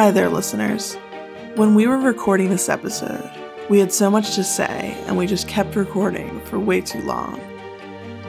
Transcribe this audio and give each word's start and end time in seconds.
Hi 0.00 0.10
there, 0.10 0.30
listeners. 0.30 0.94
When 1.56 1.74
we 1.74 1.86
were 1.86 1.98
recording 1.98 2.48
this 2.48 2.70
episode, 2.70 3.30
we 3.68 3.78
had 3.78 3.92
so 3.92 4.10
much 4.10 4.34
to 4.36 4.42
say 4.42 4.96
and 5.04 5.14
we 5.14 5.26
just 5.26 5.46
kept 5.46 5.76
recording 5.76 6.40
for 6.46 6.58
way 6.58 6.80
too 6.80 7.02
long. 7.02 7.38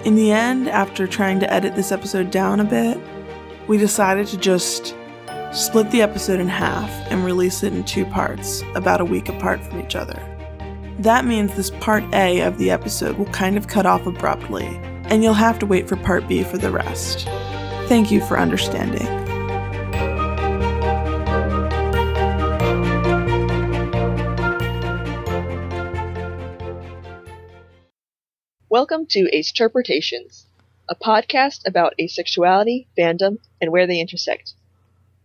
In 0.04 0.16
the 0.16 0.34
end, 0.34 0.68
after 0.68 1.08
trying 1.08 1.40
to 1.40 1.50
edit 1.50 1.78
this 1.78 1.94
episode 1.94 2.30
down 2.30 2.60
a 2.60 2.66
bit, 2.66 3.00
we 3.70 3.78
decided 3.78 4.28
to 4.28 4.38
just 4.38 4.98
split 5.54 5.90
the 5.92 6.02
episode 6.02 6.42
in 6.42 6.50
half 6.50 6.90
and 7.10 7.24
release 7.24 7.64
it 7.64 7.72
in 7.72 7.86
two 7.86 8.04
parts, 8.06 8.64
about 8.76 9.00
a 9.00 9.06
week 9.06 9.30
apart 9.30 9.64
from 9.64 9.80
each 9.80 9.96
other. 9.96 10.22
That 11.00 11.24
means 11.24 11.56
this 11.56 11.72
part 11.80 12.04
A 12.14 12.42
of 12.42 12.58
the 12.58 12.70
episode 12.70 13.18
will 13.18 13.28
kind 13.28 13.56
of 13.56 13.70
cut 13.70 13.86
off 13.86 14.06
abruptly, 14.06 14.68
and 15.06 15.24
you'll 15.24 15.36
have 15.36 15.58
to 15.60 15.66
wait 15.66 15.88
for 15.88 15.96
part 15.96 16.28
B 16.28 16.44
for 16.44 16.58
the 16.58 16.70
rest. 16.70 17.30
Thank 17.88 18.12
you 18.12 18.20
for 18.20 18.38
understanding. 18.38 19.21
Welcome 28.72 29.06
to 29.08 29.28
Ace-Terpretations, 29.36 30.46
a 30.90 30.96
podcast 30.96 31.68
about 31.68 31.94
asexuality, 32.00 32.88
fandom, 32.98 33.40
and 33.60 33.70
where 33.70 33.86
they 33.86 34.00
intersect. 34.00 34.54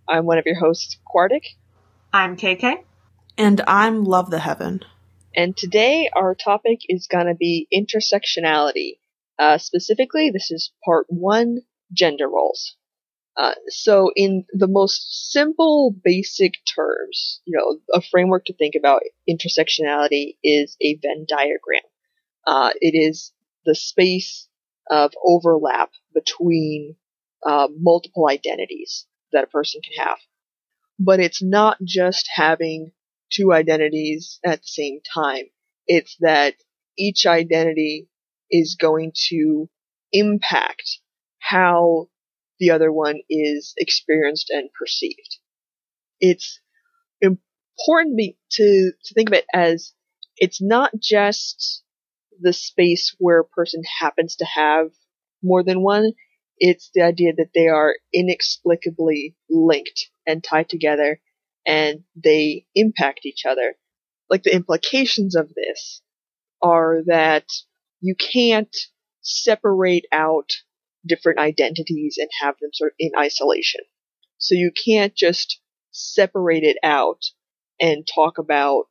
I'm 0.09 0.27
one 0.27 0.39
of 0.39 0.47
your 0.47 0.59
hosts, 0.59 0.99
Quartic, 1.07 1.55
I'm 2.13 2.37
KK. 2.37 2.83
And 3.39 3.61
I'm 3.69 4.03
Love 4.03 4.33
the 4.33 4.41
Heaven. 4.41 4.81
and 5.37 5.57
today 5.57 6.11
our 6.13 6.35
topic 6.35 6.81
is 6.89 7.07
going 7.07 7.27
to 7.27 7.37
be 7.37 7.69
intersectionality. 7.73 8.99
Uh, 9.39 9.59
specifically, 9.59 10.31
this 10.31 10.51
is 10.51 10.73
part 10.85 11.07
one, 11.09 11.59
gender 11.93 12.29
roles. 12.29 12.75
Uh, 13.37 13.55
so 13.69 14.11
in 14.17 14.45
the 14.55 14.67
most 14.67 15.31
simple, 15.31 15.95
basic 16.03 16.55
terms, 16.75 17.43
you 17.45 17.57
know, 17.57 17.79
a 17.97 18.03
framework 18.03 18.47
to 18.47 18.55
think 18.55 18.75
about 18.75 19.03
intersectionality 19.31 20.37
is 20.43 20.77
a 20.81 20.97
Venn 20.97 21.27
diagram. 21.29 21.83
Uh, 22.45 22.71
it 22.81 22.97
is 22.97 23.33
the 23.67 23.75
space 23.75 24.49
of 24.91 25.13
overlap 25.25 25.91
between 26.15 26.97
uh, 27.45 27.69
multiple 27.79 28.29
identities 28.29 29.07
that 29.33 29.45
a 29.45 29.49
person 29.49 29.81
can 29.83 30.07
have. 30.07 30.19
But 30.99 31.21
it's 31.21 31.43
not 31.43 31.79
just 31.85 32.29
having 32.35 32.93
two 33.31 33.53
identities 33.53 34.39
at 34.45 34.61
the 34.61 34.67
same 34.67 35.01
time. 35.15 35.47
It's 35.87 36.17
that 36.21 36.55
each 36.97 37.27
identity 37.27 38.09
is 38.51 38.77
going 38.81 39.13
to 39.29 39.69
impact 40.13 41.01
how 41.39 42.09
the 42.59 42.71
other 42.71 42.91
one 42.93 43.21
is 43.29 43.75
experienced 43.77 44.51
and 44.51 44.71
perceived. 44.79 45.39
It's 46.21 46.61
important 47.21 48.37
to, 48.53 48.93
to 49.05 49.15
think 49.15 49.29
of 49.29 49.35
it 49.35 49.45
as 49.53 49.93
it's 50.39 50.63
not 50.63 50.93
just 50.99 51.83
the 52.41 52.53
space 52.53 53.15
where 53.19 53.41
a 53.41 53.45
person 53.45 53.83
happens 54.01 54.37
to 54.37 54.45
have 54.45 54.89
more 55.43 55.63
than 55.63 55.83
one. 55.83 56.13
It's 56.59 56.91
the 56.95 57.03
idea 57.03 57.33
that 57.37 57.51
they 57.55 57.69
are 57.69 57.97
inexplicably 58.13 59.37
linked 59.51 60.09
and 60.27 60.43
tied 60.43 60.69
together 60.69 61.21
and 61.67 62.05
they 62.15 62.67
impact 62.75 63.27
each 63.27 63.45
other. 63.47 63.77
Like 64.31 64.43
the 64.43 64.55
implications 64.55 65.37
of 65.37 65.53
this 65.55 66.03
are 66.63 67.03
that 67.07 67.45
you 68.01 68.15
can't 68.15 68.75
separate 69.21 70.07
out 70.13 70.51
different 71.07 71.39
identities 71.39 72.17
and 72.19 72.29
have 72.41 72.57
them 72.61 72.71
sort 72.73 72.93
of 72.93 72.97
in 72.99 73.11
isolation. 73.19 73.83
So 74.39 74.55
you 74.55 74.73
can't 74.87 75.15
just 75.15 75.61
separate 75.91 76.63
it 76.63 76.77
out 76.83 77.23
and 77.81 78.07
talk 78.07 78.39
about 78.39 78.85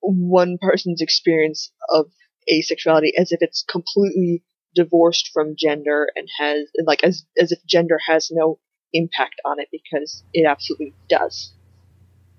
one 0.00 0.58
person's 0.60 1.00
experience 1.00 1.72
of 1.88 2.06
asexuality 2.52 3.10
as 3.16 3.32
if 3.32 3.38
it's 3.42 3.62
completely 3.62 4.42
divorced 4.74 5.30
from 5.32 5.56
gender 5.56 6.08
and 6.14 6.28
has 6.38 6.68
like 6.84 7.02
as 7.02 7.24
as 7.38 7.50
if 7.52 7.64
gender 7.66 7.98
has 8.06 8.30
no 8.30 8.58
impact 8.92 9.36
on 9.44 9.58
it 9.58 9.68
because 9.72 10.22
it 10.32 10.46
absolutely 10.46 10.94
does. 11.08 11.52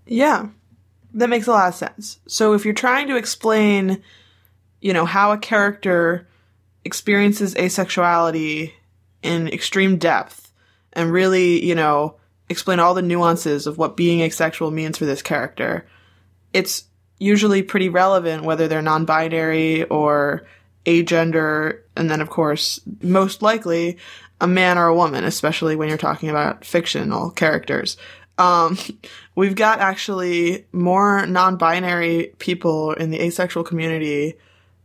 Yeah, 0.06 0.50
that 1.13 1.29
makes 1.29 1.47
a 1.47 1.51
lot 1.51 1.69
of 1.69 1.75
sense. 1.75 2.19
So 2.28 2.53
if 2.53 2.63
you're 2.63 2.73
trying 2.73 3.07
to 3.07 3.17
explain, 3.17 4.01
you 4.81 4.94
know, 4.94 5.06
how 5.06 5.31
a 5.31 5.38
character 5.38 6.28
experiences 6.85 7.53
asexuality 7.56 8.72
in 9.22 9.47
extreme 9.50 9.97
depth 9.97 10.53
and 10.94 11.12
really, 11.12 11.63
you 11.66 11.75
know, 11.75 12.16
explain 12.50 12.79
all 12.79 12.94
the 12.94 13.01
nuances 13.01 13.67
of 13.67 13.78
what 13.78 13.97
being 13.97 14.22
asexual 14.22 14.72
means 14.72 14.97
for 14.97 15.06
this 15.06 15.22
character, 15.22 15.85
it's 16.53 16.85
usually 17.19 17.63
pretty 17.63 17.89
relevant 17.89 18.44
whether 18.44 18.67
they're 18.67 18.81
non 18.81 19.05
binary 19.05 19.83
or 19.85 20.45
agender, 20.85 21.81
and 21.95 22.09
then, 22.09 22.22
of 22.22 22.29
course, 22.29 22.79
most 23.01 23.41
likely 23.41 23.97
a 24.39 24.47
man 24.47 24.78
or 24.78 24.88
a 24.88 24.95
woman, 24.95 25.23
especially 25.23 25.75
when 25.75 25.89
you're 25.89 25.97
talking 25.97 26.29
about 26.29 26.63
fictional 26.63 27.31
characters. 27.31 27.97
Um, 28.38 28.78
we've 29.35 29.55
got 29.55 29.79
actually 29.79 30.66
more 30.72 31.25
non 31.25 31.57
binary 31.57 32.33
people 32.39 32.94
in 32.94 33.11
the 33.11 33.22
asexual 33.22 33.63
community 33.63 34.35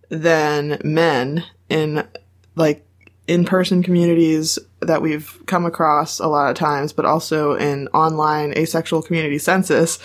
than 0.09 0.79
men 0.85 1.45
in 1.69 2.07
like 2.55 2.87
in 3.27 3.45
person 3.45 3.83
communities 3.83 4.59
that 4.81 5.01
we've 5.01 5.41
come 5.47 5.65
across 5.65 6.19
a 6.19 6.27
lot 6.27 6.51
of 6.51 6.57
times, 6.57 6.93
but 6.93 7.05
also 7.05 7.55
in 7.55 7.89
online 7.89 8.53
asexual 8.57 9.03
community 9.03 9.39
census. 9.39 9.99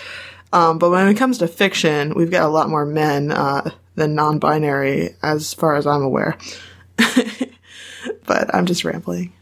Um, 0.52 0.78
but 0.78 0.90
when 0.90 1.08
it 1.08 1.16
comes 1.16 1.38
to 1.38 1.48
fiction, 1.48 2.14
we've 2.14 2.30
got 2.30 2.46
a 2.46 2.52
lot 2.52 2.70
more 2.70 2.86
men 2.86 3.30
uh, 3.30 3.70
than 3.94 4.14
non 4.14 4.38
binary, 4.38 5.10
as 5.22 5.52
far 5.54 5.76
as 5.76 5.86
I'm 5.86 6.02
aware. 6.02 6.36
but 8.26 8.54
I'm 8.54 8.66
just 8.66 8.84
rambling. 8.84 9.32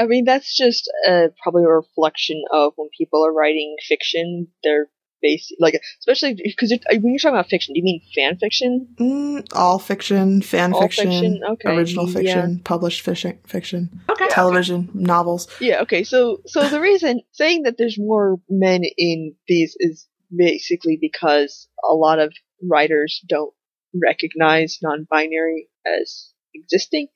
I 0.00 0.06
mean, 0.06 0.24
that's 0.24 0.56
just 0.56 0.90
uh, 1.06 1.28
probably 1.42 1.64
a 1.64 1.68
reflection 1.68 2.42
of 2.52 2.72
when 2.76 2.88
people 2.96 3.24
are 3.24 3.32
writing 3.32 3.76
fiction, 3.86 4.48
they're 4.64 4.88
basic, 5.22 5.56
like, 5.60 5.80
especially 6.00 6.34
because 6.34 6.70
when 6.70 7.10
you're 7.10 7.18
talking 7.18 7.34
about 7.36 7.48
fiction, 7.48 7.74
do 7.74 7.78
you 7.78 7.84
mean 7.84 8.00
fan 8.14 8.36
fiction? 8.38 8.88
Mm, 8.98 9.46
all 9.52 9.78
fiction, 9.78 10.42
fan 10.42 10.72
All 10.72 10.82
fiction, 10.82 11.10
fiction? 11.10 11.40
Okay, 11.50 11.76
original 11.76 12.08
yeah. 12.08 12.14
fiction, 12.14 12.60
published 12.64 13.02
fiction, 13.02 13.38
fiction, 13.46 14.00
Okay. 14.10 14.28
television, 14.28 14.90
novels. 14.94 15.48
Yeah, 15.60 15.82
okay, 15.82 16.04
so, 16.04 16.38
so 16.46 16.68
the 16.68 16.80
reason 16.80 17.20
saying 17.32 17.62
that 17.62 17.76
there's 17.78 17.98
more 17.98 18.36
men 18.48 18.82
in 18.96 19.34
these 19.46 19.76
is 19.78 20.06
basically 20.34 20.98
because 21.00 21.68
a 21.88 21.94
lot 21.94 22.18
of 22.18 22.32
writers 22.62 23.20
don't 23.28 23.52
recognize 23.94 24.78
non-binary 24.82 25.68
as 25.86 26.30
existing, 26.54 27.08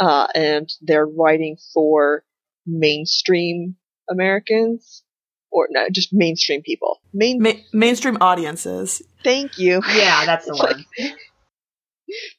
uh, 0.00 0.26
and 0.34 0.68
they're 0.82 1.06
writing 1.06 1.56
for 1.74 2.24
mainstream 2.66 3.76
Americans, 4.10 5.02
or 5.50 5.68
not 5.70 5.92
just 5.92 6.10
mainstream 6.12 6.62
people. 6.62 7.00
Main, 7.12 7.42
Ma- 7.42 7.52
mainstream 7.72 8.18
audiences. 8.20 9.02
thank 9.24 9.58
you. 9.58 9.80
Yeah, 9.94 10.24
that's 10.26 10.46
the 10.46 10.54
word. 11.02 11.12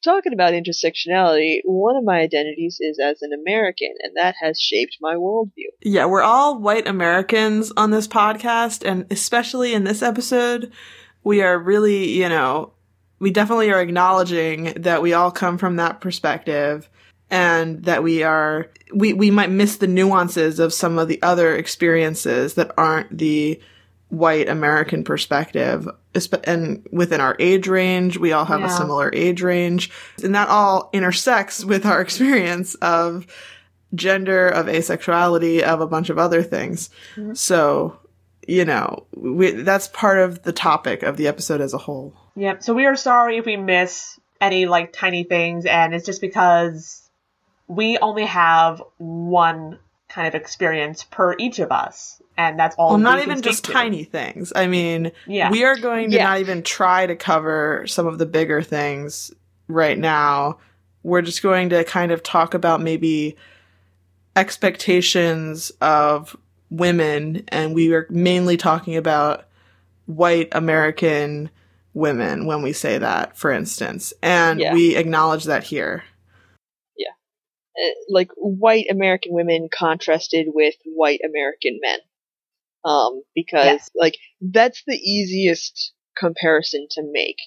Talking 0.04 0.34
about 0.34 0.54
intersectionality, 0.54 1.60
one 1.64 1.96
of 1.96 2.04
my 2.04 2.20
identities 2.20 2.78
is 2.80 3.00
as 3.00 3.22
an 3.22 3.32
American, 3.34 3.94
and 4.02 4.16
that 4.16 4.36
has 4.42 4.60
shaped 4.60 4.98
my 5.02 5.16
worldview. 5.16 5.70
Yeah, 5.82 6.06
we're 6.06 6.22
all 6.22 6.60
white 6.60 6.88
Americans 6.88 7.72
on 7.78 7.92
this 7.92 8.08
podcast, 8.08 8.88
and 8.88 9.06
especially 9.12 9.74
in 9.74 9.84
this 9.84 10.02
episode, 10.02 10.72
we 11.24 11.42
are 11.42 11.60
really, 11.60 12.10
you 12.10 12.30
know, 12.30 12.74
we 13.20 13.32
definitely 13.32 13.72
are 13.72 13.82
acknowledging 13.82 14.74
that 14.76 15.02
we 15.02 15.14
all 15.14 15.32
come 15.32 15.58
from 15.58 15.76
that 15.76 16.02
perspective 16.02 16.90
and 17.30 17.84
that 17.84 18.02
we 18.02 18.24
are 18.24 18.72
we 18.94 19.14
we 19.14 19.30
might 19.30 19.52
miss 19.52 19.78
the 19.78 19.88
nuances 19.88 20.60
of 20.60 20.74
some 20.74 20.98
of 20.98 21.08
the 21.08 21.22
other 21.22 21.56
experiences 21.56 22.56
that 22.56 22.72
aren't 22.78 23.16
the 23.16 23.60
white 24.10 24.50
American 24.50 25.04
perspective. 25.04 25.88
And 26.44 26.88
within 26.92 27.22
our 27.22 27.36
age 27.40 27.68
range, 27.68 28.18
we 28.18 28.32
all 28.32 28.46
have 28.46 28.64
a 28.64 28.70
similar 28.70 29.12
age 29.14 29.42
range, 29.42 29.92
and 30.24 30.34
that 30.36 30.50
all 30.50 30.90
intersects 30.94 31.64
with 31.64 31.86
our 31.86 32.02
experience 32.08 32.76
of 32.76 33.28
gender, 33.94 34.50
of 34.50 34.68
asexuality, 34.68 35.62
of 35.62 35.82
a 35.82 35.88
bunch 35.88 36.10
of 36.10 36.18
other 36.18 36.44
things. 36.44 36.90
Mhm. 37.16 37.38
So, 37.38 38.00
you 38.48 38.66
know, 38.66 39.06
we, 39.16 39.52
that's 39.52 39.88
part 39.88 40.20
of 40.20 40.44
the 40.44 40.54
topic 40.54 41.04
of 41.04 41.18
the 41.18 41.28
episode 41.28 41.62
as 41.62 41.74
a 41.74 41.78
whole. 41.78 42.14
Yep. 42.36 42.64
So 42.64 42.74
we 42.74 42.86
are 42.86 42.96
sorry 42.96 43.38
if 43.38 43.46
we 43.46 43.58
miss 43.58 44.20
any 44.42 44.66
like 44.66 44.94
tiny 44.94 45.24
things, 45.24 45.66
and 45.66 45.94
it's 45.94 46.06
just 46.06 46.22
because 46.22 47.10
we 47.68 47.98
only 48.00 48.26
have 48.26 48.82
one 48.98 49.78
kind 50.08 50.28
of 50.28 50.36
experience 50.36 51.04
per 51.04 51.36
each 51.38 51.60
of 51.60 51.72
us, 51.72 52.22
and 52.40 52.58
that's 52.58 52.76
all. 52.78 52.92
Well, 52.92 52.98
not 52.98 53.22
even 53.22 53.42
just 53.42 53.66
tiny 53.66 54.06
things. 54.06 54.54
I 54.56 54.66
mean, 54.68 55.12
Yeah. 55.28 55.52
we 55.52 55.66
are 55.66 55.76
going 55.76 56.10
to 56.12 56.16
Yeah. 56.16 56.24
not 56.24 56.40
even 56.40 56.64
try 56.64 57.06
to 57.06 57.16
cover 57.16 57.86
some 57.86 58.08
of 58.08 58.18
the 58.18 58.26
bigger 58.26 58.62
things 58.62 59.32
right 59.68 59.98
now. 59.98 60.58
We're 61.04 61.22
just 61.22 61.44
going 61.44 61.70
to 61.70 61.84
kind 61.84 62.14
of 62.14 62.24
talk 62.24 62.54
about 62.54 62.82
maybe 62.82 63.36
expectations 64.38 65.70
of 65.82 66.36
women, 66.70 67.44
and 67.50 67.76
we 67.76 67.94
are 67.94 68.08
mainly 68.10 68.56
talking 68.56 68.96
about 68.96 69.46
white 70.06 70.48
American 70.54 71.50
women 71.94 72.46
when 72.46 72.62
we 72.62 72.72
say 72.72 72.98
that, 72.98 73.38
for 73.38 73.52
instance. 73.52 74.14
And 74.24 74.60
Yeah. 74.62 74.74
we 74.74 74.96
acknowledge 74.96 75.44
that 75.44 75.66
here. 75.66 76.04
uh, 77.82 77.94
like 78.10 78.30
white 78.36 78.88
American 78.90 79.32
women 79.34 79.70
contrasted 79.74 80.48
with 80.54 80.76
white 80.84 81.22
American 81.24 81.80
men. 81.82 82.00
Um, 82.86 83.22
because 83.36 83.66
Yes. 83.66 83.90
like 83.96 84.16
that's 84.42 84.84
the 84.88 84.96
easiest 84.96 85.94
comparison 86.18 86.88
to 86.92 87.04
make. 87.12 87.38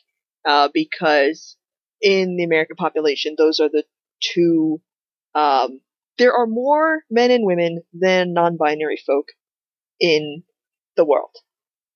Uh, 0.45 0.69
because 0.75 1.57
in 2.01 2.37
the 2.37 2.45
American 2.45 2.77
population, 2.77 3.35
those 3.39 3.61
are 3.61 3.69
the 3.69 3.85
two. 4.21 4.81
Um, 5.35 5.81
there 6.19 6.35
are 6.35 6.47
more 6.47 7.03
men 7.11 7.31
and 7.31 7.47
women 7.47 7.83
than 7.93 8.35
non-binary 8.35 9.01
folk 9.07 9.27
in 10.01 10.43
the 10.97 11.05
world. 11.05 11.31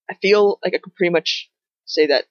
I 0.09 0.15
feel 0.15 0.59
like 0.65 0.75
I 0.75 0.79
could 0.79 0.95
pretty 0.95 1.13
much 1.13 1.51
say 1.85 2.07
that 2.07 2.25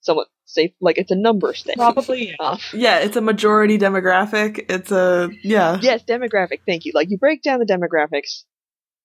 somewhat 0.00 0.28
safe. 0.46 0.70
Like 0.80 0.96
it's 0.98 1.10
a 1.10 1.16
numbers 1.16 1.62
thing. 1.64 1.74
Probably. 1.76 2.28
yeah. 2.28 2.34
Um, 2.40 2.58
Yeah, 2.72 2.98
it's 3.00 3.16
a 3.16 3.20
majority 3.20 3.76
demographic. 3.78 4.66
It's 4.70 4.92
a 4.92 5.30
yeah. 5.42 5.78
yes, 5.82 6.04
demographic. 6.04 6.60
Thank 6.66 6.84
you. 6.84 6.92
Like 6.94 7.10
you 7.10 7.18
break 7.18 7.42
down 7.42 7.58
the 7.58 7.66
demographics, 7.66 8.44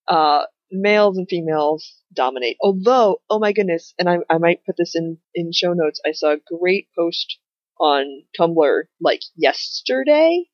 uh, 0.08 0.44
males 0.72 1.18
and 1.18 1.28
females 1.30 2.02
dominate. 2.14 2.58
Although, 2.62 3.22
oh 3.30 3.40
my 3.40 3.52
goodness, 3.52 3.94
and 4.00 4.10
I, 4.10 4.18
I 4.30 4.38
might 4.38 4.66
put 4.66 4.76
this 4.78 4.96
in 4.96 5.18
in 5.34 5.52
show 5.52 5.74
notes. 5.74 6.02
I 6.06 6.12
saw 6.12 6.34
a 6.34 6.58
great 6.60 6.88
post 6.98 7.38
on 7.80 8.24
Tumblr 8.40 8.84
like 9.02 9.22
yesterday. 9.36 10.46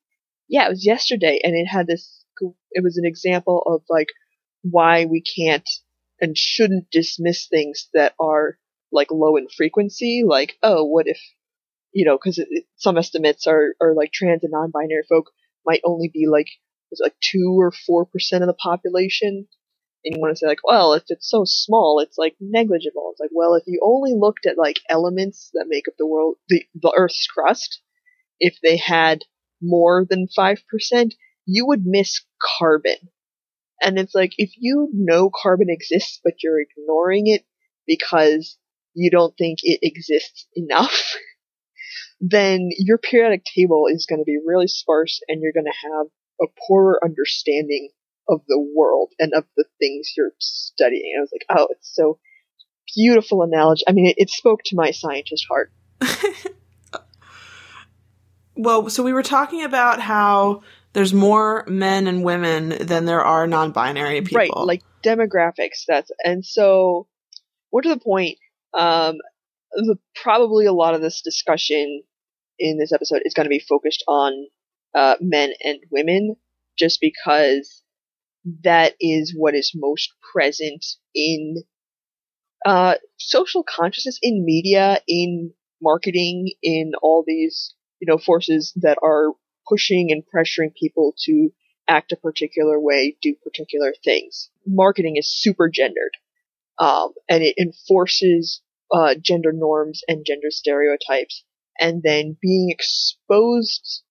Yeah, 0.48 0.66
it 0.66 0.70
was 0.70 0.86
yesterday, 0.86 1.40
and 1.42 1.54
it 1.54 1.66
had 1.66 1.86
this. 1.86 2.24
It 2.72 2.84
was 2.84 2.98
an 2.98 3.06
example 3.06 3.62
of 3.66 3.82
like 3.88 4.08
why 4.62 5.06
we 5.06 5.22
can't 5.22 5.68
and 6.20 6.36
shouldn't 6.36 6.90
dismiss 6.90 7.46
things 7.46 7.88
that 7.94 8.14
are 8.20 8.58
like 8.92 9.10
low 9.10 9.36
in 9.36 9.48
frequency. 9.48 10.22
Like, 10.26 10.56
oh, 10.62 10.84
what 10.84 11.06
if 11.06 11.18
you 11.96 12.04
know, 12.04 12.18
because 12.18 12.44
some 12.76 12.98
estimates 12.98 13.46
are, 13.46 13.74
are 13.80 13.94
like 13.94 14.12
trans 14.12 14.44
and 14.44 14.52
non-binary 14.52 15.04
folk 15.08 15.30
might 15.64 15.80
only 15.82 16.10
be 16.12 16.26
like 16.30 16.48
was 16.90 17.00
like 17.02 17.14
two 17.22 17.56
or 17.58 17.72
four 17.72 18.04
percent 18.04 18.42
of 18.42 18.48
the 18.48 18.54
population, 18.54 19.48
and 20.06 20.14
you 20.14 20.20
want 20.20 20.32
to 20.32 20.38
say 20.38 20.46
like, 20.46 20.62
well, 20.62 20.92
if 20.92 21.02
it's 21.08 21.28
so 21.28 21.42
small, 21.44 21.98
it's 21.98 22.16
like 22.16 22.36
negligible. 22.40 23.10
It's 23.10 23.20
like, 23.20 23.30
well, 23.32 23.54
if 23.54 23.64
you 23.66 23.80
only 23.82 24.14
looked 24.16 24.46
at 24.46 24.56
like 24.56 24.78
elements 24.88 25.50
that 25.54 25.66
make 25.68 25.88
up 25.88 25.94
the 25.98 26.06
world, 26.06 26.36
the 26.48 26.64
the 26.74 26.94
Earth's 26.96 27.26
crust, 27.26 27.80
if 28.38 28.56
they 28.62 28.76
had 28.76 29.24
more 29.60 30.06
than 30.08 30.28
five 30.28 30.62
percent, 30.70 31.14
you 31.44 31.66
would 31.66 31.84
miss 31.84 32.24
carbon. 32.40 32.96
And 33.82 33.98
it's 33.98 34.14
like 34.14 34.32
if 34.38 34.52
you 34.56 34.88
know 34.94 35.28
carbon 35.28 35.68
exists, 35.68 36.20
but 36.22 36.42
you're 36.42 36.60
ignoring 36.60 37.26
it 37.26 37.44
because 37.84 38.56
you 38.94 39.10
don't 39.10 39.36
think 39.36 39.58
it 39.64 39.80
exists 39.82 40.46
enough. 40.54 41.16
then 42.20 42.70
your 42.78 42.96
periodic 42.96 43.42
table 43.44 43.86
is 43.90 44.06
going 44.08 44.20
to 44.20 44.24
be 44.24 44.38
really 44.44 44.68
sparse 44.68 45.20
and 45.28 45.42
you're 45.42 45.52
going 45.52 45.66
to 45.66 45.88
have 45.88 46.06
a 46.40 46.46
poorer 46.66 46.98
understanding 47.04 47.90
of 48.28 48.40
the 48.48 48.60
world 48.74 49.12
and 49.18 49.32
of 49.34 49.44
the 49.56 49.64
things 49.78 50.12
you're 50.16 50.32
studying. 50.38 51.12
And 51.14 51.20
I 51.20 51.22
was 51.22 51.32
like, 51.32 51.58
oh, 51.58 51.68
it's 51.70 51.94
so 51.94 52.18
beautiful 52.94 53.42
analogy. 53.42 53.84
I 53.88 53.92
mean, 53.92 54.06
it, 54.06 54.16
it 54.18 54.30
spoke 54.30 54.60
to 54.66 54.76
my 54.76 54.90
scientist 54.90 55.46
heart. 55.48 55.72
Well, 58.56 58.88
so 58.88 59.02
we 59.02 59.12
were 59.12 59.22
talking 59.22 59.64
about 59.64 60.00
how 60.00 60.62
there's 60.94 61.12
more 61.12 61.64
men 61.68 62.06
and 62.06 62.24
women 62.24 62.70
than 62.70 63.04
there 63.04 63.22
are 63.22 63.46
non-binary 63.46 64.22
people. 64.22 64.38
Right, 64.38 64.56
like 64.56 64.82
demographics. 65.04 65.84
That's 65.86 66.10
and 66.24 66.44
so 66.44 67.06
more 67.70 67.82
to 67.82 67.88
the 67.90 68.00
point. 68.00 68.38
Um, 68.72 69.16
the, 69.72 69.96
probably 70.14 70.64
a 70.64 70.72
lot 70.72 70.94
of 70.94 71.02
this 71.02 71.20
discussion 71.20 72.02
in 72.58 72.78
this 72.78 72.92
episode 72.92 73.22
is 73.24 73.34
going 73.34 73.44
to 73.44 73.50
be 73.50 73.58
focused 73.58 74.02
on 74.08 74.32
uh, 74.94 75.16
men 75.20 75.52
and 75.62 75.78
women, 75.90 76.36
just 76.78 76.98
because 77.02 77.82
that 78.62 78.94
is 79.00 79.34
what 79.36 79.54
is 79.54 79.72
most 79.74 80.12
present 80.32 80.84
in 81.14 81.62
uh, 82.64 82.94
social 83.18 83.62
consciousness, 83.62 84.18
in 84.22 84.44
media, 84.44 85.00
in 85.06 85.52
marketing, 85.82 86.52
in 86.62 86.92
all 87.02 87.24
these 87.26 87.74
you 88.00 88.06
know 88.06 88.18
forces 88.18 88.72
that 88.76 88.98
are 89.02 89.32
pushing 89.68 90.10
and 90.10 90.22
pressuring 90.24 90.74
people 90.74 91.14
to 91.24 91.50
act 91.88 92.12
a 92.12 92.16
particular 92.16 92.80
way, 92.80 93.16
do 93.20 93.34
particular 93.42 93.92
things. 94.04 94.50
Marketing 94.66 95.16
is 95.16 95.28
super 95.28 95.68
gendered, 95.68 96.12
um, 96.78 97.12
and 97.28 97.42
it 97.42 97.56
enforces 97.58 98.62
uh, 98.92 99.14
gender 99.20 99.52
norms 99.52 100.02
and 100.08 100.24
gender 100.24 100.50
stereotypes, 100.50 101.44
and 101.80 102.02
then 102.02 102.36
being 102.40 102.70
exposed 102.70 104.02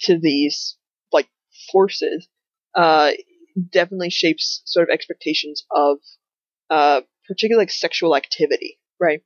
to 0.00 0.18
these 0.18 0.76
like 1.12 1.28
forces 1.72 2.28
uh, 2.74 3.10
definitely 3.70 4.10
shapes 4.10 4.62
sort 4.64 4.88
of 4.88 4.92
expectations 4.92 5.64
of 5.70 5.98
uh, 6.70 7.00
particularly 7.26 7.62
like 7.62 7.70
sexual 7.70 8.16
activity, 8.16 8.78
right? 8.98 9.22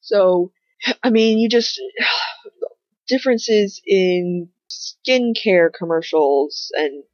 So, 0.00 0.52
I 1.02 1.10
mean, 1.10 1.38
you 1.38 1.48
just 1.48 1.80
differences 3.08 3.80
in 3.86 4.48
skincare 4.70 5.68
commercials 5.72 6.72
and 6.74 7.04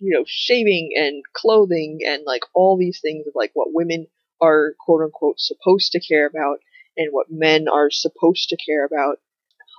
you 0.00 0.16
know 0.16 0.24
shaving 0.26 0.90
and 0.96 1.22
clothing 1.32 2.00
and 2.04 2.22
like 2.26 2.42
all 2.54 2.76
these 2.76 3.00
things 3.00 3.26
of 3.26 3.34
like 3.36 3.50
what 3.54 3.68
women 3.72 4.06
are 4.40 4.74
quote 4.80 5.02
unquote 5.02 5.38
supposed 5.38 5.92
to 5.92 6.00
care 6.00 6.26
about 6.26 6.58
and 6.96 7.08
what 7.12 7.26
men 7.30 7.66
are 7.68 7.90
supposed 7.90 8.48
to 8.48 8.56
care 8.56 8.84
about. 8.84 9.18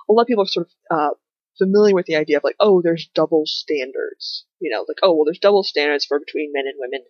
A 0.08 0.12
lot 0.12 0.22
of 0.22 0.28
people 0.28 0.44
are 0.44 0.48
sort 0.48 0.68
of 0.90 0.98
uh, 0.98 1.14
familiar 1.58 1.94
with 1.94 2.06
the 2.06 2.16
idea 2.16 2.36
of 2.36 2.44
like, 2.44 2.56
oh, 2.60 2.82
there's 2.82 3.08
double 3.14 3.44
standards. 3.46 4.46
You 4.60 4.70
know, 4.70 4.84
like, 4.88 4.98
oh, 5.02 5.14
well, 5.14 5.24
there's 5.24 5.38
double 5.38 5.62
standards 5.62 6.04
for 6.04 6.18
between 6.18 6.52
men 6.52 6.64
and 6.66 6.76
women. 6.78 7.04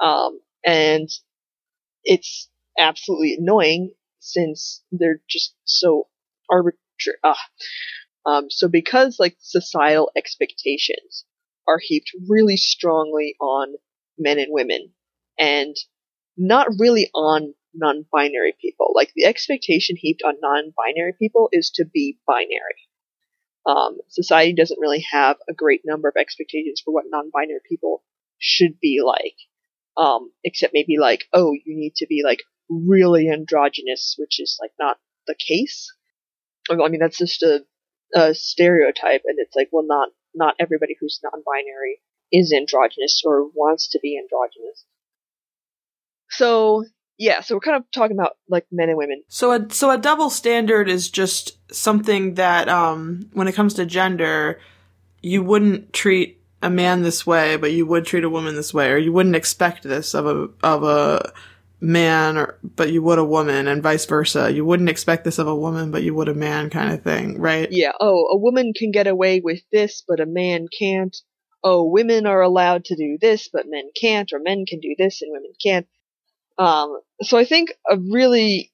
Um, 0.00 0.40
and 0.64 1.08
it's 2.04 2.48
absolutely 2.78 3.36
annoying 3.38 3.92
since 4.18 4.82
they're 4.90 5.20
just 5.28 5.54
so 5.64 6.08
arbitrary. 6.50 7.18
Ah. 7.24 7.36
Um, 8.24 8.50
so 8.50 8.68
because 8.68 9.16
like 9.18 9.36
societal 9.40 10.10
expectations 10.16 11.24
are 11.66 11.80
heaped 11.80 12.10
really 12.28 12.56
strongly 12.56 13.34
on 13.40 13.74
men 14.18 14.38
and 14.38 14.48
women 14.50 14.92
and 15.38 15.74
not 16.36 16.68
really 16.78 17.10
on 17.14 17.54
non-binary 17.74 18.54
people. 18.60 18.92
Like 18.94 19.12
the 19.14 19.24
expectation 19.24 19.96
heaped 19.98 20.22
on 20.24 20.34
non-binary 20.40 21.14
people 21.18 21.48
is 21.52 21.70
to 21.76 21.84
be 21.84 22.18
binary. 22.26 22.88
Um, 23.64 23.98
society 24.08 24.54
doesn't 24.54 24.80
really 24.80 25.04
have 25.12 25.36
a 25.48 25.54
great 25.54 25.82
number 25.84 26.08
of 26.08 26.16
expectations 26.18 26.82
for 26.84 26.92
what 26.92 27.04
non-binary 27.08 27.60
people 27.68 28.02
should 28.38 28.80
be 28.80 29.00
like. 29.04 29.36
Um, 29.96 30.32
except 30.42 30.72
maybe 30.72 30.96
like, 30.98 31.24
oh, 31.32 31.52
you 31.52 31.76
need 31.76 31.94
to 31.96 32.06
be 32.06 32.22
like 32.24 32.40
really 32.68 33.28
androgynous, 33.30 34.16
which 34.18 34.40
is 34.40 34.58
like 34.60 34.72
not 34.80 34.98
the 35.26 35.34
case. 35.34 35.92
I 36.70 36.88
mean, 36.88 37.00
that's 37.00 37.18
just 37.18 37.42
a, 37.42 37.64
a 38.14 38.34
stereotype, 38.34 39.22
and 39.26 39.38
it's 39.38 39.54
like, 39.54 39.68
well, 39.72 39.84
not 39.86 40.10
not 40.34 40.54
everybody 40.58 40.96
who's 40.98 41.20
non-binary 41.22 42.00
is 42.32 42.52
androgynous 42.52 43.22
or 43.24 43.48
wants 43.48 43.88
to 43.90 43.98
be 44.00 44.18
androgynous. 44.18 44.86
So 46.30 46.84
yeah, 47.22 47.40
so 47.40 47.54
we're 47.54 47.60
kind 47.60 47.76
of 47.76 47.88
talking 47.92 48.18
about 48.18 48.36
like 48.48 48.66
men 48.72 48.88
and 48.88 48.98
women. 48.98 49.22
So 49.28 49.52
a 49.52 49.70
so 49.70 49.92
a 49.92 49.96
double 49.96 50.28
standard 50.28 50.88
is 50.88 51.08
just 51.08 51.56
something 51.72 52.34
that 52.34 52.68
um 52.68 53.30
when 53.32 53.46
it 53.46 53.54
comes 53.54 53.74
to 53.74 53.86
gender, 53.86 54.60
you 55.20 55.40
wouldn't 55.40 55.92
treat 55.92 56.42
a 56.62 56.68
man 56.68 57.02
this 57.02 57.24
way, 57.24 57.54
but 57.56 57.70
you 57.70 57.86
would 57.86 58.06
treat 58.06 58.24
a 58.24 58.28
woman 58.28 58.56
this 58.56 58.74
way, 58.74 58.90
or 58.90 58.96
you 58.96 59.12
wouldn't 59.12 59.36
expect 59.36 59.84
this 59.84 60.16
of 60.16 60.26
a 60.26 60.48
of 60.64 60.82
a 60.82 61.32
man 61.80 62.36
or 62.36 62.58
but 62.64 62.90
you 62.90 63.02
would 63.02 63.20
a 63.20 63.24
woman 63.24 63.68
and 63.68 63.84
vice 63.84 64.04
versa. 64.04 64.52
You 64.52 64.64
wouldn't 64.64 64.88
expect 64.88 65.22
this 65.22 65.38
of 65.38 65.46
a 65.46 65.54
woman, 65.54 65.92
but 65.92 66.02
you 66.02 66.16
would 66.16 66.28
a 66.28 66.34
man 66.34 66.70
kind 66.70 66.92
of 66.92 67.04
thing, 67.04 67.40
right? 67.40 67.68
Yeah, 67.70 67.92
oh, 68.00 68.26
a 68.32 68.36
woman 68.36 68.72
can 68.74 68.90
get 68.90 69.06
away 69.06 69.38
with 69.38 69.60
this, 69.70 70.02
but 70.08 70.18
a 70.18 70.26
man 70.26 70.66
can't. 70.76 71.16
Oh, 71.62 71.84
women 71.84 72.26
are 72.26 72.42
allowed 72.42 72.86
to 72.86 72.96
do 72.96 73.16
this, 73.20 73.48
but 73.48 73.66
men 73.68 73.90
can't, 73.94 74.32
or 74.32 74.40
men 74.40 74.64
can 74.66 74.80
do 74.80 74.96
this 74.98 75.22
and 75.22 75.30
women 75.30 75.52
can't. 75.62 75.86
Um, 76.58 77.00
so 77.22 77.38
I 77.38 77.44
think 77.44 77.72
a 77.88 77.96
really 77.98 78.72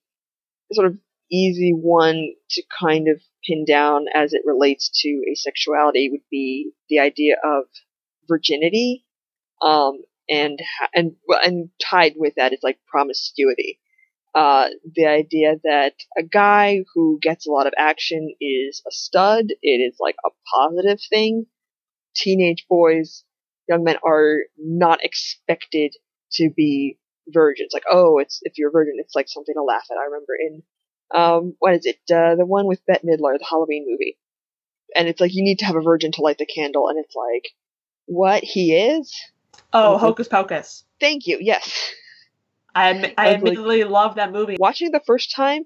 sort 0.73 0.87
of 0.87 0.99
easy 1.31 1.73
one 1.73 2.35
to 2.51 2.63
kind 2.81 3.09
of 3.09 3.21
pin 3.47 3.65
down 3.65 4.07
as 4.15 4.33
it 4.33 4.43
relates 4.45 4.91
to 5.03 5.09
asexuality 5.09 6.11
would 6.11 6.23
be 6.31 6.73
the 6.89 6.99
idea 6.99 7.37
of 7.43 7.65
virginity, 8.29 9.05
um, 9.63 10.03
and 10.29 10.61
and 10.95 11.13
and 11.43 11.71
tied 11.81 12.15
with 12.17 12.35
that 12.37 12.53
is 12.53 12.61
like 12.63 12.79
promiscuity. 12.87 13.81
Uh, 14.35 14.69
the 14.95 15.07
idea 15.07 15.57
that 15.65 15.95
a 16.17 16.23
guy 16.23 16.85
who 16.95 17.19
gets 17.21 17.47
a 17.47 17.51
lot 17.51 17.67
of 17.67 17.73
action 17.79 18.35
is 18.41 18.83
a 18.87 18.91
stud. 18.91 19.47
It 19.63 19.69
is 19.69 19.97
like 19.99 20.17
a 20.25 20.31
positive 20.55 21.01
thing. 21.09 21.47
Teenage 22.15 22.67
boys, 22.69 23.25
young 23.69 23.85
men 23.85 23.97
are 24.05 24.41
not 24.59 25.03
expected 25.03 25.95
to 26.33 26.51
be 26.55 26.99
virgins. 27.33 27.71
Like, 27.73 27.85
oh, 27.91 28.19
it's 28.19 28.41
if 28.43 28.55
you're 28.59 28.69
a 28.71 28.73
virgin, 28.73 28.95
it's 28.99 29.15
like 29.15 29.29
something 29.29 29.55
to 29.55 29.63
laugh 29.63 29.85
at. 29.91 29.97
I 29.99 30.05
remember 30.07 30.35
in 30.41 30.63
um, 31.15 31.55
what 31.59 31.75
is 31.75 31.87
it? 31.87 31.99
Uh, 32.13 32.35
the 32.37 32.47
one 32.47 32.67
with 32.67 32.85
Bette 32.87 33.07
Midler, 33.07 33.39
the 33.39 33.47
Halloween 33.49 33.87
movie. 33.89 34.19
And 34.95 35.09
it's 35.09 35.21
like 35.21 35.35
you 35.35 35.43
need 35.45 35.59
to 35.61 35.67
have 35.67 35.77
a 35.77 35.83
virgin 35.83 36.13
to 36.13 36.23
light 36.23 36.39
the 36.39 36.47
candle, 36.47 36.89
and 36.89 36.99
it's 36.99 37.15
like, 37.15 37.51
what 38.07 38.43
he 38.43 38.75
is? 38.75 39.15
Oh, 39.73 39.95
Okay. 39.95 40.01
Hocus 40.01 40.29
Pocus. 40.29 40.85
Thank 41.01 41.27
you. 41.27 41.39
Yes. 41.41 41.93
I 42.75 42.93
admi- 42.95 43.15
I 43.19 43.29
I 43.31 43.33
was 43.35 43.43
like- 43.43 43.59
admittedly 43.59 43.85
love 43.85 44.17
that 44.17 44.33
movie. 44.33 44.57
Watching 44.59 44.91
the 44.93 45.03
first 45.07 45.35
time, 45.35 45.65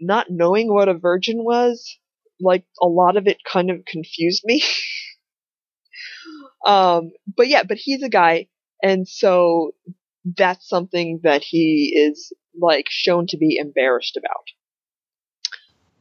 not 0.00 0.26
knowing 0.30 0.72
what 0.72 0.88
a 0.88 0.94
virgin 0.94 1.44
was, 1.44 1.98
like 2.40 2.64
a 2.82 2.86
lot 2.86 3.16
of 3.16 3.28
it 3.28 3.38
kind 3.44 3.70
of 3.70 3.84
confused 3.86 4.42
me. 4.44 4.62
um, 6.66 7.12
but 7.36 7.48
yeah, 7.48 7.62
but 7.62 7.76
he's 7.78 8.02
a 8.02 8.08
guy, 8.08 8.48
and 8.82 9.06
so 9.08 9.72
that's 10.24 10.68
something 10.68 11.20
that 11.24 11.42
he 11.44 11.94
is 11.96 12.32
like 12.58 12.86
shown 12.90 13.26
to 13.28 13.38
be 13.38 13.56
embarrassed 13.58 14.16
about. 14.16 14.44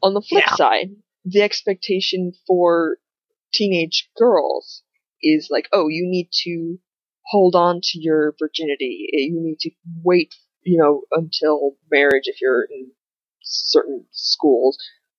On 0.03 0.13
the 0.13 0.21
flip 0.21 0.43
Yeah. 0.43 0.55
side, 0.55 0.91
the 1.25 1.41
expectation 1.43 2.33
for 2.47 2.97
teenage 3.53 4.09
girls 4.17 4.83
is 5.23 5.49
like, 5.51 5.69
oh, 5.73 5.89
you 5.89 6.07
need 6.07 6.29
to 6.45 6.79
hold 7.27 7.55
on 7.55 7.81
to 7.83 7.99
your 7.99 8.35
virginity. 8.39 9.07
You 9.13 9.41
need 9.41 9.59
to 9.61 9.71
wait, 10.03 10.35
you 10.63 10.79
know, 10.79 11.03
until 11.11 11.77
marriage 11.91 12.25
if 12.27 12.41
you're 12.41 12.63
in 12.63 12.91
certain 13.43 14.05
schools 14.11 14.77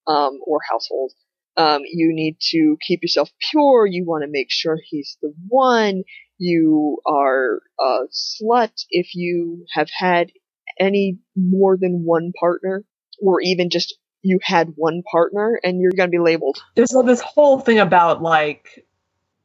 um, 0.08 0.40
or 0.46 0.60
households. 0.70 1.14
Um, 1.58 1.82
you 1.84 2.12
need 2.14 2.38
to 2.52 2.78
keep 2.86 3.02
yourself 3.02 3.30
pure. 3.50 3.86
You 3.86 4.04
want 4.06 4.24
to 4.24 4.30
make 4.30 4.48
sure 4.50 4.78
he's 4.88 5.18
the 5.22 5.34
one. 5.48 6.04
You 6.38 6.98
are 7.06 7.60
a 7.80 8.06
slut 8.12 8.84
if 8.90 9.14
you 9.14 9.64
have 9.72 9.88
had 9.96 10.30
any 10.78 11.18
more 11.36 11.76
than 11.76 12.04
one 12.04 12.32
partner, 12.38 12.84
or 13.20 13.40
even 13.40 13.70
just 13.70 13.96
you 14.22 14.40
had 14.42 14.72
one 14.76 15.02
partner 15.10 15.60
and 15.62 15.80
you're 15.80 15.92
going 15.92 16.08
to 16.08 16.10
be 16.10 16.18
labeled. 16.18 16.58
There's 16.74 16.94
this 17.04 17.20
whole 17.20 17.60
thing 17.60 17.78
about 17.78 18.22
like 18.22 18.86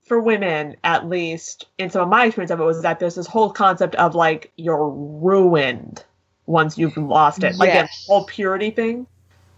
for 0.06 0.20
women 0.20 0.76
at 0.84 1.08
least 1.08 1.68
in 1.78 1.90
some 1.92 2.02
of 2.02 2.10
my 2.10 2.26
experience 2.26 2.50
of 2.50 2.60
it 2.60 2.64
was 2.64 2.82
that 2.82 3.00
there's 3.00 3.16
this 3.16 3.28
whole 3.28 3.52
concept 3.52 3.94
of 3.96 4.16
like 4.16 4.52
you're 4.56 4.90
ruined 4.90 6.04
once 6.48 6.78
you've 6.78 6.98
lost 6.98 7.44
it. 7.44 7.56
Like 7.58 7.74
that 7.74 7.90
whole 8.08 8.26
purity 8.26 8.72
thing. 8.72 9.06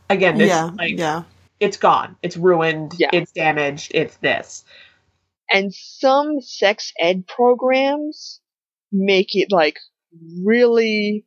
Again, 0.10 0.38
this 0.38 0.50
yeah, 0.50 0.72
like 0.78 0.98
yeah. 0.98 1.24
it's 1.62 1.78
gone. 1.78 2.18
It's 2.22 2.36
ruined. 2.36 2.94
Yeah. 2.98 3.10
It's 3.14 3.32
damaged. 3.32 3.92
It's 3.96 4.18
this. 4.18 4.66
And 5.52 5.74
some 5.74 6.40
sex 6.42 6.94
ed 7.00 7.28
programs 7.28 8.40
make 8.92 9.36
it 9.36 9.48
like 9.52 9.78
really 10.46 11.26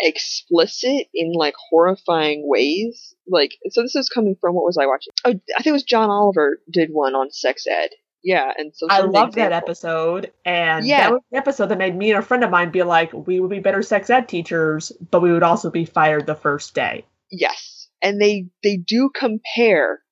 explicit 0.00 1.06
in 1.14 1.32
like 1.32 1.54
horrifying 1.70 2.42
ways. 2.46 3.14
Like, 3.28 3.52
so 3.70 3.82
this 3.82 3.94
is 3.94 4.08
coming 4.08 4.36
from 4.40 4.54
what 4.54 4.64
was 4.64 4.76
I 4.78 4.86
watching? 4.86 5.12
Oh, 5.24 5.30
I 5.30 5.62
think 5.62 5.66
it 5.66 5.72
was 5.72 5.84
John 5.84 6.10
Oliver 6.10 6.60
did 6.70 6.90
one 6.90 7.14
on 7.14 7.30
sex 7.30 7.64
ed. 7.70 7.90
Yeah, 8.24 8.52
and 8.56 8.72
so 8.74 8.86
I 8.88 8.98
some 8.98 9.06
of 9.06 9.12
the 9.12 9.18
loved 9.18 9.34
that 9.34 9.52
episode, 9.52 10.30
and 10.44 10.86
Yeah. 10.86 11.00
that 11.00 11.12
was 11.12 11.22
the 11.32 11.38
episode 11.38 11.66
that 11.70 11.78
made 11.78 11.96
me 11.96 12.10
and 12.12 12.20
a 12.20 12.22
friend 12.22 12.44
of 12.44 12.50
mine 12.50 12.70
be 12.70 12.84
like, 12.84 13.12
we 13.12 13.40
would 13.40 13.50
be 13.50 13.58
better 13.58 13.82
sex 13.82 14.10
ed 14.10 14.28
teachers, 14.28 14.92
but 15.10 15.22
we 15.22 15.32
would 15.32 15.42
also 15.42 15.70
be 15.70 15.84
fired 15.84 16.26
the 16.26 16.36
first 16.36 16.72
day. 16.72 17.04
Yes, 17.32 17.88
and 18.00 18.20
they 18.20 18.46
they 18.62 18.76
do 18.76 19.10
compare, 19.12 20.02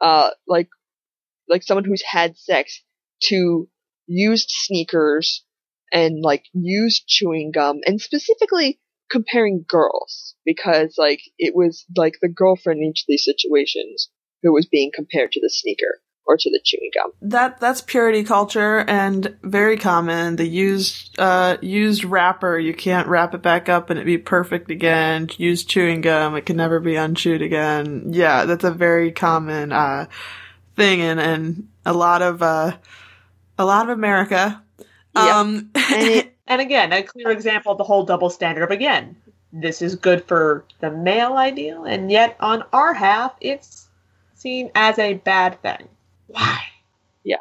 uh, 0.00 0.30
like 0.48 0.68
like 1.48 1.62
someone 1.62 1.84
who's 1.84 2.02
had 2.02 2.36
sex 2.36 2.82
to 3.24 3.68
used 4.06 4.50
sneakers 4.50 5.44
and 5.92 6.22
like 6.22 6.44
used 6.52 7.06
chewing 7.06 7.52
gum, 7.52 7.80
and 7.86 8.00
specifically 8.00 8.80
comparing 9.10 9.64
girls 9.68 10.34
because 10.44 10.94
like 10.98 11.20
it 11.38 11.54
was 11.54 11.84
like 11.96 12.14
the 12.20 12.28
girlfriend 12.28 12.80
in 12.80 12.90
each 12.90 13.02
of 13.02 13.06
these 13.08 13.24
situations 13.24 14.10
who 14.42 14.52
was 14.52 14.66
being 14.66 14.90
compared 14.94 15.30
to 15.32 15.40
the 15.40 15.50
sneaker 15.50 16.00
or 16.26 16.36
to 16.38 16.50
the 16.50 16.60
chewing 16.64 16.90
gum. 16.94 17.12
That 17.20 17.60
that's 17.60 17.80
purity 17.80 18.24
culture 18.24 18.78
and 18.88 19.36
very 19.42 19.76
common. 19.76 20.36
The 20.36 20.46
used 20.46 21.18
uh 21.18 21.58
used 21.60 22.04
wrapper, 22.04 22.58
you 22.58 22.74
can't 22.74 23.08
wrap 23.08 23.34
it 23.34 23.42
back 23.42 23.68
up 23.68 23.90
and 23.90 23.98
it 23.98 24.06
be 24.06 24.18
perfect 24.18 24.70
again. 24.70 25.28
Used 25.36 25.68
chewing 25.68 26.00
gum, 26.00 26.34
it 26.34 26.46
can 26.46 26.56
never 26.56 26.80
be 26.80 26.96
unchewed 26.96 27.42
again. 27.42 28.12
Yeah, 28.12 28.46
that's 28.46 28.64
a 28.64 28.72
very 28.72 29.12
common 29.12 29.72
uh 29.72 30.06
thing 30.76 31.00
and 31.00 31.20
and 31.20 31.68
a 31.84 31.92
lot 31.92 32.22
of 32.22 32.42
uh 32.42 32.76
a 33.58 33.64
lot 33.64 33.84
of 33.84 33.90
America. 33.90 34.62
Yeah. 35.14 35.40
Um 35.40 35.70
And 35.90 36.08
it 36.08 36.34
And 36.46 36.60
again, 36.60 36.92
a 36.92 37.02
clear 37.02 37.30
example 37.30 37.72
of 37.72 37.78
the 37.78 37.84
whole 37.84 38.04
double 38.04 38.30
standard 38.30 38.64
of 38.64 38.70
again, 38.70 39.16
this 39.52 39.80
is 39.82 39.94
good 39.96 40.24
for 40.26 40.64
the 40.80 40.90
male 40.90 41.34
ideal, 41.34 41.84
and 41.84 42.10
yet 42.10 42.36
on 42.40 42.64
our 42.72 42.92
half, 42.92 43.34
it's 43.40 43.88
seen 44.34 44.70
as 44.74 44.98
a 44.98 45.14
bad 45.14 45.60
thing. 45.62 45.88
Why? 46.28 46.58
Yeah. 47.24 47.36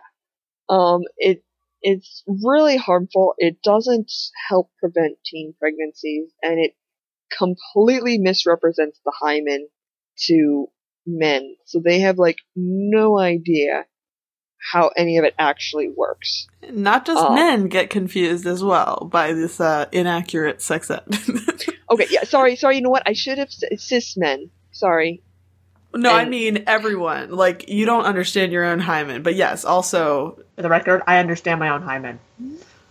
Um 0.70 1.02
it 1.18 1.44
it's 1.82 2.24
really 2.28 2.78
harmful 2.78 3.34
it 3.38 3.62
doesn't 3.62 4.12
help 4.50 4.72
prevent 4.80 5.18
teen 5.26 5.54
pregnancies 5.60 6.32
and 6.42 6.60
it 6.60 6.76
completely 7.38 8.18
misrepresents 8.18 9.00
the 9.06 9.12
hymen 9.20 9.68
to 10.18 10.68
men 11.06 11.56
so 11.66 11.80
they 11.84 12.00
have 12.00 12.18
like 12.18 12.38
no 12.56 13.20
idea 13.20 13.86
how 14.72 14.90
any 14.96 15.18
of 15.18 15.26
it 15.26 15.34
actually 15.38 15.90
works 15.90 16.48
not 16.72 17.06
just 17.06 17.22
Um, 17.24 17.36
men 17.36 17.68
get 17.68 17.90
confused 17.90 18.46
as 18.46 18.64
well 18.64 19.08
by 19.12 19.34
this 19.34 19.60
uh 19.60 19.86
inaccurate 19.92 20.62
sex 20.62 20.90
ed. 20.90 21.04
okay 21.90 22.08
yeah 22.10 22.24
sorry 22.24 22.56
sorry 22.56 22.78
you 22.78 22.82
know 22.82 22.90
what 22.90 23.04
i 23.06 23.14
should 23.14 23.38
have 23.38 23.52
said 23.52 23.78
cis 23.80 24.16
men 24.18 24.50
sorry 24.72 25.22
no, 25.96 26.12
I 26.12 26.26
mean 26.26 26.64
everyone. 26.66 27.30
Like 27.30 27.70
you 27.70 27.86
don't 27.86 28.06
understand 28.06 28.52
your 28.52 28.64
own 28.64 28.80
hymen, 28.80 29.22
but 29.22 29.36
yes, 29.36 29.64
also 29.64 30.40
For 30.56 30.64
the 30.64 30.68
record, 30.70 31.04
I 31.06 31.20
understand 31.20 31.60
my 31.60 31.70
own 31.70 31.84
hymen. 31.84 32.20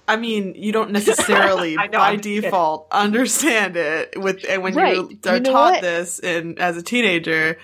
I 0.07 0.15
mean, 0.15 0.55
you 0.55 0.71
don't 0.71 0.93
necessarily 0.93 1.75
know, 1.77 1.89
by 1.89 2.13
I'm 2.13 2.21
default 2.21 2.87
understand 2.93 3.77
it 3.77 4.15
with 4.17 4.45
and 4.49 4.63
when 4.63 4.75
Right. 4.77 4.95
you 4.95 5.19
are 5.27 5.35
You 5.35 5.41
know 5.41 5.51
taught 5.53 5.73
what? 5.73 5.81
this 5.81 6.21
in 6.21 6.61
as 6.61 6.77
a 6.77 6.83
teenager, 6.83 7.59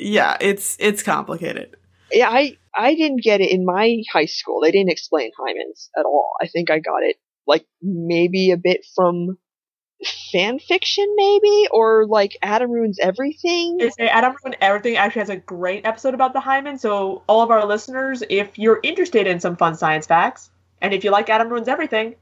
yeah, 0.00 0.36
it's 0.40 0.76
it's 0.80 1.02
complicated. 1.02 1.76
yeah 2.12 2.28
i 2.28 2.56
i 2.74 2.94
didn't 2.94 3.22
get 3.22 3.40
it 3.40 3.50
in 3.50 3.64
my 3.64 4.02
high 4.12 4.26
school 4.26 4.60
they 4.60 4.70
didn't 4.70 4.90
explain 4.90 5.30
hymens 5.38 5.88
at 5.96 6.04
all 6.04 6.32
i 6.40 6.46
think 6.46 6.70
i 6.70 6.78
got 6.78 7.02
it 7.02 7.16
like 7.46 7.64
maybe 7.82 8.50
a 8.50 8.56
bit 8.56 8.84
from 8.96 9.38
fan 10.32 10.58
fiction 10.58 11.06
maybe 11.14 11.68
or 11.70 12.06
like 12.08 12.36
adam 12.42 12.70
ruins 12.70 12.98
everything 13.00 13.76
It's 13.80 13.96
a 13.98 14.08
Adam 14.12 14.34
ruins 14.42 14.56
Everything 14.60 14.96
actually 14.96 15.20
has 15.20 15.28
a 15.28 15.36
great 15.36 15.84
episode 15.84 16.14
about 16.14 16.32
the 16.32 16.40
hymen. 16.40 16.78
So 16.78 17.22
all 17.26 17.42
of 17.42 17.50
our 17.50 17.66
listeners, 17.66 18.22
if 18.30 18.58
you're 18.58 18.80
interested 18.82 19.26
in 19.26 19.40
some 19.40 19.56
fun 19.56 19.74
science 19.76 20.06
facts, 20.06 20.50
and 20.80 20.94
if 20.94 21.04
you 21.04 21.10
like 21.10 21.28
Adam 21.28 21.48
Ruins 21.50 21.68
Everything, 21.68 22.14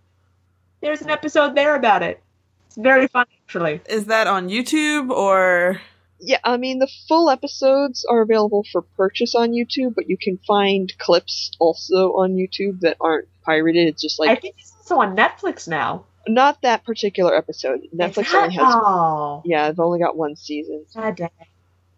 there's 0.80 1.02
an 1.02 1.10
episode 1.10 1.54
there 1.54 1.76
about 1.76 2.02
it. 2.02 2.20
It's 2.66 2.76
very 2.76 3.06
fun 3.06 3.26
actually. 3.44 3.80
Is 3.88 4.06
that 4.06 4.26
on 4.26 4.48
YouTube 4.48 5.10
or 5.10 5.80
yeah 6.20 6.38
i 6.44 6.56
mean 6.56 6.78
the 6.78 6.90
full 7.06 7.30
episodes 7.30 8.04
are 8.08 8.20
available 8.22 8.64
for 8.72 8.82
purchase 8.96 9.34
on 9.34 9.50
youtube 9.50 9.94
but 9.94 10.08
you 10.08 10.16
can 10.20 10.38
find 10.46 10.92
clips 10.98 11.50
also 11.58 12.12
on 12.14 12.34
youtube 12.34 12.80
that 12.80 12.96
aren't 13.00 13.28
pirated 13.44 13.88
it's 13.88 14.02
just 14.02 14.18
like. 14.18 14.30
I 14.30 14.34
think 14.36 14.56
it's 14.58 14.74
also 14.78 14.96
on 15.00 15.16
Netflix 15.16 15.66
now. 15.68 16.04
not 16.26 16.60
that 16.62 16.84
particular 16.84 17.34
episode 17.36 17.80
netflix 17.94 18.34
only 18.34 18.54
has 18.54 18.74
Oh, 18.76 19.42
yeah 19.44 19.64
i've 19.66 19.78
only 19.80 19.98
got 19.98 20.16
one 20.16 20.36
season 20.36 20.84
sad. 20.88 21.20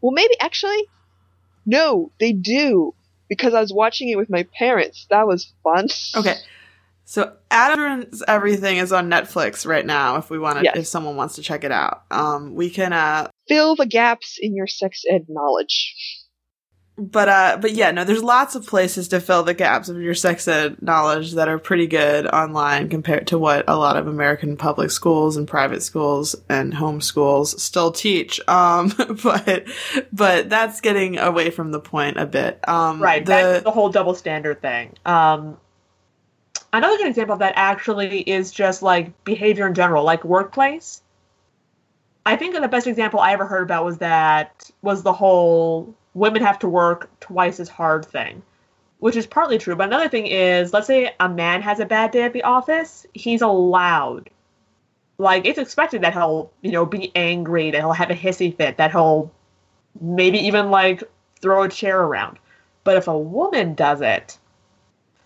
Well, 0.02 0.12
maybe 0.12 0.34
actually, 0.40 0.82
no, 1.66 2.10
they 2.18 2.32
do 2.32 2.94
because 3.28 3.52
I 3.52 3.60
was 3.60 3.72
watching 3.72 4.08
it 4.08 4.16
with 4.16 4.30
my 4.30 4.46
parents. 4.58 5.06
That 5.10 5.26
was 5.26 5.52
fun. 5.62 5.88
Okay. 6.16 6.36
So 7.04 7.36
Adam's 7.50 8.22
Everything 8.26 8.78
is 8.78 8.92
on 8.92 9.10
Netflix 9.10 9.66
right 9.66 9.84
now 9.84 10.16
if 10.16 10.30
we 10.30 10.38
want 10.38 10.58
to 10.58 10.64
Yes. 10.64 10.76
if 10.76 10.86
someone 10.86 11.16
wants 11.16 11.34
to 11.34 11.42
check 11.42 11.64
it 11.64 11.70
out. 11.72 12.04
Um 12.10 12.54
we 12.54 12.70
can 12.70 12.92
uh 12.94 13.28
Fill 13.50 13.74
the 13.74 13.84
gaps 13.86 14.38
in 14.40 14.54
your 14.54 14.68
sex 14.68 15.02
ed 15.10 15.26
knowledge. 15.28 15.94
but 16.96 17.28
uh 17.28 17.58
but 17.60 17.72
yeah, 17.72 17.90
no, 17.90 18.04
there's 18.04 18.22
lots 18.22 18.54
of 18.54 18.66
places 18.66 19.08
to 19.08 19.20
fill 19.20 19.42
the 19.42 19.54
gaps 19.54 19.88
of 19.88 20.00
your 20.00 20.14
sex 20.14 20.46
ed 20.46 20.80
knowledge 20.82 21.32
that 21.32 21.48
are 21.48 21.58
pretty 21.58 21.86
good 21.86 22.26
online 22.26 22.88
compared 22.88 23.26
to 23.26 23.38
what 23.38 23.64
a 23.66 23.76
lot 23.76 23.96
of 23.96 24.06
American 24.06 24.56
public 24.56 24.90
schools 24.90 25.36
and 25.36 25.48
private 25.48 25.82
schools 25.82 26.36
and 26.48 26.74
home 26.74 27.00
schools 27.00 27.60
still 27.60 27.90
teach. 27.90 28.38
Um 28.46 28.92
but 29.24 29.66
but 30.12 30.48
that's 30.48 30.80
getting 30.80 31.18
away 31.18 31.50
from 31.50 31.72
the 31.72 31.80
point 31.80 32.18
a 32.18 32.26
bit. 32.26 32.60
Um 32.68 33.02
Right, 33.02 33.24
the 33.24 33.32
that's 33.32 33.64
the 33.64 33.70
whole 33.70 33.88
double 33.88 34.14
standard 34.14 34.60
thing. 34.62 34.94
Um, 35.06 35.56
another 36.72 36.98
good 36.98 37.08
example 37.08 37.32
of 37.32 37.38
that 37.40 37.54
actually 37.56 38.20
is 38.20 38.52
just 38.52 38.82
like 38.82 39.24
behavior 39.24 39.66
in 39.66 39.74
general, 39.74 40.04
like 40.04 40.22
workplace. 40.24 41.02
I 42.26 42.36
think 42.36 42.54
the 42.54 42.68
best 42.68 42.86
example 42.86 43.20
I 43.20 43.32
ever 43.32 43.46
heard 43.46 43.62
about 43.62 43.84
was 43.84 43.98
that 43.98 44.70
was 44.82 45.02
the 45.02 45.12
whole 45.12 45.94
women 46.14 46.42
have 46.42 46.58
to 46.60 46.68
work 46.68 47.10
twice 47.20 47.60
as 47.60 47.68
hard 47.68 48.04
thing, 48.04 48.42
which 48.98 49.16
is 49.16 49.26
partly 49.26 49.58
true. 49.58 49.76
But 49.76 49.88
another 49.88 50.08
thing 50.08 50.26
is, 50.26 50.72
let's 50.72 50.86
say 50.86 51.14
a 51.18 51.28
man 51.28 51.62
has 51.62 51.80
a 51.80 51.86
bad 51.86 52.10
day 52.10 52.22
at 52.22 52.32
the 52.32 52.42
office, 52.42 53.06
he's 53.14 53.42
allowed 53.42 54.30
like 55.20 55.44
it's 55.44 55.58
expected 55.58 56.00
that 56.02 56.14
he'll, 56.14 56.50
you 56.62 56.72
know, 56.72 56.86
be 56.86 57.12
angry, 57.14 57.70
that 57.70 57.78
he'll 57.78 57.92
have 57.92 58.10
a 58.10 58.14
hissy 58.14 58.56
fit, 58.56 58.78
that 58.78 58.90
he'll 58.90 59.30
maybe 60.00 60.38
even 60.38 60.70
like 60.70 61.02
throw 61.40 61.62
a 61.62 61.68
chair 61.68 62.00
around. 62.00 62.38
But 62.84 62.96
if 62.96 63.06
a 63.06 63.18
woman 63.18 63.74
does 63.74 64.00
it, 64.00 64.38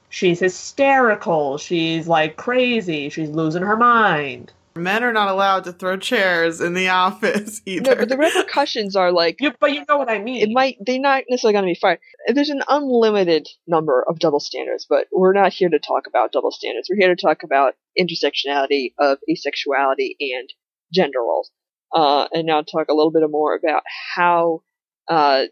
she's 0.08 0.40
hysterical, 0.40 1.58
she's 1.58 2.08
like 2.08 2.36
crazy, 2.36 3.08
she's 3.08 3.30
losing 3.30 3.62
her 3.62 3.76
mind. 3.76 4.52
Men 4.76 5.04
are 5.04 5.12
not 5.12 5.28
allowed 5.28 5.64
to 5.64 5.72
throw 5.72 5.96
chairs 5.96 6.60
in 6.60 6.74
the 6.74 6.88
office 6.88 7.62
either. 7.64 7.90
No, 7.94 8.00
but 8.00 8.08
the 8.08 8.16
repercussions 8.16 8.96
are 8.96 9.12
like 9.12 9.36
You, 9.40 9.52
but 9.60 9.72
you 9.72 9.84
know 9.88 9.98
what 9.98 10.10
I 10.10 10.18
mean. 10.18 10.42
it 10.42 10.52
might 10.52 10.78
they're 10.84 10.98
not 10.98 11.24
necessarily 11.28 11.52
going 11.52 11.64
to 11.64 11.70
be 11.70 11.78
fired. 11.80 12.00
There's 12.26 12.50
an 12.50 12.62
unlimited 12.68 13.48
number 13.68 14.04
of 14.08 14.18
double 14.18 14.40
standards, 14.40 14.86
but 14.88 15.06
we're 15.12 15.32
not 15.32 15.52
here 15.52 15.68
to 15.68 15.78
talk 15.78 16.06
about 16.08 16.32
double 16.32 16.50
standards. 16.50 16.88
We're 16.90 17.06
here 17.06 17.14
to 17.14 17.20
talk 17.20 17.44
about 17.44 17.74
intersectionality 17.98 18.94
of 18.98 19.18
asexuality 19.30 20.16
and 20.20 20.52
gender 20.92 21.20
roles, 21.20 21.50
uh, 21.94 22.26
and 22.32 22.46
now 22.46 22.62
talk 22.62 22.88
a 22.88 22.94
little 22.94 23.12
bit 23.12 23.22
more 23.30 23.54
about 23.54 23.82
how 24.16 24.62
uh, 25.08 25.44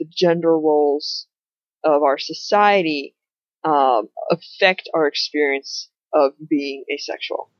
the 0.00 0.06
gender 0.10 0.58
roles 0.58 1.26
of 1.84 2.02
our 2.02 2.18
society 2.18 3.14
um, 3.62 4.08
affect 4.30 4.88
our 4.94 5.06
experience 5.06 5.90
of 6.12 6.32
being 6.48 6.84
asexual. 6.92 7.50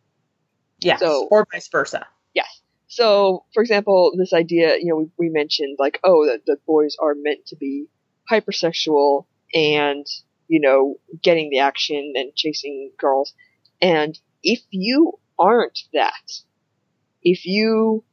Yes, 0.81 1.01
so- 1.01 1.29
or 1.31 1.47
vice 1.53 1.69
versa. 1.69 2.07
Yes. 2.35 2.61
So, 2.89 3.45
for 3.53 3.63
example, 3.63 4.13
this 4.17 4.33
idea, 4.33 4.77
you 4.79 4.87
know, 4.87 4.97
we, 4.97 5.11
we 5.19 5.29
mentioned 5.29 5.77
like, 5.81 5.99
oh, 6.05 6.27
that, 6.27 6.43
that 6.47 6.65
boys 6.67 6.97
are 7.01 7.15
meant 7.17 7.47
to 7.47 7.57
be 7.57 7.87
hypersexual 8.31 9.27
and, 9.53 10.07
you 10.49 10.61
know, 10.61 10.97
getting 11.23 11.51
the 11.51 11.59
action 11.59 12.13
and 12.15 12.35
chasing 12.35 12.93
girls. 12.99 13.35
And 13.81 14.19
if 14.43 14.61
you 14.71 15.19
aren't 15.39 15.79
that, 15.93 16.33
if 17.23 17.47
you 17.47 18.05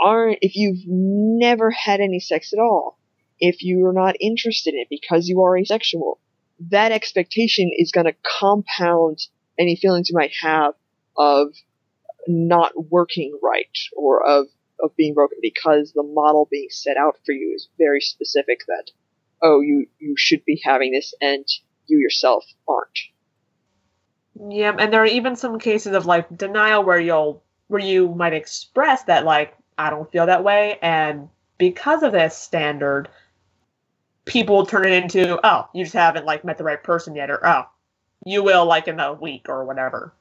aren't, 0.00 0.38
if 0.42 0.54
you've 0.54 0.84
never 0.86 1.70
had 1.70 2.00
any 2.00 2.20
sex 2.20 2.52
at 2.52 2.60
all, 2.60 2.98
if 3.40 3.62
you 3.62 3.84
are 3.86 3.92
not 3.92 4.16
interested 4.20 4.74
in 4.74 4.80
it 4.80 4.88
because 4.90 5.28
you 5.28 5.42
are 5.42 5.56
asexual, 5.56 6.20
that 6.70 6.92
expectation 6.92 7.70
is 7.76 7.92
going 7.92 8.06
to 8.06 8.14
compound 8.38 9.18
any 9.58 9.76
feelings 9.76 10.08
you 10.08 10.16
might 10.16 10.32
have 10.42 10.74
of 11.16 11.48
not 12.28 12.72
working 12.92 13.38
right 13.42 13.78
or 13.96 14.26
of 14.26 14.48
of 14.82 14.96
being 14.96 15.14
broken 15.14 15.38
because 15.42 15.92
the 15.94 16.04
model 16.04 16.48
being 16.50 16.68
set 16.70 16.98
out 16.98 17.16
for 17.26 17.32
you 17.32 17.54
is 17.56 17.70
very 17.78 18.02
specific 18.02 18.60
that 18.68 18.86
oh 19.42 19.60
you 19.62 19.86
you 19.98 20.14
should 20.18 20.44
be 20.46 20.60
having 20.64 20.92
this 20.92 21.14
and 21.22 21.46
you 21.88 21.98
yourself 21.98 22.44
aren't 22.68 23.00
Yeah, 24.50 24.74
and 24.78 24.92
there 24.92 25.02
are 25.02 25.06
even 25.06 25.36
some 25.36 25.58
cases 25.58 25.94
of 25.94 26.06
like 26.06 26.36
denial 26.36 26.84
where 26.84 27.00
you'll 27.00 27.42
where 27.68 27.80
you 27.82 28.14
might 28.14 28.34
express 28.34 29.04
that 29.04 29.24
like 29.24 29.56
I 29.78 29.90
don't 29.90 30.10
feel 30.12 30.26
that 30.26 30.44
way, 30.44 30.78
and 30.82 31.28
because 31.58 32.02
of 32.02 32.12
this 32.12 32.36
standard, 32.36 33.08
people 34.26 34.66
turn 34.66 34.86
it 34.86 35.02
into 35.02 35.40
oh 35.44 35.68
you 35.74 35.84
just 35.84 35.94
haven't 35.94 36.26
like 36.26 36.44
met 36.44 36.58
the 36.58 36.64
right 36.64 36.82
person 36.82 37.14
yet, 37.16 37.30
or 37.30 37.46
oh 37.46 37.64
you 38.26 38.42
will 38.44 38.66
like 38.66 38.88
in 38.88 39.00
a 39.00 39.14
week 39.14 39.46
or 39.48 39.64
whatever. 39.66 40.14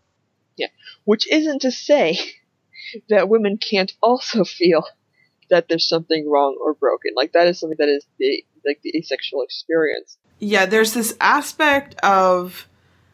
Which 1.06 1.30
isn't 1.32 1.62
to 1.62 1.72
say 1.72 2.18
that 3.10 3.30
women 3.30 3.58
can't 3.58 3.94
also 4.02 4.44
feel 4.44 4.86
that 5.50 5.68
there's 5.70 5.88
something 5.88 6.30
wrong 6.30 6.58
or 6.62 6.74
broken. 6.74 7.12
Like 7.16 7.34
that 7.34 7.48
is 7.48 7.60
something 7.60 7.78
that 7.80 7.90
is 7.90 8.06
the 8.20 8.44
like 8.66 8.82
the 8.84 8.98
asexual 8.98 9.44
experience. 9.44 10.18
Yeah, 10.40 10.66
there's 10.66 10.94
this 10.94 11.16
aspect 11.22 11.96
of 12.02 12.68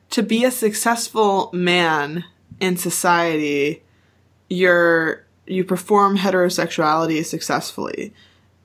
to 0.09 0.23
be 0.23 0.43
a 0.43 0.51
successful 0.51 1.49
man 1.53 2.25
in 2.59 2.77
society, 2.77 3.83
you're 4.49 5.25
you 5.45 5.63
perform 5.63 6.17
heterosexuality 6.17 7.25
successfully. 7.25 8.13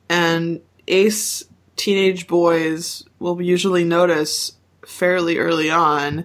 And 0.09 0.61
ace 0.87 1.45
teenage 1.77 2.27
boys 2.27 3.05
will 3.19 3.41
usually 3.43 3.85
notice 3.85 4.53
fairly 4.85 5.39
early 5.39 5.71
on 5.71 6.25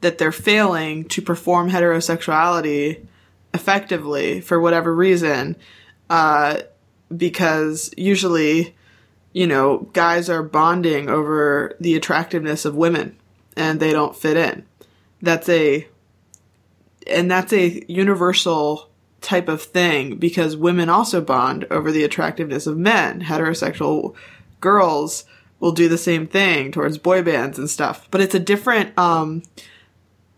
that 0.00 0.18
they're 0.18 0.32
failing 0.32 1.04
to 1.04 1.22
perform 1.22 1.70
heterosexuality 1.70 3.06
effectively 3.52 4.40
for 4.40 4.60
whatever 4.60 4.94
reason. 4.94 5.56
Uh, 6.08 6.60
because 7.16 7.92
usually 7.96 8.74
you 9.32 9.46
know, 9.46 9.88
guys 9.92 10.28
are 10.28 10.42
bonding 10.42 11.08
over 11.08 11.76
the 11.80 11.94
attractiveness 11.94 12.64
of 12.64 12.74
women 12.74 13.16
and 13.56 13.78
they 13.78 13.92
don't 13.92 14.16
fit 14.16 14.36
in. 14.36 14.64
That's 15.22 15.48
a 15.48 15.86
and 17.06 17.30
that's 17.30 17.52
a 17.52 17.84
universal 17.90 18.88
type 19.20 19.48
of 19.48 19.62
thing 19.62 20.16
because 20.16 20.56
women 20.56 20.88
also 20.88 21.20
bond 21.20 21.66
over 21.70 21.90
the 21.90 22.04
attractiveness 22.04 22.66
of 22.66 22.76
men. 22.76 23.22
Heterosexual 23.22 24.14
girls 24.60 25.24
will 25.58 25.72
do 25.72 25.88
the 25.88 25.98
same 25.98 26.26
thing 26.26 26.72
towards 26.72 26.98
boy 26.98 27.22
bands 27.22 27.58
and 27.58 27.68
stuff, 27.68 28.08
but 28.10 28.20
it's 28.20 28.34
a 28.34 28.40
different 28.40 28.96
um 28.98 29.42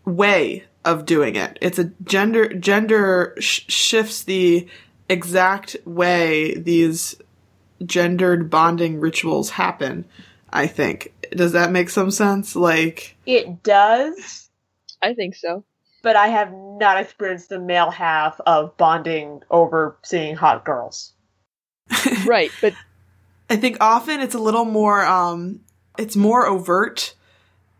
way 0.05 0.63
of 0.85 1.05
doing 1.05 1.35
it. 1.35 1.57
It's 1.61 1.79
a 1.79 1.91
gender 2.03 2.53
gender 2.53 3.35
sh- 3.39 3.61
shifts 3.67 4.23
the 4.23 4.67
exact 5.09 5.75
way 5.85 6.55
these 6.55 7.15
gendered 7.85 8.49
bonding 8.49 8.99
rituals 8.99 9.51
happen. 9.51 10.05
I 10.51 10.67
think. 10.67 11.13
Does 11.31 11.53
that 11.53 11.71
make 11.71 11.89
some 11.89 12.11
sense? 12.11 12.55
Like, 12.55 13.17
It 13.25 13.63
does, 13.63 14.49
i 15.01 15.13
think 15.13 15.35
so 15.35 15.63
but 16.03 16.17
I 16.17 16.27
have 16.27 16.51
not 16.53 16.99
experienced 16.99 17.49
the 17.49 17.59
male 17.59 17.89
half 17.89 18.39
of 18.45 18.77
bonding 18.77 19.41
over 19.49 19.97
seeing 20.03 20.35
hot 20.35 20.65
girls. 20.65 21.13
right 22.25 22.51
but 22.61 22.73
I 23.49 23.55
think 23.55 23.77
often 23.81 24.19
it's 24.19 24.35
a 24.35 24.39
little 24.39 24.65
more, 24.65 25.05
um, 25.05 25.61
it's 25.97 26.15
more 26.15 26.45
overt. 26.45 27.15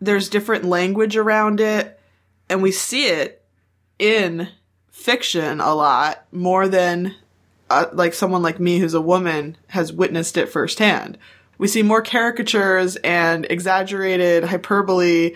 There's 0.01 0.29
different 0.29 0.65
language 0.65 1.15
around 1.15 1.59
it, 1.59 1.99
and 2.49 2.61
we 2.61 2.71
see 2.71 3.07
it 3.07 3.43
in 3.99 4.49
fiction 4.91 5.59
a 5.59 5.73
lot 5.73 6.25
more 6.31 6.67
than 6.67 7.15
uh, 7.69 7.85
like 7.93 8.13
someone 8.13 8.41
like 8.41 8.59
me 8.59 8.79
who's 8.79 8.93
a 8.93 9.01
woman 9.01 9.57
has 9.67 9.91
witnessed 9.91 10.37
it 10.37 10.49
firsthand. 10.49 11.17
We 11.57 11.67
see 11.67 11.83
more 11.83 12.01
caricatures 12.01 12.95
and 12.97 13.45
exaggerated 13.49 14.43
hyperbole 14.43 15.35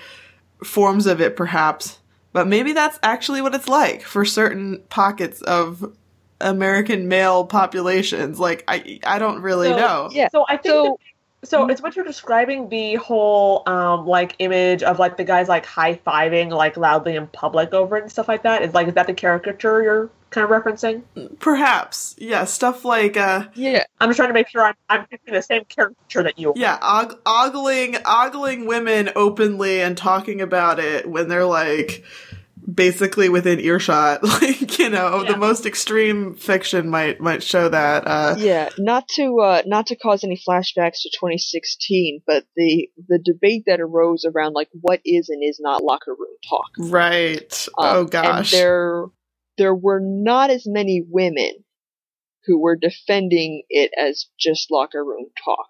forms 0.64 1.06
of 1.08 1.22
it, 1.22 1.36
perhaps, 1.36 2.00
but 2.34 2.48
maybe 2.48 2.74
that's 2.74 3.00
actually 3.04 3.42
what 3.42 3.56
it's 3.56 3.68
like 3.70 4.02
for 4.02 4.26
certain 4.26 4.82
pockets 4.90 5.42
of 5.44 5.94
American 6.42 7.08
male 7.08 7.46
populations. 7.46 8.40
Like, 8.40 8.64
I 8.68 9.00
I 9.06 9.20
don't 9.20 9.42
really 9.42 9.70
So- 9.70 9.78
know. 9.78 10.10
yeah 10.12 10.28
So 10.32 10.46
I 10.48 10.58
think 10.58 10.66
so 10.74 11.00
So 11.44 11.68
it's 11.68 11.82
what 11.82 11.96
you're 11.96 12.06
describing 12.06 12.68
the 12.70 12.96
whole 12.96 13.64
um 13.68 14.08
like 14.08 14.36
image 14.40 14.84
of 14.84 15.00
like 15.00 15.18
the 15.18 15.24
guys 15.24 15.48
like 15.48 15.66
high 15.66 15.96
fiving 15.96 16.50
like 16.50 16.78
loudly 16.78 17.16
in 17.16 17.28
public 17.28 17.74
over 17.74 17.98
it 17.98 18.04
and 18.04 18.12
stuff 18.12 18.28
like 18.28 18.44
that. 18.44 18.64
Is 18.64 18.74
like 18.74 18.88
is 18.88 18.96
that 18.96 19.08
the 19.08 19.14
caricature 19.14 19.84
you're 19.84 20.10
kind 20.32 20.44
of 20.44 20.50
referencing? 20.50 21.04
Perhaps, 21.40 22.16
yeah, 22.18 22.44
stuff 22.46 22.84
like 22.84 23.18
uh, 23.18 23.48
yeah 23.54 23.84
I'm 24.02 24.10
just 24.10 24.18
trying 24.18 24.30
to 24.30 24.34
make 24.34 24.50
sure 24.50 24.64
I'm 24.64 24.76
I'm 24.90 25.06
picking 25.06 25.34
the 25.34 25.42
same 25.42 25.64
caricature 25.66 26.24
that 26.24 26.40
you. 26.40 26.54
yeah, 26.56 26.80
og- 26.82 27.22
ogling, 27.26 27.98
ogling 28.06 28.66
women 28.66 29.12
openly 29.16 29.82
and 29.82 29.96
talking 29.96 30.42
about 30.42 30.80
it 30.80 31.08
when 31.08 31.28
they're 31.30 31.46
like 31.46 32.04
basically 32.72 33.30
within 33.30 33.60
earshot. 33.60 34.22
Like 34.28 34.78
you 34.80 34.90
know, 34.90 35.24
Yeah. 35.24 35.32
the 35.32 35.38
most 35.38 35.66
extreme 35.66 36.36
fiction 36.36 36.90
might 36.90 37.20
might 37.20 37.42
show 37.44 37.70
that. 37.70 38.04
Uh, 38.06 38.36
yeah 38.38 38.70
not 38.78 39.08
to 39.16 39.40
uh 39.40 39.62
not 39.66 39.88
to 39.88 39.96
cause 39.96 40.24
any 40.24 40.38
flashbacks 40.38 41.02
to 41.02 41.10
2016 41.10 42.22
but 42.28 42.46
the 42.56 42.90
the 43.08 43.20
debate 43.20 43.64
that 43.68 43.80
arose 43.82 44.26
around 44.26 44.54
like 44.54 44.70
what 44.82 45.02
is 45.06 45.30
and 45.30 45.44
is 45.44 45.60
not 45.62 45.84
locker 45.84 46.12
room 46.18 46.36
talk 46.48 46.70
right. 46.78 47.68
Um, 47.78 47.96
oh 47.96 48.06
gosh. 48.06 48.54
And 48.54 48.62
there, 48.62 49.06
there 49.58 49.76
were 49.76 50.00
not 50.02 50.50
as 50.50 50.66
many 50.68 51.04
women 51.08 51.64
who 52.46 52.60
were 52.60 52.76
defending 52.76 53.64
it 53.70 53.92
as 53.98 54.28
just 54.40 54.70
locker 54.72 55.04
room 55.04 55.26
talk. 55.44 55.68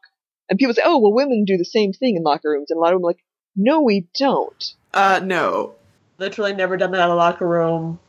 And 0.50 0.60
people 0.60 0.74
say, 0.74 0.82
"Oh, 0.86 1.00
well, 1.00 1.14
women 1.14 1.44
do 1.46 1.58
the 1.58 1.66
same 1.66 1.92
thing 1.94 2.16
in 2.16 2.24
locker 2.24 2.50
rooms," 2.52 2.70
and 2.70 2.78
a 2.78 2.82
lot 2.82 2.94
of 2.94 3.00
them 3.00 3.06
are 3.06 3.10
like, 3.10 3.24
"No, 3.56 3.82
we 3.82 4.08
don't." 4.18 4.74
uh, 4.94 5.20
no. 5.24 5.76
Literally 6.20 6.54
never 6.54 6.78
done 6.78 6.92
that 6.92 7.04
in 7.06 7.10
a 7.10 7.16
locker 7.16 7.48
room 7.48 8.00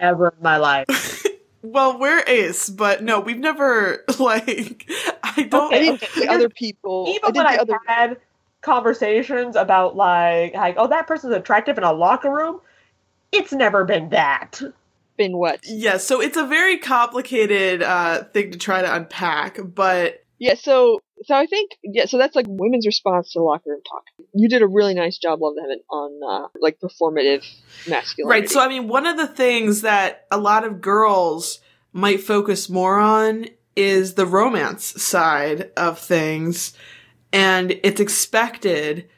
ever 0.00 0.28
in 0.28 0.42
my 0.42 0.56
life. 0.56 0.86
Well, 1.62 1.98
we're 1.98 2.22
ace, 2.26 2.68
but 2.68 3.02
no, 3.02 3.20
we've 3.20 3.38
never 3.38 4.04
like. 4.18 4.88
I 5.22 5.44
don't. 5.44 5.74
I 5.74 5.78
Okay, 5.78 5.80
think 5.80 6.10
the 6.14 6.28
other 6.28 6.48
people, 6.48 7.20
Even 7.22 7.32
think 7.32 7.36
when 7.36 7.46
I've 7.46 7.60
other, 7.60 7.78
had 7.86 8.20
conversations 8.62 9.56
about 9.56 9.96
like 9.96 10.54
like 10.54 10.74
oh 10.78 10.86
that 10.88 11.06
person's 11.06 11.34
attractive 11.34 11.78
in 11.78 11.84
a 11.84 11.92
locker 11.92 12.30
room, 12.32 12.60
it's 13.32 13.52
never 13.52 13.84
been 13.84 14.10
that. 14.10 14.60
been 15.16 15.36
what? 15.38 15.60
Yeah, 15.66 15.96
so 15.96 16.20
it's 16.20 16.36
a 16.36 16.46
very 16.46 16.76
complicated 16.78 17.82
uh, 17.82 18.24
thing 18.24 18.50
to 18.50 18.58
try 18.58 18.82
to 18.82 18.94
unpack, 18.94 19.58
but 19.62 20.24
Yeah. 20.38 20.54
So 20.54 21.00
So 21.22 21.34
I 21.34 21.46
think 21.46 21.72
yeah, 21.82 22.06
so 22.06 22.18
that's 22.18 22.34
like 22.34 22.46
women's 22.48 22.86
response 22.86 23.32
to 23.32 23.42
locker 23.42 23.70
room 23.70 23.82
talk. 23.88 24.04
You 24.34 24.48
did 24.48 24.62
a 24.62 24.66
really 24.66 24.94
nice 24.94 25.16
job, 25.16 25.40
Love 25.40 25.54
Heaven, 25.60 25.80
on 25.88 26.20
uh, 26.22 26.48
like 26.60 26.80
performative 26.80 27.44
masculinity. 27.88 28.40
Right. 28.40 28.50
So 28.50 28.60
I 28.60 28.68
mean, 28.68 28.88
one 28.88 29.06
of 29.06 29.16
the 29.16 29.28
things 29.28 29.82
that 29.82 30.26
a 30.30 30.38
lot 30.38 30.64
of 30.64 30.80
girls 30.80 31.60
might 31.92 32.20
focus 32.20 32.68
more 32.68 32.98
on 32.98 33.46
is 33.76 34.14
the 34.14 34.26
romance 34.26 35.00
side 35.02 35.70
of 35.76 35.98
things, 35.98 36.76
and 37.32 37.70
it's 37.82 38.00
expected. 38.00 39.08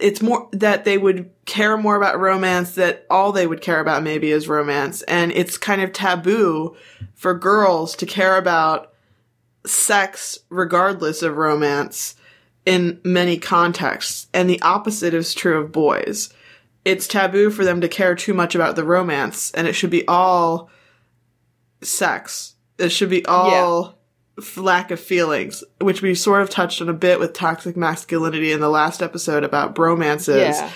It's 0.00 0.22
more 0.22 0.48
that 0.52 0.84
they 0.84 0.96
would 0.96 1.30
care 1.44 1.76
more 1.76 1.96
about 1.96 2.18
romance. 2.18 2.76
That 2.76 3.06
all 3.10 3.30
they 3.30 3.46
would 3.46 3.60
care 3.60 3.80
about 3.80 4.02
maybe 4.02 4.30
is 4.30 4.48
romance, 4.48 5.02
and 5.02 5.30
it's 5.32 5.58
kind 5.58 5.82
of 5.82 5.92
taboo 5.92 6.76
for 7.14 7.34
girls 7.34 7.94
to 7.96 8.06
care 8.06 8.36
about 8.38 8.91
sex 9.66 10.38
regardless 10.48 11.22
of 11.22 11.36
romance 11.36 12.14
in 12.64 13.00
many 13.04 13.38
contexts. 13.38 14.28
And 14.32 14.48
the 14.48 14.60
opposite 14.62 15.14
is 15.14 15.34
true 15.34 15.58
of 15.60 15.72
boys. 15.72 16.32
It's 16.84 17.06
taboo 17.06 17.50
for 17.50 17.64
them 17.64 17.80
to 17.80 17.88
care 17.88 18.14
too 18.14 18.34
much 18.34 18.54
about 18.54 18.74
the 18.76 18.84
romance, 18.84 19.50
and 19.52 19.66
it 19.68 19.74
should 19.74 19.90
be 19.90 20.06
all 20.08 20.68
sex. 21.82 22.54
It 22.78 22.90
should 22.90 23.10
be 23.10 23.24
all 23.26 23.98
f- 24.38 24.56
lack 24.56 24.90
of 24.90 24.98
feelings, 25.00 25.62
which 25.80 26.02
we 26.02 26.14
sort 26.14 26.42
of 26.42 26.50
touched 26.50 26.80
on 26.80 26.88
a 26.88 26.92
bit 26.94 27.20
with 27.20 27.32
toxic 27.34 27.76
masculinity 27.76 28.52
in 28.52 28.60
the 28.60 28.68
last 28.68 29.02
episode 29.02 29.44
about 29.44 29.74
bromances. 29.74 30.38
Yeah. 30.54 30.70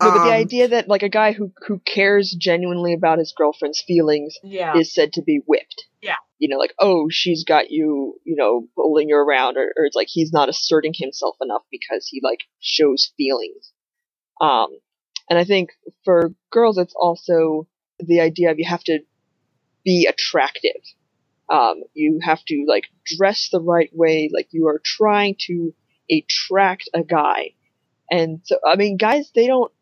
No, 0.00 0.10
but 0.12 0.14
the 0.24 0.30
Um, 0.30 0.32
idea 0.32 0.68
that 0.68 0.86
like 0.88 1.02
a 1.02 1.08
guy 1.08 1.32
who 1.32 1.50
who 1.66 1.80
cares 1.84 2.30
genuinely 2.38 2.92
about 2.94 3.18
his 3.18 3.32
girlfriend's 3.36 3.80
feelings 3.80 4.34
Yeah. 4.44 4.76
is 4.78 4.94
said 4.94 5.12
to 5.14 5.22
be 5.22 5.40
whipped. 5.46 5.86
Yeah. 6.00 6.14
You 6.38 6.48
know, 6.48 6.58
like, 6.58 6.74
oh, 6.78 7.08
she's 7.10 7.44
got 7.44 7.70
you, 7.70 8.20
you 8.24 8.36
know, 8.36 8.68
pulling 8.76 9.08
you 9.08 9.16
around, 9.16 9.56
or, 9.56 9.72
or 9.76 9.84
it's 9.84 9.96
like 9.96 10.08
he's 10.08 10.32
not 10.32 10.48
asserting 10.48 10.92
himself 10.94 11.36
enough 11.40 11.62
because 11.70 12.06
he 12.08 12.20
like 12.22 12.40
shows 12.60 13.12
feelings. 13.16 13.72
Um, 14.40 14.68
and 15.28 15.38
I 15.38 15.44
think 15.44 15.70
for 16.04 16.32
girls, 16.50 16.78
it's 16.78 16.94
also 16.94 17.66
the 17.98 18.20
idea 18.20 18.50
of 18.50 18.58
you 18.58 18.68
have 18.68 18.84
to 18.84 19.00
be 19.84 20.06
attractive. 20.08 20.80
Um, 21.50 21.82
you 21.94 22.20
have 22.22 22.44
to 22.46 22.64
like 22.68 22.84
dress 23.04 23.48
the 23.50 23.60
right 23.60 23.90
way, 23.92 24.30
like 24.32 24.48
you 24.50 24.68
are 24.68 24.80
trying 24.84 25.36
to 25.46 25.74
attract 26.10 26.88
a 26.94 27.02
guy. 27.02 27.54
And 28.10 28.40
so, 28.44 28.56
I 28.66 28.76
mean, 28.76 28.96
guys, 28.96 29.30
they 29.34 29.46
don't, 29.46 29.72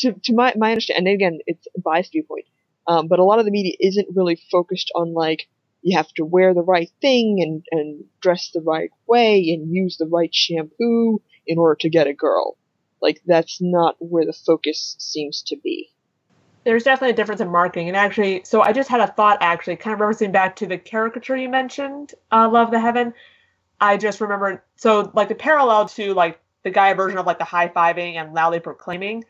to, 0.00 0.12
to 0.12 0.34
my, 0.34 0.54
my 0.56 0.70
understanding, 0.70 1.08
and 1.08 1.14
again, 1.14 1.38
it's 1.46 1.66
a 1.76 1.80
biased 1.80 2.12
viewpoint, 2.12 2.46
um, 2.86 3.08
but 3.08 3.18
a 3.18 3.24
lot 3.24 3.38
of 3.38 3.44
the 3.44 3.50
media 3.50 3.74
isn't 3.80 4.08
really 4.14 4.40
focused 4.50 4.90
on 4.94 5.12
like 5.12 5.48
you 5.82 5.96
have 5.96 6.08
to 6.14 6.24
wear 6.24 6.54
the 6.54 6.62
right 6.62 6.90
thing 7.00 7.38
and 7.42 7.64
and 7.70 8.04
dress 8.20 8.50
the 8.54 8.60
right 8.60 8.90
way 9.06 9.50
and 9.50 9.74
use 9.74 9.96
the 9.98 10.06
right 10.06 10.34
shampoo 10.34 11.20
in 11.46 11.58
order 11.58 11.76
to 11.80 11.90
get 11.90 12.06
a 12.06 12.14
girl. 12.14 12.56
Like 13.00 13.20
that's 13.26 13.58
not 13.60 13.96
where 13.98 14.24
the 14.26 14.32
focus 14.32 14.96
seems 14.98 15.42
to 15.48 15.56
be. 15.62 15.90
there's 16.64 16.84
definitely 16.84 17.12
a 17.12 17.16
difference 17.16 17.40
in 17.40 17.50
marketing. 17.50 17.88
And 17.88 17.96
actually, 17.96 18.42
so 18.44 18.62
I 18.62 18.72
just 18.72 18.88
had 18.88 19.00
a 19.00 19.06
thought 19.08 19.38
actually, 19.40 19.76
kind 19.76 19.94
of 19.94 20.00
referencing 20.00 20.32
back 20.32 20.56
to 20.56 20.66
the 20.66 20.78
caricature 20.78 21.36
you 21.36 21.48
mentioned, 21.48 22.12
uh, 22.30 22.48
Love 22.50 22.70
the 22.70 22.80
Heaven. 22.80 23.14
I 23.80 23.96
just 23.96 24.20
remember, 24.20 24.64
so 24.76 25.10
like 25.14 25.28
the 25.28 25.34
parallel 25.34 25.88
to 25.90 26.14
like 26.14 26.38
the 26.62 26.70
guy 26.70 26.94
version 26.94 27.18
of 27.18 27.26
like 27.26 27.38
the 27.38 27.44
high 27.44 27.68
fiving 27.68 28.14
and 28.14 28.32
loudly 28.34 28.60
proclaiming 28.60 29.24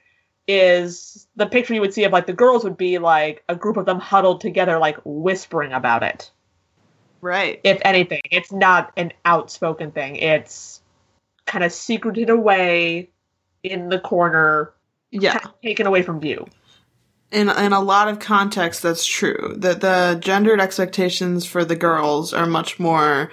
is 0.46 1.26
the 1.36 1.46
picture 1.46 1.72
you 1.74 1.80
would 1.80 1.94
see 1.94 2.04
of 2.04 2.12
like 2.12 2.26
the 2.26 2.32
girls 2.34 2.64
would 2.64 2.76
be 2.76 2.98
like 2.98 3.42
a 3.48 3.56
group 3.56 3.76
of 3.78 3.86
them 3.86 3.98
huddled 4.00 4.40
together, 4.42 4.78
like 4.78 4.98
whispering 5.04 5.72
about 5.72 6.02
it. 6.02 6.30
Right. 7.22 7.60
If 7.64 7.80
anything, 7.84 8.20
it's 8.30 8.52
not 8.52 8.92
an 8.98 9.12
outspoken 9.24 9.90
thing. 9.92 10.16
It's 10.16 10.82
kind 11.46 11.64
of 11.64 11.72
secreted 11.72 12.28
away 12.28 13.08
in 13.62 13.88
the 13.88 13.98
corner, 13.98 14.72
Yeah. 15.10 15.32
kind 15.38 15.46
of 15.46 15.60
taken 15.62 15.86
away 15.86 16.02
from 16.02 16.20
view. 16.20 16.46
in 17.30 17.48
in 17.48 17.72
a 17.72 17.80
lot 17.80 18.08
of 18.08 18.18
contexts 18.18 18.82
that's 18.82 19.06
true 19.06 19.54
that 19.56 19.80
the 19.80 20.18
gendered 20.20 20.60
expectations 20.60 21.46
for 21.46 21.64
the 21.64 21.74
girls 21.76 22.34
are 22.34 22.44
much 22.46 22.78
more 22.78 23.30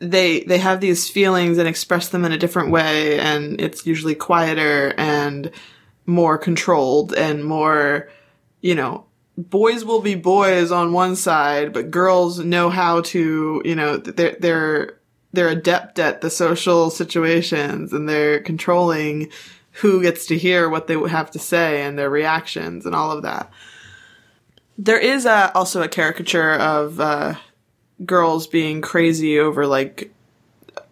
they 0.00 0.40
they 0.44 0.58
have 0.58 0.80
these 0.80 1.08
feelings 1.08 1.58
and 1.58 1.68
express 1.68 2.08
them 2.08 2.24
in 2.24 2.32
a 2.32 2.38
different 2.38 2.70
way 2.72 3.18
and 3.20 3.60
it's 3.60 3.86
usually 3.86 4.16
quieter 4.16 4.94
and 4.98 5.50
more 6.06 6.36
controlled 6.38 7.14
and 7.14 7.44
more 7.44 8.08
you 8.62 8.74
know 8.74 9.04
boys 9.38 9.84
will 9.84 10.00
be 10.00 10.16
boys 10.16 10.72
on 10.72 10.92
one 10.92 11.14
side 11.14 11.72
but 11.72 11.90
girls 11.92 12.40
know 12.40 12.68
how 12.70 13.00
to 13.00 13.62
you 13.64 13.74
know 13.76 13.96
they're 13.96 14.36
they're 14.40 14.94
they're 15.32 15.48
adept 15.48 15.98
at 16.00 16.20
the 16.22 16.28
social 16.30 16.90
situations 16.90 17.92
and 17.92 18.08
they're 18.08 18.40
controlling 18.40 19.30
who 19.72 20.02
gets 20.02 20.26
to 20.26 20.36
hear 20.36 20.68
what 20.68 20.88
they 20.88 20.98
have 21.08 21.30
to 21.30 21.38
say 21.38 21.82
and 21.82 21.96
their 21.96 22.10
reactions 22.10 22.84
and 22.84 22.96
all 22.96 23.12
of 23.12 23.22
that. 23.22 23.48
There 24.76 24.98
is 24.98 25.24
a, 25.26 25.52
also 25.54 25.82
a 25.82 25.88
caricature 25.88 26.54
of 26.54 26.98
uh, 26.98 27.34
girls 28.04 28.46
being 28.48 28.80
crazy 28.80 29.38
over 29.38 29.66
like, 29.68 30.12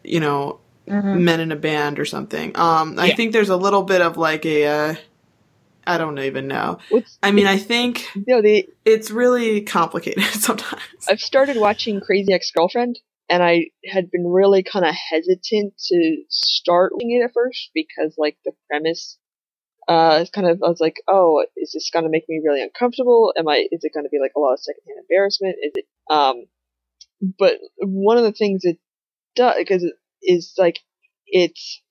you 0.04 0.20
know, 0.20 0.60
men 0.86 1.40
in 1.40 1.50
a 1.50 1.56
band 1.56 1.98
or 1.98 2.04
something. 2.04 2.56
Um, 2.56 2.96
I 2.98 3.06
Yeah. 3.06 3.14
think 3.16 3.32
there's 3.32 3.48
a 3.48 3.56
little 3.56 3.82
bit 3.82 4.02
of 4.02 4.16
like 4.16 4.44
a, 4.46 4.66
uh, 4.66 4.94
I 5.86 5.98
don't 5.98 6.18
even 6.18 6.48
know. 6.48 6.78
I 7.22 7.30
mean, 7.30 7.46
I 7.46 7.56
think 7.56 8.08
you 8.14 8.24
know, 8.26 8.42
they 8.42 8.68
it's 8.84 9.10
really 9.10 9.62
complicated 9.62 10.24
sometimes. 10.32 10.82
I've 11.08 11.20
started 11.20 11.56
watching 11.56 12.00
Crazy 12.00 12.32
Ex 12.32 12.50
Girlfriend, 12.50 12.98
and 13.28 13.42
I 13.42 13.66
had 13.86 14.10
been 14.10 14.26
really 14.26 14.62
kind 14.62 14.84
of 14.84 14.94
hesitant 14.94 15.74
to 15.88 16.16
start 16.28 16.92
it 16.98 17.24
at 17.24 17.32
first 17.32 17.70
because, 17.74 18.14
like, 18.18 18.36
the 18.44 18.52
premise, 18.68 19.18
uh, 19.88 20.20
is 20.22 20.30
kind 20.30 20.46
of 20.46 20.60
I 20.64 20.68
was 20.68 20.80
like, 20.80 21.02
oh, 21.06 21.44
is 21.56 21.72
this 21.72 21.90
gonna 21.92 22.08
make 22.08 22.28
me 22.28 22.40
really 22.44 22.62
uncomfortable? 22.62 23.32
Am 23.38 23.48
I? 23.48 23.66
Is 23.70 23.84
it 23.84 23.92
gonna 23.94 24.08
be 24.08 24.18
like 24.20 24.32
a 24.36 24.40
lot 24.40 24.54
of 24.54 24.60
secondhand 24.60 25.04
embarrassment? 25.08 25.56
Is 25.62 25.72
it? 25.76 25.86
Um, 26.10 26.46
but 27.38 27.58
one 27.78 28.18
of 28.18 28.24
the 28.24 28.32
things 28.32 28.62
it 28.64 28.78
does 29.34 29.54
because 29.58 29.84
it 29.84 29.94
is 30.22 30.54
like 30.58 30.80
it's 31.26 31.82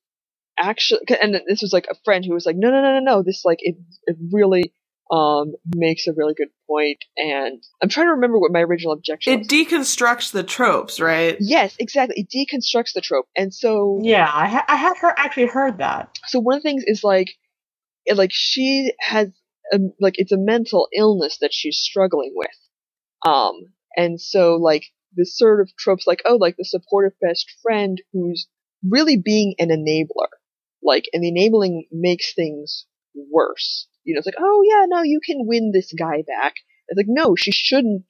actually, 0.57 1.01
and 1.21 1.39
this 1.47 1.61
was 1.61 1.73
like 1.73 1.87
a 1.89 1.95
friend 2.05 2.23
who 2.25 2.33
was 2.33 2.45
like, 2.45 2.55
no, 2.57 2.69
no, 2.69 2.81
no, 2.81 2.93
no, 2.93 2.99
no, 2.99 3.23
this 3.23 3.43
like 3.45 3.59
it 3.61 3.75
it 4.05 4.15
really 4.31 4.73
um, 5.11 5.53
makes 5.75 6.07
a 6.07 6.13
really 6.13 6.33
good 6.33 6.47
point, 6.67 6.97
and 7.17 7.61
I'm 7.81 7.89
trying 7.89 8.07
to 8.07 8.11
remember 8.13 8.39
what 8.39 8.51
my 8.51 8.61
original 8.61 8.93
objection 8.93 9.37
was 9.39 9.47
It 9.47 9.51
was. 9.51 9.67
deconstructs 9.67 10.31
the 10.31 10.43
tropes, 10.43 10.99
right? 10.99 11.37
yes, 11.39 11.75
exactly. 11.79 12.15
It 12.17 12.29
deconstructs 12.35 12.93
the 12.93 13.01
trope, 13.01 13.27
and 13.35 13.53
so 13.53 13.99
Yeah, 14.01 14.29
I, 14.33 14.47
ha- 14.47 14.65
I 14.67 14.75
had 14.75 14.97
her 14.97 15.13
actually 15.17 15.47
heard 15.47 15.77
that. 15.79 16.17
so 16.27 16.39
one 16.39 16.57
of 16.57 16.63
the 16.63 16.69
things 16.69 16.83
is 16.87 17.03
like, 17.03 17.29
it, 18.05 18.17
like 18.17 18.31
she 18.33 18.93
has 18.99 19.27
a, 19.71 19.79
like 19.99 20.15
it's 20.17 20.31
a 20.31 20.37
mental 20.37 20.87
illness 20.95 21.37
that 21.41 21.53
she's 21.53 21.77
struggling 21.77 22.33
with, 22.35 22.49
um, 23.31 23.53
and 23.95 24.19
so 24.19 24.55
like 24.55 24.83
the 25.15 25.25
sort 25.25 25.61
of 25.61 25.69
tropes 25.77 26.05
like 26.07 26.21
oh 26.25 26.35
like 26.35 26.55
the 26.57 26.65
supportive 26.65 27.13
best 27.21 27.45
friend 27.61 28.01
who's 28.11 28.47
really 28.87 29.17
being 29.17 29.55
an 29.59 29.69
enabler, 29.69 30.27
like 30.85 31.05
and 31.13 31.23
the 31.23 31.29
enabling 31.29 31.87
makes 31.91 32.35
things 32.35 32.87
worse. 33.31 33.87
You 34.05 34.15
know, 34.15 34.19
it's 34.19 34.27
like 34.27 34.35
oh 34.39 34.63
yeah 34.69 34.85
no 34.87 35.03
you 35.03 35.21
can 35.25 35.47
win 35.47 35.71
this 35.73 35.93
guy 35.93 36.23
back. 36.27 36.55
It's 36.89 36.97
like 36.97 37.07
no 37.09 37.35
she 37.37 37.51
shouldn't 37.53 38.05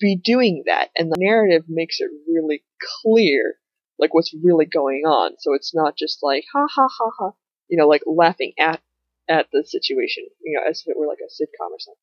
be 0.00 0.16
doing 0.16 0.64
that, 0.66 0.90
and 0.98 1.12
the 1.12 1.18
narrative 1.20 1.64
makes 1.68 2.00
it 2.00 2.10
really 2.28 2.64
clear 3.02 3.56
like 3.98 4.14
what's 4.14 4.34
really 4.44 4.66
going 4.66 5.04
on. 5.06 5.32
So 5.40 5.54
it's 5.54 5.74
not 5.74 5.96
just 5.98 6.20
like 6.22 6.44
ha 6.54 6.66
ha 6.74 6.88
ha 6.88 7.10
ha, 7.18 7.32
you 7.68 7.78
know, 7.78 7.88
like 7.88 8.02
laughing 8.06 8.54
at 8.60 8.80
at 9.28 9.48
the 9.52 9.64
situation, 9.66 10.26
you 10.44 10.58
know, 10.58 10.70
as 10.70 10.82
if 10.82 10.88
it 10.92 10.98
were 10.98 11.08
like 11.08 11.20
a 11.20 11.30
sitcom 11.32 11.70
or 11.72 11.80
something. 11.80 12.00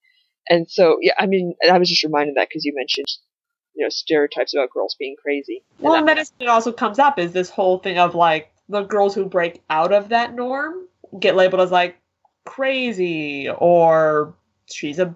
And 0.49 0.69
so 0.71 0.97
yeah, 1.01 1.13
I 1.19 1.27
mean, 1.27 1.55
I 1.71 1.77
was 1.79 1.89
just 1.89 2.03
reminded 2.03 2.31
of 2.31 2.35
that 2.37 2.49
because 2.49 2.65
you 2.65 2.73
mentioned 2.75 3.07
you 3.75 3.85
know 3.85 3.89
stereotypes 3.89 4.53
about 4.55 4.71
girls 4.71 4.95
being 4.99 5.15
crazy. 5.21 5.63
And 5.79 5.85
Well, 5.85 5.93
that- 5.95 5.99
and 5.99 6.09
then 6.09 6.25
it 6.41 6.47
also 6.49 6.71
comes 6.71 6.99
up 6.99 7.19
is 7.19 7.33
this 7.33 7.49
whole 7.51 7.79
thing 7.79 7.99
of 7.99 8.15
like 8.15 8.51
the 8.69 8.83
girls 8.83 9.15
who 9.15 9.25
break 9.25 9.61
out 9.69 9.91
of 9.91 10.09
that 10.09 10.33
norm 10.33 10.87
get 11.19 11.35
labeled 11.35 11.61
as 11.61 11.71
like 11.71 11.97
crazy 12.45 13.49
or 13.49 14.35
she's 14.65 14.99
a 14.99 15.15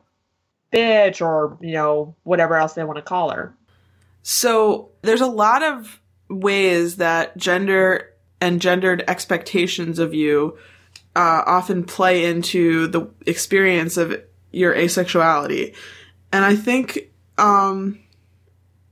bitch 0.73 1.21
or 1.21 1.57
you 1.61 1.73
know 1.73 2.15
whatever 2.23 2.55
else 2.55 2.73
they 2.73 2.83
want 2.83 2.97
to 2.97 3.01
call 3.01 3.31
her. 3.31 3.55
So 4.21 4.89
there's 5.01 5.21
a 5.21 5.27
lot 5.27 5.63
of 5.63 5.99
ways 6.29 6.97
that 6.97 7.35
gender 7.37 8.13
and 8.41 8.61
gendered 8.61 9.03
expectations 9.07 9.99
of 9.99 10.13
you 10.13 10.57
uh, 11.15 11.43
often 11.45 11.83
play 11.83 12.25
into 12.25 12.87
the 12.87 13.09
experience 13.25 13.97
of 13.97 14.21
your 14.51 14.73
asexuality, 14.75 15.75
and 16.31 16.45
I 16.45 16.55
think 16.55 17.11
um, 17.37 17.99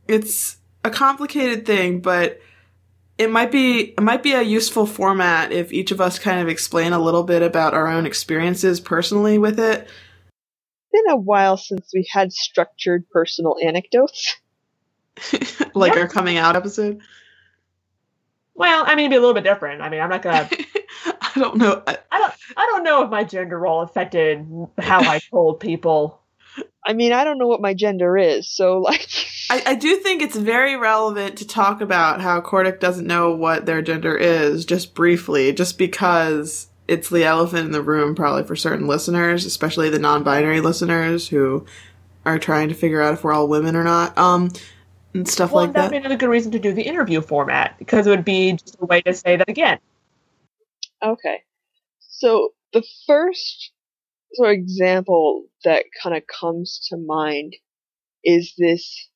it's 0.07 0.57
a 0.83 0.89
complicated 0.89 1.65
thing, 1.65 1.99
but 1.99 2.39
it 3.17 3.31
might 3.31 3.51
be 3.51 3.81
it 3.91 4.01
might 4.01 4.23
be 4.23 4.33
a 4.33 4.41
useful 4.43 4.85
format 4.85 5.51
if 5.51 5.73
each 5.73 5.91
of 5.91 6.01
us 6.01 6.19
kind 6.19 6.41
of 6.41 6.47
explain 6.49 6.93
a 6.93 6.99
little 6.99 7.23
bit 7.23 7.41
about 7.43 7.73
our 7.73 7.87
own 7.87 8.05
experiences 8.05 8.79
personally 8.79 9.37
with 9.37 9.59
it. 9.59 9.87
been 10.93 11.09
a 11.11 11.17
while 11.17 11.57
since 11.57 11.91
we 11.93 12.07
had 12.11 12.33
structured 12.33 13.09
personal 13.09 13.55
anecdotes. 13.63 14.37
like 15.75 15.95
Yeah. 15.95 16.01
our 16.01 16.07
coming 16.07 16.37
out 16.37 16.55
episode. 16.55 17.01
Well, 18.55 18.83
I 18.87 18.95
mean, 18.95 19.05
it'd 19.05 19.11
be 19.11 19.15
a 19.17 19.19
little 19.21 19.33
bit 19.35 19.43
different. 19.45 19.81
I 19.81 19.89
mean, 19.89 20.01
I'm 20.01 20.09
not 20.09 20.21
gonna. 20.23 20.49
I 21.21 21.31
don't 21.35 21.57
know. 21.57 21.83
I, 21.87 21.97
I 22.11 22.19
don't. 22.19 22.33
I 22.57 22.65
don't 22.67 22.83
know 22.83 23.03
if 23.03 23.09
my 23.09 23.23
gender 23.23 23.59
role 23.59 23.81
affected 23.81 24.45
how 24.79 25.01
I 25.01 25.19
told 25.31 25.59
people. 25.59 26.21
I 26.85 26.93
mean, 26.93 27.13
I 27.13 27.23
don't 27.23 27.37
know 27.39 27.47
what 27.47 27.61
my 27.61 27.73
gender 27.73 28.17
is, 28.17 28.49
so 28.49 28.79
like. 28.79 29.07
I, 29.49 29.63
I 29.67 29.75
do 29.75 29.95
think 29.97 30.21
it's 30.21 30.35
very 30.35 30.75
relevant 30.75 31.37
to 31.37 31.47
talk 31.47 31.81
about 31.81 32.21
how 32.21 32.41
Cordic 32.41 32.79
doesn't 32.79 33.07
know 33.07 33.33
what 33.33 33.65
their 33.65 33.81
gender 33.81 34.15
is, 34.15 34.65
just 34.65 34.93
briefly, 34.93 35.53
just 35.53 35.77
because 35.77 36.67
it's 36.87 37.09
the 37.09 37.23
elephant 37.23 37.65
in 37.65 37.71
the 37.71 37.81
room, 37.81 38.15
probably 38.15 38.43
for 38.43 38.55
certain 38.55 38.87
listeners, 38.87 39.45
especially 39.45 39.89
the 39.89 39.99
non-binary 39.99 40.61
listeners 40.61 41.27
who 41.29 41.65
are 42.25 42.39
trying 42.39 42.67
to 42.69 42.75
figure 42.75 43.01
out 43.01 43.13
if 43.13 43.23
we're 43.23 43.33
all 43.33 43.47
women 43.47 43.75
or 43.75 43.83
not, 43.83 44.17
um, 44.17 44.51
and 45.13 45.27
stuff 45.27 45.51
Well, 45.51 45.65
like 45.65 45.73
that'd 45.73 45.87
that. 45.87 45.91
be 45.91 45.97
another 45.97 46.17
good 46.17 46.29
reason 46.29 46.51
to 46.51 46.59
do 46.59 46.73
the 46.73 46.83
interview 46.83 47.21
format 47.21 47.77
because 47.79 48.05
it 48.05 48.09
would 48.09 48.25
be 48.25 48.53
just 48.53 48.77
a 48.81 48.85
way 48.85 49.01
to 49.01 49.13
say 49.13 49.37
that 49.37 49.49
again. 49.49 49.79
Okay. 51.03 51.43
So 51.99 52.49
the 52.73 52.83
first 53.05 53.71
sort 54.33 54.49
of 54.49 54.53
example 54.55 55.45
that 55.63 55.85
kind 56.03 56.15
of 56.17 56.23
comes 56.27 56.85
to 56.89 56.97
mind 56.97 57.53
is 58.23 58.53
this 58.57 59.07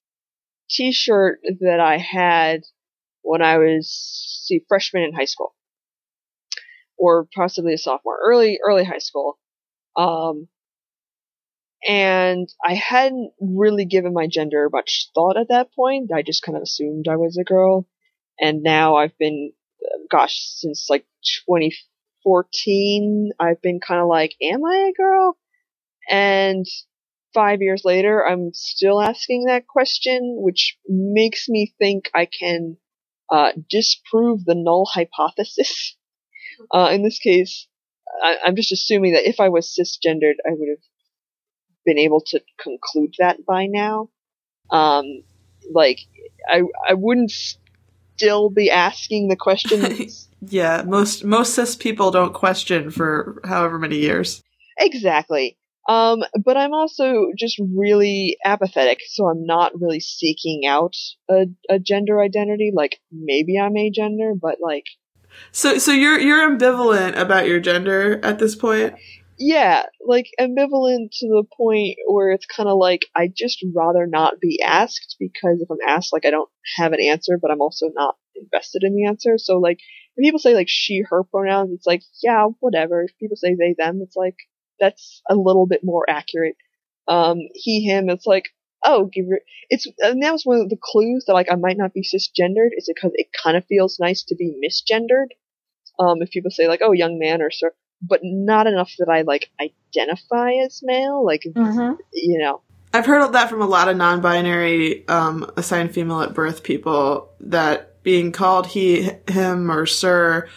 t-shirt 0.72 1.42
that 1.60 1.80
I 1.80 1.98
had 1.98 2.62
when 3.22 3.42
I 3.42 3.58
was 3.58 3.90
see 4.46 4.64
freshman 4.68 5.04
in 5.04 5.14
high 5.14 5.26
school 5.26 5.54
or 6.98 7.28
possibly 7.36 7.74
a 7.74 7.78
sophomore, 7.78 8.18
early 8.24 8.60
early 8.66 8.84
high 8.84 9.00
school. 9.00 9.38
Um 9.96 10.48
and 11.88 12.48
I 12.64 12.76
hadn't 12.76 13.34
really 13.40 13.86
given 13.86 14.14
my 14.14 14.28
gender 14.28 14.70
much 14.72 15.10
thought 15.16 15.36
at 15.38 15.50
that 15.50 15.74
point. 15.74 16.12
I 16.14 16.22
just 16.22 16.44
kind 16.44 16.56
of 16.56 16.62
assumed 16.62 17.08
I 17.08 17.16
was 17.16 17.38
a 17.38 17.44
girl. 17.44 17.88
And 18.40 18.62
now 18.62 18.98
I've 18.98 19.18
been 19.18 19.54
gosh, 20.10 20.40
since 20.58 20.88
like 20.90 21.06
2014, 21.48 23.32
I've 23.40 23.62
been 23.62 23.80
kind 23.80 24.02
of 24.02 24.08
like, 24.08 24.36
am 24.42 24.64
I 24.64 24.90
a 24.90 24.94
girl? 24.94 25.38
And 26.10 26.66
five 27.34 27.62
years 27.62 27.84
later, 27.86 28.26
I'm 28.26 28.52
still 28.54 29.02
asking 29.02 29.46
that 29.46 29.68
question, 29.68 30.36
which 30.40 30.78
makes 30.88 31.48
me 31.50 31.74
think 31.80 32.10
I 32.14 32.26
can 32.28 32.78
uh, 33.30 33.52
disprove 33.70 34.46
the 34.46 34.56
null 34.56 34.86
hypothesis. 34.92 35.96
Uh, 36.72 36.90
in 36.92 37.02
this 37.02 37.18
case, 37.18 37.68
I- 38.22 38.38
I'm 38.46 38.56
just 38.56 38.72
assuming 38.72 39.14
that 39.14 39.28
if 39.28 39.40
I 39.40 39.50
was 39.50 39.74
cisgendered, 39.74 40.36
I 40.46 40.52
would 40.52 40.70
have 40.70 40.84
been 41.86 41.98
able 41.98 42.22
to 42.28 42.42
conclude 42.60 43.16
that 43.18 43.46
by 43.46 43.66
now. 43.66 44.10
Um, 44.70 45.24
like, 45.74 46.00
I 46.48 46.62
I 46.88 46.94
wouldn't 46.94 47.32
still 48.16 48.50
be 48.50 48.70
asking 48.70 49.30
the 49.30 49.36
question. 49.36 50.08
Yeah, 50.44 50.82
most 50.88 51.24
most 51.24 51.54
cis 51.54 51.76
people 51.76 52.10
don't 52.10 52.34
question 52.34 52.90
for 52.90 53.40
however 53.46 53.78
many 53.78 53.98
years. 53.98 54.42
Exactly. 54.80 55.56
Um, 55.88 56.24
but 56.46 56.58
I'm 56.58 56.74
also 56.74 57.28
just 57.38 57.60
really 57.76 58.38
apathetic, 58.46 59.00
so 59.10 59.26
I'm 59.26 59.46
not 59.46 59.74
really 59.80 60.00
seeking 60.00 60.66
out 60.66 60.96
a, 61.30 61.48
a 61.70 61.80
gender 61.80 62.22
identity. 62.22 62.72
Like, 62.74 63.00
maybe 63.12 63.60
I'm 63.60 63.76
a 63.78 63.90
gender, 63.92 64.34
but 64.40 64.58
like, 64.62 64.86
So 65.52 65.78
so 65.78 65.92
you're 65.92 66.20
you're 66.20 66.48
ambivalent 66.50 67.18
about 67.18 67.48
your 67.48 67.60
gender 67.60 68.20
at 68.24 68.40
this 68.40 68.56
point. 68.56 68.96
yeah, 69.38 69.84
like 70.06 70.28
ambivalent 70.40 71.10
to 71.14 71.28
the 71.28 71.44
point 71.58 71.98
where 72.08 72.32
it's 72.32 72.46
kind 72.46 72.70
of 72.70 72.78
like, 72.78 73.08
I 73.16 73.28
just 73.36 73.66
rather 73.76 74.06
not 74.06 74.40
be 74.40 74.62
asked 74.64 75.16
because 75.20 75.62
if 75.62 75.70
I'm 75.72 75.78
asked, 75.88 76.14
like, 76.14 76.26
I 76.26 76.30
don't 76.32 76.50
have 76.78 76.94
an 76.94 77.02
answer, 77.02 77.40
but 77.42 77.50
I'm 77.50 77.62
also 77.62 77.88
not 77.94 78.16
invested 78.36 78.84
in 78.84 78.96
the 78.96 79.08
answer. 79.08 79.38
So 79.38 79.58
like, 79.58 79.80
if 80.16 80.24
people 80.24 80.40
say 80.40 80.54
like 80.54 80.68
she, 80.70 81.04
her 81.10 81.24
pronouns, 81.24 81.72
it's 81.74 81.88
like, 81.88 82.04
yeah, 82.22 82.46
whatever. 82.60 83.02
If 83.04 83.18
people 83.20 83.36
say 83.38 83.56
they, 83.56 83.74
them, 83.78 84.02
it's 84.04 84.16
like, 84.16 84.36
that's 84.82 85.22
a 85.30 85.36
little 85.36 85.66
bit 85.66 85.82
more 85.84 86.04
accurate. 86.10 86.58
Um, 87.08 87.38
he, 87.54 87.86
him, 87.86 88.10
it's 88.10 88.26
like, 88.26 88.50
oh, 88.84 89.06
give 89.06 89.28
your, 89.28 89.40
it's, 89.70 89.88
and 90.00 90.22
that 90.24 90.34
was 90.34 90.44
one 90.44 90.60
of 90.60 90.70
the 90.70 90.78
clues 90.82 91.26
that 91.28 91.34
like 91.34 91.52
I 91.52 91.56
might 91.56 91.78
not 91.78 91.94
be 91.94 92.02
cisgendered 92.04 92.72
is 92.76 92.92
because 92.94 93.12
it 93.14 93.28
kind 93.44 93.56
of 93.56 93.66
feels 93.66 94.00
nice 94.00 94.24
to 94.24 94.36
be 94.36 94.60
misgendered. 94.62 95.28
Um, 96.00 96.22
if 96.22 96.32
people 96.32 96.52
say 96.52 96.68
like, 96.68 96.82
oh, 96.84 96.92
young 96.92 97.20
man 97.20 97.42
or 97.42 97.52
sir, 97.52 97.74
but 98.02 98.22
not 98.24 98.68
enough 98.68 98.92
that 98.98 99.10
I 99.10 99.22
like 99.22 99.50
identify 99.62 100.54
as 100.66 100.82
male, 100.84 101.24
like, 101.24 101.44
Mm-hmm. 101.56 101.96
you 102.14 102.40
know. 102.40 102.62
I've 102.94 103.06
heard 103.06 103.22
of 103.22 103.34
that 103.34 103.50
from 103.50 103.62
a 103.62 103.68
lot 103.68 103.88
of 103.88 103.96
non-binary 103.96 105.08
um, 105.08 105.50
assigned 105.56 105.94
female 105.94 106.22
at 106.22 106.34
birth 106.34 106.64
people 106.64 107.30
that 107.40 108.04
being 108.04 108.32
called 108.32 108.68
he, 108.68 109.10
him, 109.30 109.72
or 109.72 109.86
sir 109.86 110.50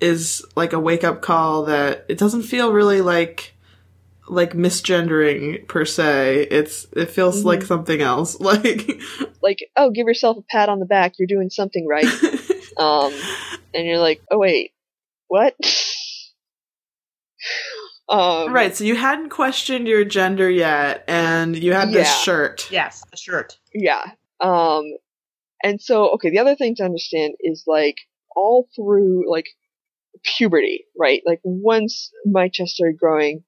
is 0.00 0.44
like 0.56 0.72
a 0.72 0.80
wake-up 0.80 1.22
call 1.22 1.64
that 1.66 2.04
it 2.08 2.18
doesn't 2.18 2.42
feel 2.42 2.72
really 2.72 3.00
like 3.00 3.54
like 4.30 4.52
misgendering 4.54 5.66
per 5.68 5.84
se. 5.84 6.46
It's 6.50 6.86
it 6.96 7.10
feels 7.10 7.42
Mhm. 7.42 7.46
like 7.46 7.62
something 7.62 8.00
else. 8.00 8.38
Like 8.50 9.00
Like, 9.42 9.58
oh, 9.76 9.90
give 9.90 10.06
yourself 10.06 10.36
a 10.38 10.42
pat 10.42 10.68
on 10.68 10.78
the 10.80 10.86
back, 10.86 11.14
you're 11.18 11.26
doing 11.26 11.50
something 11.50 11.86
right. 11.88 12.04
um, 12.78 13.12
and 13.74 13.86
you're 13.86 13.98
like, 13.98 14.20
oh 14.30 14.38
wait, 14.38 14.72
what? 15.28 15.54
um, 18.08 18.52
right. 18.52 18.74
So 18.76 18.84
you 18.84 18.96
hadn't 18.96 19.30
questioned 19.30 19.86
your 19.88 20.04
gender 20.04 20.50
yet, 20.50 21.04
and 21.08 21.56
you 21.56 21.72
had 21.72 21.88
this 21.88 22.08
Yeah. 22.08 22.14
shirt. 22.14 22.68
Yes, 22.70 23.02
a 23.12 23.16
shirt. 23.16 23.58
Yeah. 23.74 24.04
Um, 24.40 24.84
and 25.62 25.80
so, 25.80 26.10
okay, 26.14 26.30
the 26.30 26.38
other 26.38 26.56
thing 26.56 26.74
to 26.76 26.84
understand 26.84 27.34
is 27.40 27.64
like 27.66 27.96
all 28.34 28.68
through 28.74 29.30
like 29.30 29.46
puberty, 30.36 30.86
right? 30.98 31.22
Like 31.24 31.40
once 31.44 32.10
my 32.24 32.48
chest 32.48 32.74
started 32.74 32.98
growing, 32.98 33.44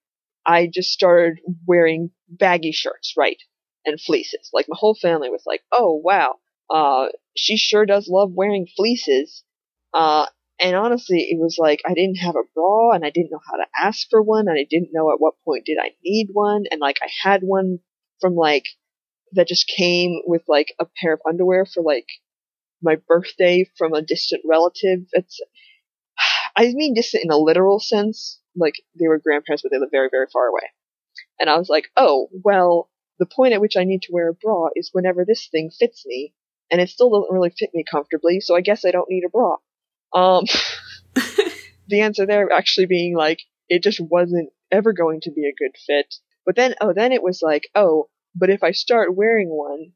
I 0.46 0.68
just 0.72 0.90
started 0.90 1.38
wearing 1.66 2.10
baggy 2.28 2.72
shirts, 2.72 3.14
right? 3.16 3.38
And 3.84 4.00
fleeces. 4.00 4.50
Like 4.52 4.66
my 4.68 4.76
whole 4.78 4.94
family 4.94 5.30
was 5.30 5.42
like, 5.46 5.62
oh 5.72 6.00
wow, 6.04 6.36
uh, 6.70 7.08
she 7.36 7.56
sure 7.56 7.86
does 7.86 8.08
love 8.08 8.32
wearing 8.32 8.66
fleeces. 8.76 9.44
Uh, 9.92 10.26
and 10.60 10.76
honestly, 10.76 11.28
it 11.30 11.38
was 11.40 11.56
like 11.58 11.80
I 11.86 11.94
didn't 11.94 12.16
have 12.16 12.36
a 12.36 12.48
bra 12.54 12.92
and 12.92 13.04
I 13.04 13.10
didn't 13.10 13.32
know 13.32 13.40
how 13.50 13.56
to 13.56 13.66
ask 13.78 14.08
for 14.08 14.22
one 14.22 14.48
and 14.48 14.58
I 14.58 14.66
didn't 14.68 14.90
know 14.92 15.10
at 15.10 15.20
what 15.20 15.34
point 15.44 15.64
did 15.66 15.78
I 15.80 15.90
need 16.04 16.28
one 16.32 16.64
and 16.70 16.80
like 16.80 16.98
I 17.02 17.08
had 17.22 17.42
one 17.42 17.80
from 18.20 18.36
like 18.36 18.64
that 19.32 19.48
just 19.48 19.66
came 19.66 20.20
with 20.26 20.42
like 20.46 20.74
a 20.78 20.86
pair 21.00 21.14
of 21.14 21.20
underwear 21.26 21.66
for 21.66 21.82
like 21.82 22.06
my 22.82 22.96
birthday 23.08 23.64
from 23.76 23.94
a 23.94 24.02
distant 24.02 24.42
relative. 24.44 25.00
It's 25.12 25.40
I 26.56 26.72
mean 26.74 26.94
distant 26.94 27.24
in 27.24 27.30
a 27.30 27.38
literal 27.38 27.80
sense, 27.80 28.40
like 28.56 28.74
they 28.98 29.08
were 29.08 29.18
grandparents 29.18 29.62
but 29.62 29.70
they 29.70 29.78
live 29.78 29.90
very 29.90 30.08
very 30.10 30.26
far 30.32 30.46
away. 30.46 30.70
And 31.38 31.50
I 31.50 31.58
was 31.58 31.68
like, 31.68 31.90
"Oh, 31.96 32.28
well, 32.32 32.90
the 33.18 33.26
point 33.26 33.54
at 33.54 33.60
which 33.60 33.76
I 33.76 33.84
need 33.84 34.02
to 34.02 34.12
wear 34.12 34.28
a 34.28 34.34
bra 34.34 34.68
is 34.76 34.90
whenever 34.92 35.24
this 35.24 35.48
thing 35.48 35.70
fits 35.70 36.04
me, 36.06 36.34
and 36.70 36.80
it 36.80 36.88
still 36.88 37.10
doesn't 37.10 37.32
really 37.34 37.50
fit 37.50 37.70
me 37.74 37.84
comfortably, 37.88 38.40
so 38.40 38.56
I 38.56 38.60
guess 38.60 38.84
I 38.84 38.90
don't 38.90 39.10
need 39.10 39.24
a 39.24 39.28
bra." 39.28 39.56
Um 40.14 40.44
the 41.88 42.00
answer 42.00 42.26
there 42.26 42.50
actually 42.52 42.86
being 42.86 43.16
like 43.16 43.40
it 43.68 43.82
just 43.82 44.00
wasn't 44.00 44.50
ever 44.70 44.92
going 44.92 45.20
to 45.22 45.30
be 45.30 45.46
a 45.46 45.54
good 45.54 45.76
fit. 45.86 46.14
But 46.44 46.56
then 46.56 46.74
oh 46.80 46.92
then 46.92 47.12
it 47.12 47.22
was 47.22 47.40
like, 47.42 47.68
"Oh, 47.74 48.08
but 48.34 48.50
if 48.50 48.62
I 48.62 48.72
start 48.72 49.14
wearing 49.14 49.48
one, 49.48 49.92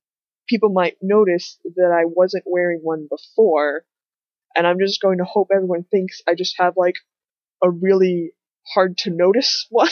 people 0.48 0.68
might 0.70 0.96
notice 1.02 1.58
that 1.64 1.92
I 1.92 2.04
wasn't 2.04 2.44
wearing 2.46 2.80
one 2.82 3.08
before, 3.10 3.84
and 4.54 4.66
I'm 4.66 4.78
just 4.78 5.00
going 5.00 5.18
to 5.18 5.24
hope 5.24 5.48
everyone 5.52 5.84
thinks 5.84 6.22
I 6.26 6.34
just 6.34 6.56
have 6.58 6.74
like 6.76 6.96
a 7.62 7.70
really 7.70 8.32
hard 8.74 8.98
to 8.98 9.10
notice 9.10 9.66
one. 9.70 9.88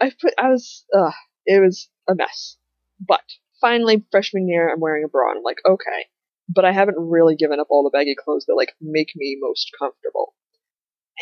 I 0.00 0.10
put, 0.20 0.34
I 0.38 0.48
was, 0.48 0.84
uh, 0.96 1.12
it 1.46 1.60
was 1.60 1.88
a 2.08 2.14
mess. 2.14 2.56
But 3.00 3.22
finally, 3.60 4.04
freshman 4.10 4.48
year, 4.48 4.72
I'm 4.72 4.80
wearing 4.80 5.04
a 5.04 5.08
bra, 5.08 5.30
and 5.30 5.38
I'm 5.38 5.44
like, 5.44 5.60
okay. 5.66 6.06
But 6.48 6.64
I 6.64 6.72
haven't 6.72 6.98
really 6.98 7.36
given 7.36 7.60
up 7.60 7.68
all 7.70 7.84
the 7.84 7.96
baggy 7.96 8.14
clothes 8.14 8.44
that 8.46 8.54
like 8.54 8.74
make 8.80 9.12
me 9.14 9.38
most 9.40 9.70
comfortable. 9.78 10.34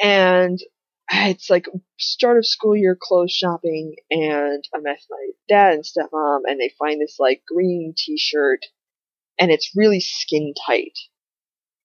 And 0.02 0.59
it's 1.12 1.50
like 1.50 1.66
start 1.98 2.38
of 2.38 2.46
school 2.46 2.76
year 2.76 2.96
clothes 3.00 3.33
shopping, 3.33 3.96
and 4.11 4.64
I'm 4.74 4.83
with 4.83 5.06
my 5.11 5.28
dad 5.48 5.74
and 5.74 5.85
stepmom, 5.85 6.40
and 6.46 6.61
they 6.61 6.72
find 6.78 7.00
this 7.00 7.16
like 7.18 7.42
green 7.46 7.94
t-shirt, 7.96 8.61
and 9.38 9.50
it's 9.50 9.72
really 9.74 10.00
skin 10.00 10.54
tight, 10.66 10.98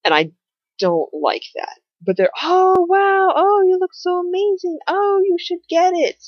and 0.03 0.13
I 0.13 0.31
don't 0.79 1.09
like 1.13 1.43
that. 1.55 1.79
But 2.05 2.17
they're, 2.17 2.29
oh 2.41 2.85
wow, 2.87 3.33
oh 3.35 3.63
you 3.67 3.77
look 3.79 3.93
so 3.93 4.19
amazing, 4.19 4.77
oh 4.87 5.21
you 5.23 5.37
should 5.39 5.59
get 5.69 5.93
it, 5.95 6.23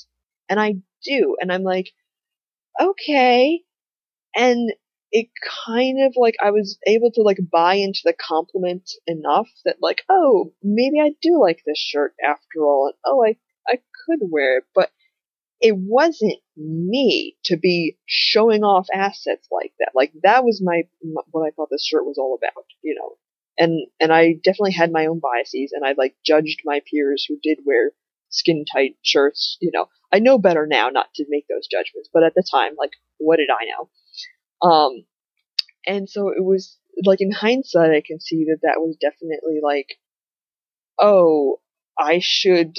and 0.48 0.58
I 0.60 0.76
do, 1.04 1.36
and 1.40 1.52
I'm 1.52 1.62
like, 1.62 1.90
okay, 2.80 3.62
and 4.34 4.72
it 5.10 5.28
kind 5.66 6.04
of 6.04 6.14
like 6.16 6.34
I 6.42 6.50
was 6.50 6.78
able 6.86 7.10
to 7.12 7.22
like 7.22 7.38
buy 7.50 7.74
into 7.74 8.00
the 8.04 8.12
compliment 8.12 8.90
enough 9.06 9.48
that 9.64 9.76
like, 9.80 10.02
oh, 10.08 10.52
maybe 10.62 11.00
I 11.00 11.12
do 11.22 11.40
like 11.40 11.62
this 11.66 11.78
shirt 11.78 12.14
after 12.24 12.60
all, 12.60 12.88
and 12.88 12.96
oh, 13.06 13.24
I 13.24 13.36
I 13.66 13.78
could 14.06 14.20
wear 14.22 14.58
it, 14.58 14.64
but 14.74 14.90
it 15.60 15.76
wasn't 15.76 16.36
me 16.56 17.36
to 17.44 17.56
be 17.56 17.96
showing 18.06 18.62
off 18.62 18.86
assets 18.94 19.48
like 19.50 19.72
that. 19.78 19.90
Like 19.94 20.12
that 20.22 20.44
was 20.44 20.62
my, 20.64 20.82
what 21.30 21.46
I 21.46 21.50
thought 21.50 21.68
this 21.70 21.84
shirt 21.84 22.04
was 22.04 22.16
all 22.18 22.38
about, 22.40 22.64
you 22.82 22.94
know. 22.94 23.16
And 23.58 23.86
and 24.00 24.12
I 24.12 24.34
definitely 24.44 24.72
had 24.72 24.92
my 24.92 25.06
own 25.06 25.20
biases, 25.20 25.72
and 25.72 25.84
I 25.84 25.94
like 25.98 26.14
judged 26.24 26.60
my 26.64 26.80
peers 26.90 27.26
who 27.28 27.38
did 27.42 27.58
wear 27.66 27.92
skin 28.30 28.64
tight 28.70 28.96
shirts. 29.02 29.58
You 29.60 29.70
know, 29.74 29.88
I 30.12 30.20
know 30.20 30.38
better 30.38 30.66
now 30.66 30.88
not 30.88 31.12
to 31.16 31.26
make 31.28 31.46
those 31.48 31.66
judgments, 31.66 32.08
but 32.12 32.22
at 32.22 32.34
the 32.34 32.44
time, 32.48 32.72
like, 32.78 32.92
what 33.18 33.36
did 33.36 33.50
I 33.50 33.66
know? 33.66 34.68
Um, 34.68 35.04
and 35.86 36.08
so 36.08 36.28
it 36.28 36.44
was 36.44 36.78
like 37.04 37.20
in 37.20 37.32
hindsight, 37.32 37.90
I 37.90 38.02
can 38.04 38.20
see 38.20 38.44
that 38.44 38.60
that 38.62 38.80
was 38.80 38.96
definitely 39.00 39.60
like, 39.62 39.98
oh, 40.98 41.60
I 41.98 42.20
should 42.22 42.76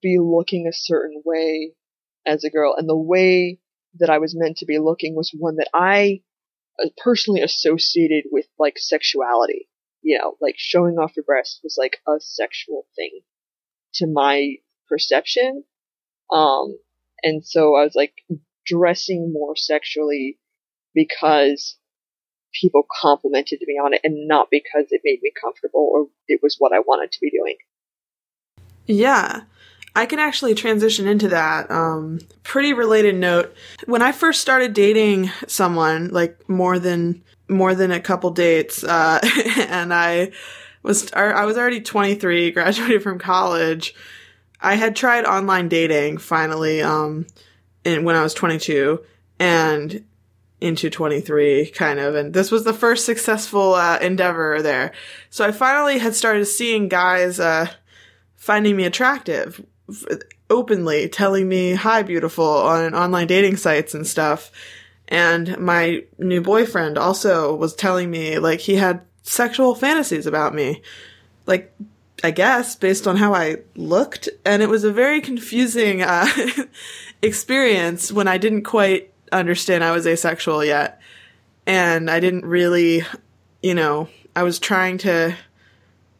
be 0.00 0.18
looking 0.20 0.66
a 0.66 0.72
certain 0.72 1.22
way 1.24 1.72
as 2.24 2.44
a 2.44 2.50
girl, 2.50 2.74
and 2.78 2.88
the 2.88 2.96
way 2.96 3.58
that 3.98 4.10
I 4.10 4.18
was 4.18 4.34
meant 4.36 4.58
to 4.58 4.66
be 4.66 4.78
looking 4.78 5.14
was 5.14 5.34
one 5.36 5.56
that 5.56 5.70
I 5.74 6.22
uh, 6.82 6.88
personally 7.02 7.42
associated 7.42 8.24
with 8.30 8.46
like 8.58 8.74
sexuality. 8.76 9.68
You 10.04 10.18
know, 10.18 10.36
like 10.40 10.54
showing 10.58 10.98
off 10.98 11.16
your 11.16 11.24
breasts 11.24 11.60
was 11.64 11.76
like 11.78 11.98
a 12.06 12.20
sexual 12.20 12.86
thing 12.94 13.20
to 13.94 14.06
my 14.06 14.56
perception. 14.88 15.64
Um, 16.30 16.78
and 17.22 17.44
so 17.44 17.74
I 17.74 17.84
was 17.84 17.94
like 17.94 18.14
dressing 18.66 19.32
more 19.32 19.56
sexually 19.56 20.38
because 20.94 21.76
people 22.60 22.86
complimented 23.00 23.60
me 23.66 23.74
on 23.74 23.94
it 23.94 24.00
and 24.04 24.28
not 24.28 24.48
because 24.50 24.86
it 24.90 25.00
made 25.04 25.20
me 25.22 25.32
comfortable 25.40 25.88
or 25.92 26.06
it 26.28 26.40
was 26.42 26.56
what 26.58 26.72
I 26.72 26.80
wanted 26.80 27.10
to 27.12 27.18
be 27.20 27.30
doing. 27.30 27.56
Yeah. 28.86 29.42
I 29.96 30.06
can 30.06 30.18
actually 30.18 30.54
transition 30.54 31.06
into 31.06 31.28
that. 31.28 31.70
Um, 31.70 32.18
pretty 32.42 32.72
related 32.72 33.14
note. 33.14 33.54
When 33.86 34.02
I 34.02 34.12
first 34.12 34.40
started 34.40 34.74
dating 34.74 35.30
someone, 35.46 36.08
like 36.08 36.48
more 36.48 36.78
than 36.78 37.22
more 37.48 37.74
than 37.74 37.90
a 37.90 38.00
couple 38.00 38.30
dates, 38.30 38.82
uh, 38.84 39.20
and 39.68 39.92
I 39.92 40.32
was 40.82 41.12
I 41.12 41.44
was 41.44 41.56
already 41.56 41.80
23, 41.80 42.50
graduated 42.52 43.02
from 43.02 43.18
college. 43.18 43.94
I 44.60 44.76
had 44.76 44.96
tried 44.96 45.24
online 45.24 45.68
dating 45.68 46.18
finally, 46.18 46.82
um, 46.82 47.26
in, 47.84 48.04
when 48.04 48.16
I 48.16 48.22
was 48.22 48.34
22, 48.34 49.00
and 49.38 50.04
into 50.60 50.88
23 50.88 51.66
kind 51.70 51.98
of 51.98 52.14
and 52.14 52.32
this 52.32 52.50
was 52.50 52.64
the 52.64 52.72
first 52.72 53.04
successful 53.04 53.74
uh, 53.74 53.98
endeavor 54.00 54.62
there 54.62 54.92
so 55.28 55.44
i 55.44 55.52
finally 55.52 55.98
had 55.98 56.14
started 56.14 56.46
seeing 56.46 56.88
guys 56.88 57.38
uh, 57.38 57.66
finding 58.34 58.74
me 58.74 58.84
attractive 58.84 59.62
openly 60.48 61.08
telling 61.08 61.46
me 61.46 61.74
hi 61.74 62.02
beautiful 62.02 62.46
on 62.46 62.94
online 62.94 63.26
dating 63.26 63.56
sites 63.56 63.94
and 63.94 64.06
stuff 64.06 64.50
and 65.14 65.58
my 65.58 66.02
new 66.18 66.40
boyfriend 66.40 66.98
also 66.98 67.54
was 67.54 67.74
telling 67.74 68.10
me 68.10 68.38
like 68.38 68.60
he 68.60 68.76
had 68.76 69.00
sexual 69.22 69.74
fantasies 69.74 70.26
about 70.26 70.54
me 70.54 70.82
like 71.46 71.74
i 72.22 72.30
guess 72.30 72.76
based 72.76 73.06
on 73.06 73.16
how 73.16 73.32
i 73.34 73.56
looked 73.74 74.28
and 74.44 74.62
it 74.62 74.68
was 74.68 74.84
a 74.84 74.92
very 74.92 75.20
confusing 75.20 76.02
uh, 76.02 76.26
experience 77.22 78.12
when 78.12 78.28
i 78.28 78.36
didn't 78.36 78.62
quite 78.62 79.14
understand 79.34 79.84
I 79.84 79.92
was 79.92 80.06
asexual 80.06 80.64
yet. 80.64 81.00
And 81.66 82.10
I 82.10 82.20
didn't 82.20 82.44
really, 82.44 83.02
you 83.62 83.74
know, 83.74 84.08
I 84.36 84.42
was 84.42 84.58
trying 84.58 84.98
to 84.98 85.36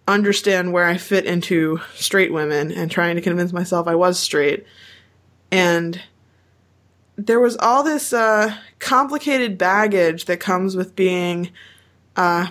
understand 0.07 0.73
where 0.73 0.85
I 0.85 0.99
fit 0.99 1.25
into 1.25 1.81
straight 1.95 2.33
women 2.33 2.73
and 2.73 2.91
trying 2.91 3.17
to 3.17 3.23
convince 3.23 3.53
myself 3.53 3.87
I 3.87 3.95
was 3.95 4.19
straight. 4.19 4.67
And 5.51 6.01
there 7.17 7.41
was 7.41 7.57
all 7.59 7.83
this 7.83 8.13
uh, 8.13 8.57
complicated 8.79 9.57
baggage 9.57 10.25
that 10.25 10.41
comes 10.41 10.77
with 10.77 10.97
being 10.97 11.51
uh, 12.17 12.49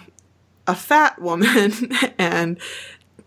a 0.67 0.75
fat 0.75 1.21
woman 1.21 1.73
and 2.17 2.57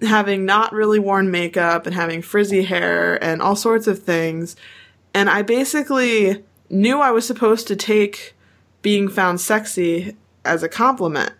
having 0.02 0.44
not 0.44 0.72
really 0.72 0.98
worn 0.98 1.30
makeup 1.30 1.86
and 1.86 1.94
having 1.94 2.22
frizzy 2.22 2.62
hair 2.62 3.22
and 3.22 3.40
all 3.40 3.56
sorts 3.56 3.86
of 3.86 4.02
things. 4.02 4.56
And 5.14 5.30
I 5.30 5.42
basically 5.42 6.44
knew 6.68 7.00
I 7.00 7.10
was 7.10 7.26
supposed 7.26 7.66
to 7.68 7.76
take 7.76 8.34
being 8.82 9.08
found 9.08 9.40
sexy 9.40 10.16
as 10.44 10.62
a 10.62 10.68
compliment. 10.68 11.32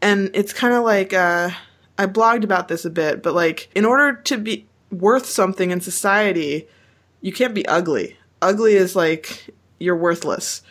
And 0.00 0.30
it's 0.34 0.52
kind 0.52 0.74
of 0.74 0.84
like, 0.84 1.12
uh, 1.12 1.50
I 1.98 2.06
blogged 2.06 2.44
about 2.44 2.68
this 2.68 2.84
a 2.84 2.90
bit, 2.90 3.22
but 3.22 3.34
like, 3.34 3.70
in 3.74 3.84
order 3.84 4.14
to 4.14 4.38
be 4.38 4.66
worth 4.90 5.26
something 5.26 5.70
in 5.70 5.80
society, 5.80 6.66
you 7.20 7.32
can't 7.32 7.54
be 7.54 7.66
ugly. 7.66 8.18
Ugly 8.42 8.74
is 8.74 8.94
like, 8.94 9.54
you're 9.78 9.96
worthless. 9.96 10.62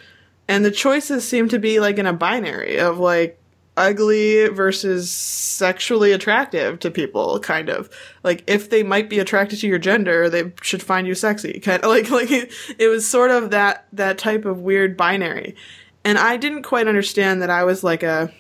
And 0.48 0.64
the 0.64 0.72
choices 0.72 1.28
seem 1.28 1.50
to 1.50 1.58
be 1.58 1.80
like 1.80 1.98
in 1.98 2.06
a 2.06 2.14
binary 2.14 2.78
of 2.78 3.00
like, 3.00 3.42
ugly 3.78 4.48
versus 4.50 5.10
sexually 5.10 6.12
attractive 6.12 6.78
to 6.78 6.92
people 6.92 7.40
kind 7.40 7.70
of 7.70 7.90
like 8.22 8.44
if 8.46 8.70
they 8.70 8.84
might 8.84 9.10
be 9.10 9.18
attracted 9.18 9.58
to 9.60 9.68
your 9.68 9.80
gender 9.80 10.30
they 10.30 10.52
should 10.62 10.84
find 10.84 11.08
you 11.08 11.16
sexy 11.16 11.60
kind 11.64 11.82
of 11.84 11.90
like 11.90 12.10
like 12.10 12.30
it, 12.30 12.90
was 12.90 13.10
sort 13.10 13.32
of 13.32 13.52
that 13.52 13.88
that 13.94 14.18
type 14.18 14.44
of 14.44 14.60
weird 14.60 14.98
binary 14.98 15.56
and 16.04 16.18
i 16.18 16.36
didn't 16.36 16.64
quite 16.64 16.88
understand 16.88 17.42
that 17.42 17.50
i 17.50 17.64
was 17.64 17.82
like 17.82 18.04
a 18.04 18.32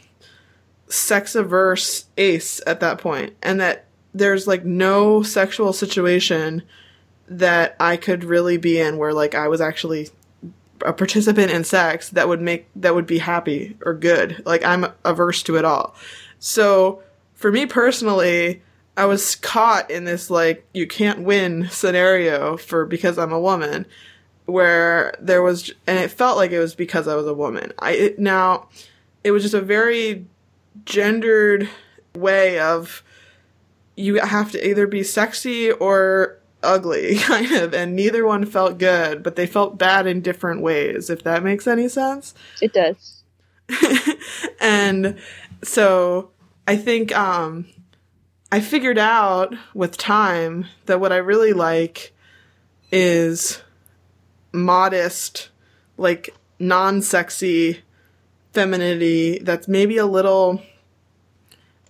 sex 0.89 1.33
averse 1.33 2.05
ace 2.17 2.59
at 2.67 2.81
that 2.81 2.97
point 2.97 3.33
and 3.41 3.61
that 3.61 3.85
there's 4.13 4.47
like 4.47 4.65
no 4.65 5.23
sexual 5.23 5.71
situation 5.71 6.61
that 7.37 7.75
i 7.79 7.97
could 7.97 8.23
really 8.23 8.57
be 8.57 8.79
in 8.79 8.97
where 8.97 9.13
like 9.13 9.33
i 9.33 9.47
was 9.47 9.61
actually 9.61 10.09
a 10.85 10.93
participant 10.93 11.51
in 11.51 11.63
sex 11.63 12.09
that 12.09 12.27
would 12.27 12.41
make 12.41 12.67
that 12.75 12.95
would 12.95 13.07
be 13.07 13.19
happy 13.19 13.77
or 13.85 13.93
good. 13.93 14.41
Like 14.45 14.63
I'm 14.63 14.87
averse 15.03 15.43
to 15.43 15.57
it 15.57 15.65
all. 15.65 15.95
So 16.39 17.01
for 17.33 17.51
me 17.51 17.65
personally, 17.65 18.61
I 18.97 19.05
was 19.05 19.35
caught 19.35 19.89
in 19.89 20.05
this 20.05 20.29
like 20.29 20.65
you 20.73 20.87
can't 20.87 21.21
win 21.21 21.67
scenario 21.69 22.57
for 22.57 22.85
because 22.85 23.17
I'm 23.17 23.31
a 23.31 23.39
woman 23.39 23.85
where 24.45 25.13
there 25.19 25.41
was 25.41 25.71
and 25.87 25.97
it 25.97 26.11
felt 26.11 26.37
like 26.37 26.51
it 26.51 26.59
was 26.59 26.75
because 26.75 27.07
I 27.07 27.15
was 27.15 27.27
a 27.27 27.33
woman. 27.33 27.71
I 27.79 27.91
it, 27.91 28.19
now 28.19 28.67
it 29.23 29.31
was 29.31 29.43
just 29.43 29.55
a 29.55 29.61
very 29.61 30.25
gendered 30.85 31.69
way 32.15 32.59
of 32.59 33.03
you 33.95 34.15
have 34.15 34.51
to 34.51 34.69
either 34.69 34.87
be 34.87 35.03
sexy 35.03 35.71
or 35.71 36.37
ugly, 36.63 37.15
kind 37.19 37.52
of, 37.52 37.74
and 37.74 37.95
neither 37.95 38.26
one 38.26 38.45
felt 38.45 38.78
good, 38.78 39.24
but 39.24 39.36
they 39.36 39.47
felt 39.47 39.78
bad 39.78 40.08
in 40.08 40.21
different 40.21 40.62
ways, 40.62 41.10
if 41.10 41.24
that 41.24 41.43
makes 41.43 41.67
any 41.67 41.88
sense. 41.88 42.34
It 42.62 42.74
does. 42.74 43.24
and 44.62 45.17
so 45.63 46.32
I 46.67 46.76
think 46.76 47.15
um, 47.17 47.65
I 48.52 48.60
figured 48.60 48.97
out 48.97 49.54
with 49.74 49.97
time 49.97 50.65
that 50.86 51.00
what 51.00 51.12
I 51.12 51.17
really 51.17 51.54
like 51.54 52.13
is 52.91 53.62
modest, 54.52 55.50
like 55.97 56.36
non 56.60 57.02
sexy 57.02 57.82
femininity 58.54 59.39
that's 59.39 59.67
maybe 59.67 59.97
a 59.97 60.06
little 60.06 60.62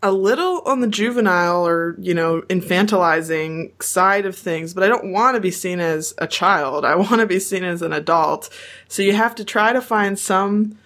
a 0.03 0.11
little 0.11 0.61
on 0.61 0.81
the 0.81 0.87
juvenile 0.87 1.65
or, 1.65 1.95
you 1.99 2.13
know, 2.13 2.41
infantilizing 2.43 3.81
side 3.81 4.25
of 4.25 4.35
things, 4.35 4.73
but 4.73 4.83
I 4.83 4.87
don't 4.87 5.11
want 5.11 5.35
to 5.35 5.41
be 5.41 5.51
seen 5.51 5.79
as 5.79 6.13
a 6.17 6.27
child. 6.27 6.85
I 6.85 6.95
want 6.95 7.19
to 7.19 7.27
be 7.27 7.39
seen 7.39 7.63
as 7.63 7.81
an 7.81 7.93
adult. 7.93 8.49
So 8.87 9.03
you 9.03 9.13
have 9.13 9.35
to 9.35 9.45
try 9.45 9.73
to 9.73 9.81
find 9.81 10.17
some 10.17 10.77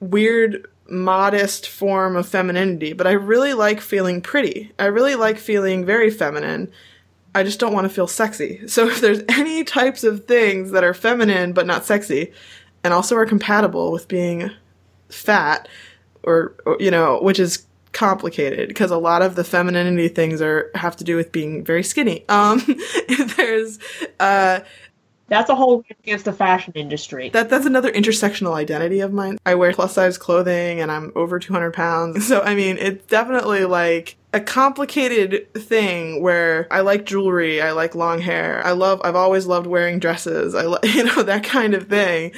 weird, 0.00 0.66
modest 0.88 1.68
form 1.68 2.16
of 2.16 2.28
femininity. 2.28 2.92
But 2.92 3.06
I 3.06 3.12
really 3.12 3.54
like 3.54 3.80
feeling 3.80 4.20
pretty. 4.20 4.72
I 4.78 4.86
really 4.86 5.14
like 5.14 5.38
feeling 5.38 5.84
very 5.84 6.10
feminine. 6.10 6.70
I 7.34 7.42
just 7.44 7.60
don't 7.60 7.72
want 7.72 7.84
to 7.86 7.94
feel 7.94 8.06
sexy. 8.06 8.60
So 8.68 8.88
if 8.88 9.00
there's 9.00 9.22
any 9.28 9.64
types 9.64 10.04
of 10.04 10.24
things 10.26 10.70
that 10.72 10.84
are 10.84 10.94
feminine 10.94 11.52
but 11.52 11.66
not 11.66 11.84
sexy, 11.84 12.32
and 12.84 12.92
also 12.92 13.16
are 13.16 13.26
compatible 13.26 13.92
with 13.92 14.08
being 14.08 14.50
fat, 15.08 15.68
or, 16.24 16.54
or 16.66 16.76
you 16.80 16.90
know, 16.90 17.20
which 17.20 17.38
is 17.38 17.64
complicated 17.92 18.68
because 18.68 18.90
a 18.90 18.98
lot 18.98 19.22
of 19.22 19.34
the 19.34 19.44
femininity 19.44 20.08
things 20.08 20.40
are 20.40 20.70
have 20.74 20.96
to 20.96 21.04
do 21.04 21.16
with 21.16 21.32
being 21.32 21.64
very 21.64 21.82
skinny. 21.82 22.24
Um, 22.28 22.62
there's 23.36 23.78
uh, 24.18 24.60
that's 25.28 25.48
a 25.48 25.54
whole 25.54 25.82
against 25.88 26.26
the 26.26 26.32
fashion 26.32 26.74
industry. 26.74 27.30
That 27.30 27.48
that's 27.48 27.64
another 27.64 27.90
intersectional 27.90 28.54
identity 28.54 29.00
of 29.00 29.12
mine. 29.12 29.38
I 29.46 29.54
wear 29.54 29.72
plus 29.72 29.94
size 29.94 30.18
clothing 30.18 30.80
and 30.80 30.92
I'm 30.92 31.12
over 31.14 31.38
200 31.38 31.72
pounds. 31.72 32.26
So 32.32 32.40
I 32.40 32.54
mean, 32.54 32.78
it's 32.78 33.04
definitely 33.06 33.64
like 33.64 34.16
a 34.32 34.40
complicated 34.40 35.52
thing 35.54 36.22
where 36.22 36.66
I 36.70 36.80
like 36.80 37.04
jewelry, 37.04 37.60
I 37.60 37.72
like 37.72 37.94
long 37.94 38.20
hair, 38.20 38.64
I 38.64 38.72
love, 38.72 39.02
I've 39.04 39.16
always 39.16 39.46
loved 39.46 39.66
wearing 39.66 39.98
dresses, 39.98 40.54
I, 40.54 40.62
lo- 40.62 40.78
you 40.82 41.04
know, 41.04 41.22
that 41.22 41.44
kind 41.44 41.74
of 41.74 41.88
thing. 41.88 42.32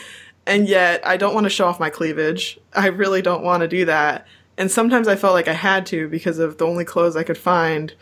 And 0.47 0.69
yet, 0.69 1.07
I 1.07 1.17
don't 1.17 1.35
want 1.35 1.45
to 1.45 1.51
show 1.51 1.67
off 1.67 1.79
my 1.79 1.91
cleavage. 1.91 2.59
I 2.73 2.89
really 2.89 3.23
don't 3.23 3.45
want 3.45 3.61
to 3.63 3.69
do 3.69 3.85
that 3.85 4.27
and 4.59 4.71
sometimes 4.71 5.09
I 5.09 5.17
felt 5.17 5.35
like 5.35 5.49
I 5.49 5.53
had 5.55 5.87
to 5.87 6.09
because 6.09 6.39
of 6.39 6.59
the 6.59 6.67
only 6.67 6.85
clothes 6.85 7.17
I 7.17 7.23
could 7.23 7.39
find 7.39 7.93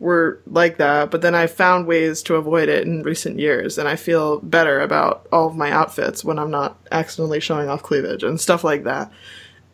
were 0.00 0.40
like 0.46 0.76
that. 0.78 1.10
But 1.10 1.22
then 1.22 1.34
I 1.34 1.46
found 1.46 1.86
ways 1.86 2.22
to 2.24 2.36
avoid 2.36 2.68
it 2.68 2.86
in 2.86 3.02
recent 3.02 3.38
years, 3.38 3.78
and 3.78 3.88
I 3.88 3.96
feel 3.96 4.40
better 4.40 4.80
about 4.80 5.26
all 5.32 5.48
of 5.48 5.56
my 5.56 5.70
outfits 5.70 6.24
when 6.24 6.38
I'm 6.38 6.50
not 6.50 6.78
accidentally 6.92 7.40
showing 7.40 7.68
off 7.68 7.82
cleavage 7.82 8.22
and 8.22 8.40
stuff 8.40 8.62
like 8.64 8.84
that. 8.84 9.10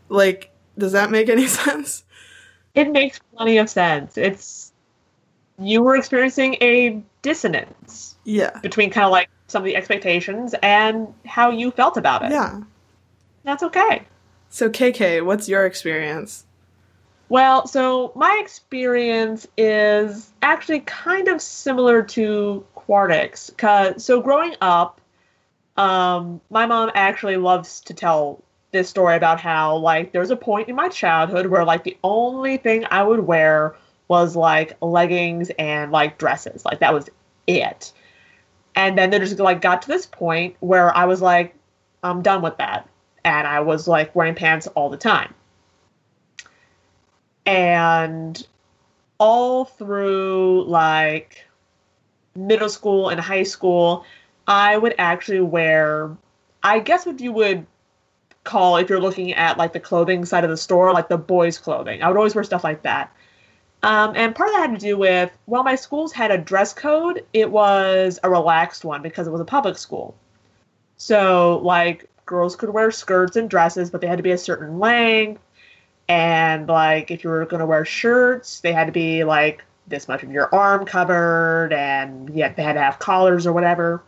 Like, 0.09 0.51
does 0.79 0.93
that 0.93 1.11
make 1.11 1.29
any 1.29 1.47
sense? 1.49 2.05
It 2.75 2.91
makes 2.91 3.21
plenty 3.37 3.59
of 3.59 3.69
sense. 3.71 4.17
It's 4.19 4.73
you 5.59 5.83
were 5.83 5.95
experiencing 5.95 6.57
a 6.61 7.01
dissonance 7.23 8.17
Yeah. 8.25 8.59
between 8.61 8.91
kind 8.91 9.05
of 9.05 9.13
like 9.13 9.29
some 9.47 9.63
of 9.63 9.67
the 9.67 9.77
expectations 9.77 10.55
and 10.63 11.13
how 11.25 11.51
you 11.51 11.71
felt 11.71 11.97
about 11.97 12.25
it. 12.25 12.33
Yeah. 12.33 12.63
That's 13.45 13.63
okay. 13.63 14.05
So 14.55 14.71
KK, 14.71 15.25
what's 15.25 15.49
your 15.49 15.67
experience? 15.67 16.47
Well, 17.29 17.67
so 17.67 18.13
my 18.15 18.39
experience 18.41 19.49
is 19.57 20.33
actually 20.43 20.79
kind 20.79 21.27
of 21.27 21.43
similar 21.43 22.05
to 22.05 22.65
Quartix. 22.77 23.51
Cause 23.57 24.05
so 24.05 24.21
growing 24.21 24.55
up, 24.61 25.01
um, 25.77 26.41
my 26.51 26.67
mom 26.67 26.93
actually 26.95 27.37
loves 27.37 27.81
to 27.81 27.95
tell 27.95 28.45
this 28.71 28.89
story 28.89 29.17
about 29.17 29.41
how 29.41 29.75
like 29.79 30.13
there 30.13 30.21
was 30.21 30.31
a 30.31 30.37
point 30.37 30.69
in 30.69 30.77
my 30.77 30.89
childhood 30.89 31.47
where 31.47 31.65
like 31.65 31.83
the 31.83 31.99
only 32.05 32.57
thing 32.57 32.87
I 32.93 33.03
would 33.03 33.27
wear 33.27 33.75
was 34.07 34.37
like 34.37 34.77
leggings 34.81 35.51
and 35.59 35.91
like 35.91 36.17
dresses. 36.17 36.65
Like 36.65 36.79
that 36.79 36.95
was 36.95 37.11
it. 37.49 37.93
And 38.77 38.97
then 38.97 39.11
they 39.11 39.19
just 39.19 39.37
like 39.41 39.61
got 39.61 39.83
to 39.83 39.89
this 39.89 40.07
point 40.07 40.55
where 40.61 40.97
I 40.97 41.07
was 41.07 41.21
like, 41.21 41.57
I'm 42.05 42.23
done 42.23 42.41
with 42.41 42.57
that. 42.59 42.89
And 43.25 43.47
I 43.47 43.61
was 43.61 43.89
like 43.89 44.15
wearing 44.15 44.35
pants 44.35 44.67
all 44.69 44.91
the 44.91 44.97
time. 44.97 45.35
And 47.47 48.47
all 49.19 49.65
through 49.65 50.65
like 50.67 51.45
middle 52.35 52.69
school 52.69 53.09
and 53.09 53.21
high 53.21 53.43
school, 53.43 54.05
I 54.47 54.77
would 54.77 54.95
actually 54.99 55.41
wear, 55.41 56.17
I 56.63 56.81
guess 56.81 57.07
what 57.07 57.21
you 57.21 57.33
would 57.33 57.67
call, 58.45 58.77
if 58.77 58.91
you're 58.91 59.01
looking 59.01 59.33
at 59.33 59.57
like 59.57 59.73
the 59.73 59.81
clothing 59.81 60.25
side 60.25 60.45
of 60.45 60.51
the 60.51 60.57
store, 60.57 60.93
like 60.93 61.09
the 61.09 61.19
boys' 61.19 61.59
clothing. 61.59 62.03
I 62.03 62.09
would 62.09 62.17
always 62.17 62.35
wear 62.35 62.45
stuff 62.45 62.65
like 62.65 62.83
that. 62.83 63.11
Um, 63.83 64.15
and 64.17 64.35
part 64.35 64.49
of 64.49 64.55
that 64.55 64.71
had 64.71 64.81
to 64.81 64.87
do 64.87 64.97
with, 64.97 65.31
while 65.45 65.63
my 65.63 65.75
schools 65.75 66.13
had 66.13 66.31
a 66.31 66.39
dress 66.39 66.73
code, 66.73 67.25
it 67.35 67.51
was 67.51 68.19
a 68.23 68.31
relaxed 68.31 68.85
one 68.85 69.03
because 69.03 69.27
it 69.27 69.31
was 69.31 69.43
a 69.43 69.45
public 69.45 69.77
school. 69.77 70.15
So, 70.97 71.61
like, 71.63 72.09
girls 72.27 72.57
could 72.57 72.71
wear 72.71 72.91
skirts 72.91 73.37
and 73.37 73.49
dresses, 73.49 73.91
but 73.91 74.01
they 74.01 74.07
had 74.07 74.19
to 74.19 74.23
be 74.23 74.33
a 74.33 74.39
certain 74.39 74.79
length. 74.79 75.41
And, 76.09 76.69
like, 76.69 77.11
if 77.11 77.25
you 77.25 77.31
were 77.31 77.45
going 77.47 77.61
to 77.61 77.67
wear 77.67 77.85
shirts, 77.85 78.61
they 78.61 78.73
had 78.73 78.87
to 78.87 78.93
be, 78.93 79.25
like, 79.25 79.65
this 79.87 80.09
much 80.09 80.23
of 80.23 80.31
your 80.31 80.55
arm 80.55 80.85
covered, 80.85 81.73
and 81.73 82.31
yet 82.35 82.57
they 82.57 82.63
had 82.63 82.75
to 82.75 82.81
have 82.81 82.99
collars 82.99 83.47
or 83.47 83.53
whatever. 83.53 84.03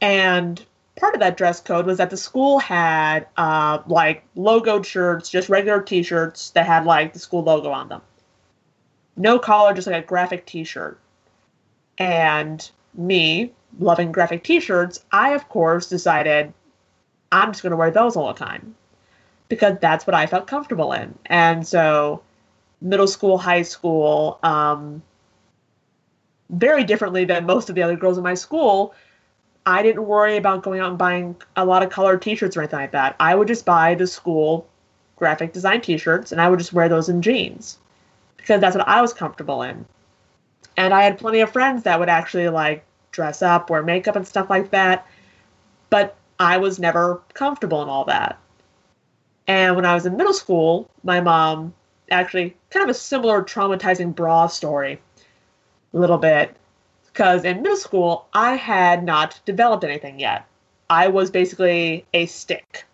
And 0.00 0.64
part 0.96 1.14
of 1.14 1.20
that 1.20 1.36
dress 1.36 1.60
code 1.60 1.86
was 1.86 1.98
that 1.98 2.10
the 2.10 2.16
school 2.16 2.58
had, 2.58 3.26
uh, 3.36 3.78
like, 3.86 4.24
logoed 4.36 4.84
shirts, 4.84 5.30
just 5.30 5.48
regular 5.48 5.80
t 5.80 6.02
shirts 6.02 6.50
that 6.50 6.66
had, 6.66 6.84
like, 6.84 7.12
the 7.14 7.18
school 7.18 7.42
logo 7.42 7.70
on 7.70 7.88
them 7.88 8.02
no 9.16 9.38
collar, 9.38 9.74
just 9.74 9.86
like 9.86 10.04
a 10.04 10.06
graphic 10.06 10.46
T-shirt. 10.46 10.98
And 11.98 12.68
me, 12.94 13.52
loving 13.78 14.12
graphic 14.12 14.44
T-shirts, 14.44 15.04
I 15.12 15.30
of 15.30 15.48
course 15.48 15.88
decided 15.88 16.52
I'm 17.32 17.52
just 17.52 17.62
going 17.62 17.72
to 17.72 17.76
wear 17.76 17.90
those 17.90 18.16
all 18.16 18.32
the 18.32 18.38
time 18.38 18.74
because 19.48 19.76
that's 19.80 20.06
what 20.06 20.14
I 20.14 20.26
felt 20.26 20.46
comfortable 20.46 20.92
in. 20.92 21.18
And 21.26 21.66
so, 21.66 22.22
middle 22.80 23.06
school, 23.06 23.38
high 23.38 23.62
school, 23.62 24.38
um, 24.42 25.02
very 26.50 26.84
differently 26.84 27.24
than 27.24 27.46
most 27.46 27.68
of 27.68 27.74
the 27.74 27.82
other 27.82 27.96
girls 27.96 28.18
in 28.18 28.24
my 28.24 28.34
school. 28.34 28.94
I 29.66 29.82
didn't 29.82 30.06
worry 30.06 30.36
about 30.36 30.62
going 30.62 30.80
out 30.80 30.90
and 30.90 30.98
buying 30.98 31.36
a 31.56 31.64
lot 31.64 31.82
of 31.82 31.90
colored 31.90 32.20
T-shirts 32.20 32.56
or 32.56 32.60
anything 32.60 32.80
like 32.80 32.92
that. 32.92 33.16
I 33.18 33.34
would 33.34 33.48
just 33.48 33.64
buy 33.64 33.94
the 33.94 34.06
school 34.06 34.68
graphic 35.16 35.52
design 35.52 35.80
T-shirts, 35.80 36.32
and 36.32 36.40
I 36.40 36.48
would 36.48 36.58
just 36.58 36.72
wear 36.72 36.88
those 36.88 37.08
in 37.08 37.22
jeans 37.22 37.78
because 38.36 38.60
that's 38.60 38.76
what 38.76 38.86
I 38.86 39.00
was 39.00 39.14
comfortable 39.14 39.62
in. 39.62 39.86
And 40.76 40.92
I 40.92 41.02
had 41.02 41.18
plenty 41.18 41.40
of 41.40 41.50
friends 41.50 41.84
that 41.84 41.98
would 41.98 42.08
actually 42.08 42.48
like 42.48 42.84
dress 43.14 43.40
up, 43.42 43.70
wear 43.70 43.82
makeup 43.82 44.16
and 44.16 44.26
stuff 44.26 44.50
like 44.50 44.70
that. 44.70 45.06
But 45.88 46.16
I 46.38 46.58
was 46.58 46.78
never 46.78 47.22
comfortable 47.32 47.82
in 47.82 47.88
all 47.88 48.04
that. 48.06 48.38
And 49.46 49.76
when 49.76 49.84
I 49.84 49.94
was 49.94 50.06
in 50.06 50.16
middle 50.16 50.32
school, 50.32 50.90
my 51.02 51.20
mom 51.20 51.74
actually 52.10 52.56
kind 52.70 52.84
of 52.84 52.90
a 52.90 52.98
similar 52.98 53.42
traumatizing 53.42 54.14
bra 54.14 54.46
story, 54.46 55.00
a 55.92 55.98
little 55.98 56.18
bit. 56.18 56.56
Because 57.06 57.44
in 57.44 57.62
middle 57.62 57.76
school, 57.76 58.26
I 58.32 58.56
had 58.56 59.04
not 59.04 59.40
developed 59.44 59.84
anything 59.84 60.18
yet. 60.18 60.46
I 60.90 61.08
was 61.08 61.30
basically 61.30 62.04
a 62.12 62.26
stick 62.26 62.84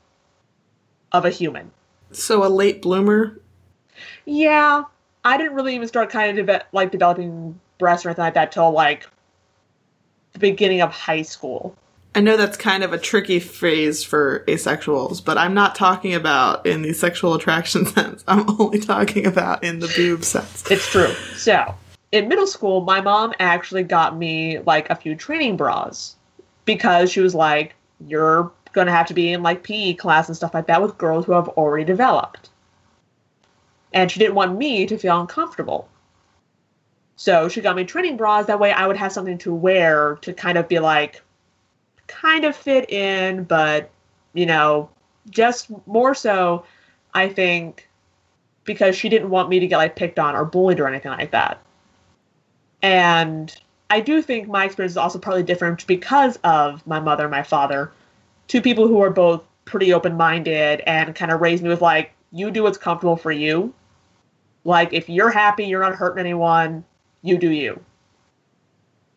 of 1.13 1.25
a 1.25 1.31
human. 1.31 1.71
So 2.13 2.45
a 2.45 2.49
late 2.49 2.83
bloomer? 2.83 3.41
Yeah, 4.27 4.85
I 5.25 5.37
didn't 5.37 5.55
really 5.55 5.75
even 5.75 5.89
start 5.89 6.11
kind 6.11 6.39
of 6.39 6.47
deve- 6.47 6.63
like 6.73 6.91
developing 6.91 7.59
breasts 7.79 8.05
or 8.05 8.11
anything 8.11 8.25
like 8.25 8.35
that 8.35 8.53
till 8.53 8.71
like 8.71 9.07
the 10.33 10.39
beginning 10.39 10.81
of 10.81 10.91
high 10.91 11.23
school. 11.23 11.77
I 12.15 12.21
know 12.21 12.37
that's 12.37 12.57
kind 12.57 12.83
of 12.83 12.93
a 12.93 12.99
tricky 12.99 13.39
phrase 13.39 14.03
for 14.03 14.45
asexuals, 14.49 15.25
but 15.25 15.39
I'm 15.39 15.55
not 15.55 15.77
talking 15.77 16.15
about 16.15 16.67
in 16.67 16.83
the 16.83 16.93
sexual 16.93 17.35
attraction 17.35 17.87
sense. 17.95 18.25
I'm 18.27 18.61
only 18.61 18.81
talking 18.81 19.27
about 19.27 19.63
in 19.63 19.79
the 19.79 19.93
boob 19.97 20.25
sense. 20.25 20.69
It's 20.71 20.89
true. 20.91 21.13
So, 21.37 21.75
in 22.11 22.29
middle 22.29 22.49
school, 22.49 22.81
my 22.81 23.01
mom 23.01 23.33
actually 23.39 23.85
got 23.85 24.17
me 24.17 24.59
like 24.61 24.91
a 24.91 24.97
few 24.97 25.15
training 25.15 25.57
bras 25.57 26.17
because 26.65 27.13
she 27.13 27.21
was 27.21 27.35
like, 27.35 27.75
you're 28.07 28.51
going 28.73 28.87
to 28.87 28.93
have 28.93 29.07
to 29.07 29.15
be 29.15 29.33
in 29.33 29.43
like 29.43 29.63
PE 29.63 29.95
class 29.95 30.29
and 30.29 30.37
stuff 30.37 30.55
like 30.55 30.67
that 30.67 30.83
with 30.83 30.99
girls 30.99 31.27
who 31.27 31.33
have 31.33 31.49
already 31.51 31.85
developed. 31.85 32.49
And 33.93 34.11
she 34.11 34.19
didn't 34.19 34.35
want 34.35 34.59
me 34.59 34.87
to 34.87 34.99
feel 34.99 35.21
uncomfortable. 35.21 35.89
So 37.21 37.51
she 37.51 37.61
got 37.61 37.77
me 37.77 37.85
training 37.85 38.17
bras. 38.17 38.47
That 38.47 38.59
way 38.59 38.73
I 38.73 38.87
would 38.87 38.97
have 38.97 39.13
something 39.13 39.37
to 39.39 39.53
wear 39.53 40.17
to 40.23 40.33
kind 40.33 40.57
of 40.57 40.69
be 40.69 40.79
like, 40.79 41.21
kind 42.07 42.47
of 42.47 42.57
fit 42.57 42.91
in, 42.91 43.45
but, 43.45 43.91
you 44.33 44.47
know, 44.47 44.89
just 45.29 45.69
more 45.87 46.15
so, 46.15 46.65
I 47.13 47.29
think, 47.29 47.91
because 48.65 48.97
she 48.97 49.11
didn't 49.11 49.29
want 49.29 49.51
me 49.51 49.61
to 49.61 49.67
get 49.67 49.77
like 49.77 49.97
picked 49.97 50.19
on 50.19 50.35
or 50.35 50.47
bullied 50.47 50.81
or 50.81 50.89
anything 50.89 51.11
like 51.11 51.31
that. 51.33 51.61
And 52.81 53.55
I 53.91 54.01
do 54.01 54.23
think 54.23 54.49
my 54.49 54.65
experience 54.65 54.95
is 54.95 54.97
also 54.97 55.19
partly 55.19 55.43
different 55.43 55.87
because 55.87 56.39
of 56.43 56.87
my 56.87 57.01
mother 57.01 57.25
and 57.25 57.31
my 57.31 57.43
father, 57.43 57.93
two 58.49 58.63
people 58.63 58.89
who 58.89 59.03
are 59.03 59.11
both 59.11 59.43
pretty 59.67 59.93
open 59.93 60.17
minded 60.17 60.81
and 60.87 61.15
kind 61.15 61.31
of 61.31 61.43
raised 61.43 61.63
me 61.63 61.69
with 61.69 61.83
like, 61.83 62.13
you 62.33 62.51
do 62.51 62.63
what's 62.63 62.79
comfortable 62.79 63.17
for 63.17 63.31
you. 63.31 63.75
Like, 64.65 64.95
if 64.95 65.11
you're 65.11 65.31
happy, 65.31 65.67
you're 65.67 65.83
not 65.83 65.97
hurting 65.97 66.21
anyone, 66.21 66.83
you 67.23 67.39
do 67.39 67.51
you. 67.51 67.81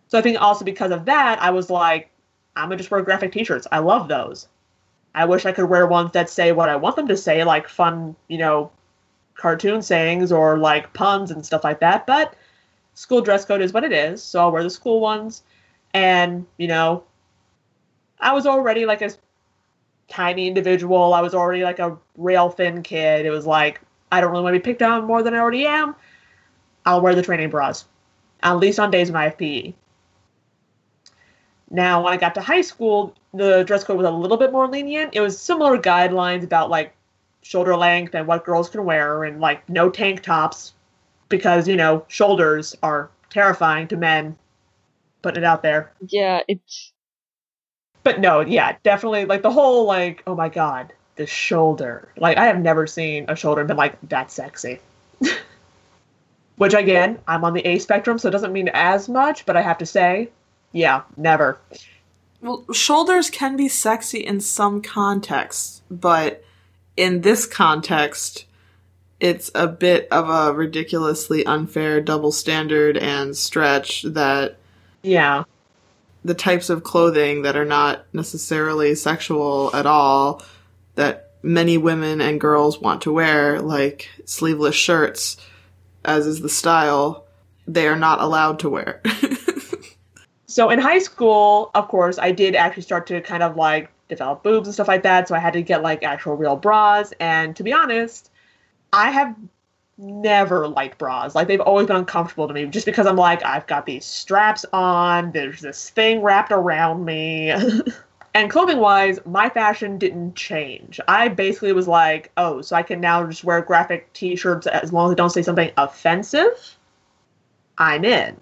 So 0.07 0.17
I 0.17 0.21
think 0.21 0.41
also 0.41 0.63
because 0.63 0.91
of 0.91 1.05
that, 1.05 1.41
I 1.41 1.49
was 1.51 1.69
like, 1.69 2.09
I'm 2.55 2.69
gonna 2.69 2.77
just 2.77 2.91
wear 2.91 3.01
graphic 3.01 3.31
t-shirts. 3.31 3.67
I 3.71 3.79
love 3.79 4.07
those. 4.07 4.47
I 5.15 5.25
wish 5.25 5.45
I 5.45 5.51
could 5.51 5.69
wear 5.69 5.87
ones 5.87 6.11
that 6.13 6.29
say 6.29 6.51
what 6.51 6.69
I 6.69 6.75
want 6.75 6.95
them 6.95 7.07
to 7.07 7.17
say, 7.17 7.43
like 7.43 7.67
fun, 7.67 8.15
you 8.27 8.37
know, 8.37 8.71
cartoon 9.35 9.81
sayings 9.81 10.31
or 10.31 10.57
like 10.57 10.93
puns 10.93 11.31
and 11.31 11.45
stuff 11.45 11.63
like 11.63 11.79
that. 11.79 12.05
But 12.05 12.35
school 12.93 13.21
dress 13.21 13.45
code 13.45 13.61
is 13.61 13.73
what 13.73 13.83
it 13.83 13.91
is, 13.91 14.23
so 14.23 14.39
I'll 14.39 14.51
wear 14.51 14.63
the 14.63 14.69
school 14.69 14.99
ones. 14.99 15.43
And, 15.93 16.45
you 16.57 16.67
know, 16.67 17.03
I 18.19 18.33
was 18.33 18.45
already 18.45 18.85
like 18.85 19.01
a 19.01 19.11
tiny 20.07 20.47
individual. 20.47 21.13
I 21.13 21.21
was 21.21 21.33
already 21.33 21.63
like 21.63 21.79
a 21.79 21.97
rail 22.17 22.49
thin 22.49 22.81
kid. 22.83 23.25
It 23.25 23.31
was 23.31 23.45
like, 23.45 23.81
I 24.11 24.21
don't 24.21 24.31
really 24.31 24.43
want 24.43 24.53
to 24.55 24.59
be 24.59 24.63
picked 24.63 24.81
on 24.81 25.05
more 25.05 25.23
than 25.23 25.33
I 25.33 25.39
already 25.39 25.65
am. 25.65 25.95
I'll 26.85 27.01
wear 27.01 27.15
the 27.15 27.21
training 27.21 27.49
bras, 27.49 27.85
at 28.43 28.53
least 28.55 28.79
on 28.79 28.91
days 28.91 29.11
when 29.11 29.21
I 29.21 29.25
have 29.25 29.37
PE. 29.37 29.73
Now, 31.69 32.03
when 32.03 32.13
I 32.13 32.17
got 32.17 32.35
to 32.35 32.41
high 32.41 32.61
school, 32.61 33.15
the 33.33 33.63
dress 33.63 33.83
code 33.83 33.97
was 33.97 34.05
a 34.07 34.11
little 34.11 34.37
bit 34.37 34.51
more 34.51 34.67
lenient. 34.67 35.15
It 35.15 35.21
was 35.21 35.39
similar 35.39 35.77
guidelines 35.77 36.43
about 36.43 36.69
like 36.69 36.95
shoulder 37.41 37.75
length 37.75 38.15
and 38.15 38.27
what 38.27 38.45
girls 38.45 38.69
can 38.69 38.85
wear, 38.85 39.23
and 39.23 39.41
like 39.41 39.67
no 39.69 39.89
tank 39.89 40.21
tops 40.23 40.73
because 41.29 41.67
you 41.67 41.75
know 41.77 42.05
shoulders 42.09 42.75
are 42.83 43.11
terrifying 43.29 43.87
to 43.89 43.97
men. 43.97 44.37
Putting 45.23 45.43
it 45.43 45.45
out 45.47 45.63
there. 45.63 45.93
Yeah, 46.01 46.41
it's 46.47 46.93
But 48.03 48.19
no, 48.19 48.41
yeah, 48.41 48.77
definitely 48.83 49.25
like 49.25 49.41
the 49.41 49.51
whole 49.51 49.85
like, 49.85 50.23
oh 50.27 50.35
my 50.35 50.49
god, 50.49 50.93
the 51.15 51.25
shoulder. 51.27 52.09
Like 52.17 52.37
I 52.37 52.45
have 52.45 52.59
never 52.59 52.87
seen 52.87 53.25
a 53.29 53.35
shoulder 53.35 53.61
and 53.61 53.67
been 53.67 53.77
like, 53.77 53.97
that's 54.09 54.33
sexy. 54.33 54.79
Which 56.63 56.73
again, 56.73 57.19
I'm 57.27 57.43
on 57.43 57.53
the 57.53 57.67
A 57.67 57.77
spectrum, 57.77 58.17
so 58.17 58.29
it 58.29 58.31
doesn't 58.31 58.53
mean 58.53 58.69
as 58.73 59.09
much, 59.09 59.45
but 59.45 59.57
I 59.57 59.61
have 59.61 59.79
to 59.79 59.85
say, 59.85 60.29
yeah, 60.71 61.01
never. 61.17 61.57
Well, 62.41 62.63
shoulders 62.71 63.29
can 63.29 63.57
be 63.57 63.67
sexy 63.67 64.19
in 64.19 64.39
some 64.39 64.81
contexts, 64.81 65.81
but 65.91 66.41
in 66.95 67.19
this 67.19 67.45
context, 67.45 68.45
it's 69.19 69.51
a 69.53 69.67
bit 69.67 70.07
of 70.09 70.29
a 70.29 70.53
ridiculously 70.53 71.45
unfair 71.45 71.99
double 71.99 72.31
standard 72.31 72.95
and 72.97 73.35
stretch 73.35 74.03
that 74.03 74.55
Yeah. 75.01 75.43
the 76.23 76.33
types 76.33 76.69
of 76.69 76.85
clothing 76.85 77.41
that 77.41 77.57
are 77.57 77.65
not 77.65 78.05
necessarily 78.13 78.95
sexual 78.95 79.69
at 79.73 79.85
all 79.85 80.41
that 80.95 81.31
many 81.41 81.77
women 81.77 82.21
and 82.21 82.39
girls 82.39 82.79
want 82.79 83.01
to 83.01 83.11
wear, 83.11 83.61
like 83.61 84.07
sleeveless 84.23 84.75
shirts, 84.75 85.35
as 86.05 86.27
is 86.27 86.41
the 86.41 86.49
style, 86.49 87.25
they 87.67 87.87
are 87.87 87.95
not 87.95 88.21
allowed 88.21 88.59
to 88.59 88.69
wear. 88.69 89.01
so 90.47 90.69
in 90.69 90.79
high 90.79 90.99
school, 90.99 91.71
of 91.73 91.87
course, 91.87 92.19
I 92.19 92.31
did 92.31 92.55
actually 92.55 92.83
start 92.83 93.07
to 93.07 93.21
kind 93.21 93.43
of 93.43 93.55
like 93.55 93.89
develop 94.09 94.43
boobs 94.43 94.67
and 94.67 94.73
stuff 94.73 94.87
like 94.87 95.03
that. 95.03 95.27
So 95.27 95.35
I 95.35 95.39
had 95.39 95.53
to 95.53 95.61
get 95.61 95.81
like 95.81 96.03
actual 96.03 96.35
real 96.35 96.55
bras. 96.55 97.13
And 97.19 97.55
to 97.55 97.63
be 97.63 97.73
honest, 97.73 98.31
I 98.91 99.11
have 99.11 99.35
never 99.97 100.67
liked 100.67 100.97
bras. 100.97 101.35
Like 101.35 101.47
they've 101.47 101.61
always 101.61 101.87
been 101.87 101.95
uncomfortable 101.95 102.47
to 102.47 102.53
me 102.53 102.65
just 102.65 102.85
because 102.85 103.07
I'm 103.07 103.15
like, 103.15 103.43
I've 103.45 103.67
got 103.67 103.85
these 103.85 104.05
straps 104.05 104.65
on, 104.73 105.31
there's 105.31 105.61
this 105.61 105.89
thing 105.89 106.21
wrapped 106.21 106.51
around 106.51 107.05
me. 107.05 107.53
and 108.33 108.49
clothing 108.49 108.79
wise, 108.79 109.19
my 109.25 109.49
fashion 109.49 109.97
didn't 109.97 110.35
change. 110.35 110.99
I 111.07 111.27
basically 111.27 111.73
was 111.73 111.87
like, 111.87 112.31
oh, 112.37 112.61
so 112.61 112.75
I 112.75 112.83
can 112.83 112.99
now 112.99 113.25
just 113.25 113.43
wear 113.43 113.61
graphic 113.61 114.11
t 114.13 114.35
shirts 114.35 114.65
as 114.65 114.91
long 114.91 115.07
as 115.07 115.11
they 115.11 115.15
don't 115.15 115.29
say 115.29 115.43
something 115.43 115.71
offensive. 115.77 116.77
I'm 117.77 118.03
in. 118.05 118.39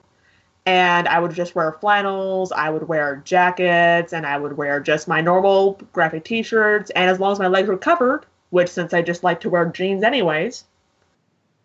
And 0.65 1.07
I 1.07 1.19
would 1.19 1.33
just 1.33 1.55
wear 1.55 1.71
flannels, 1.73 2.51
I 2.51 2.69
would 2.69 2.87
wear 2.87 3.21
jackets, 3.25 4.13
and 4.13 4.25
I 4.25 4.37
would 4.37 4.57
wear 4.57 4.79
just 4.79 5.07
my 5.07 5.19
normal 5.19 5.79
graphic 5.91 6.23
t 6.23 6.43
shirts. 6.43 6.89
And 6.91 7.09
as 7.09 7.19
long 7.19 7.31
as 7.31 7.39
my 7.39 7.47
legs 7.47 7.67
were 7.67 7.77
covered, 7.77 8.25
which 8.51 8.69
since 8.69 8.93
I 8.93 9.01
just 9.01 9.23
like 9.23 9.41
to 9.41 9.49
wear 9.49 9.65
jeans 9.65 10.03
anyways, 10.03 10.65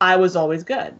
I 0.00 0.16
was 0.16 0.34
always 0.34 0.64
good. 0.64 0.98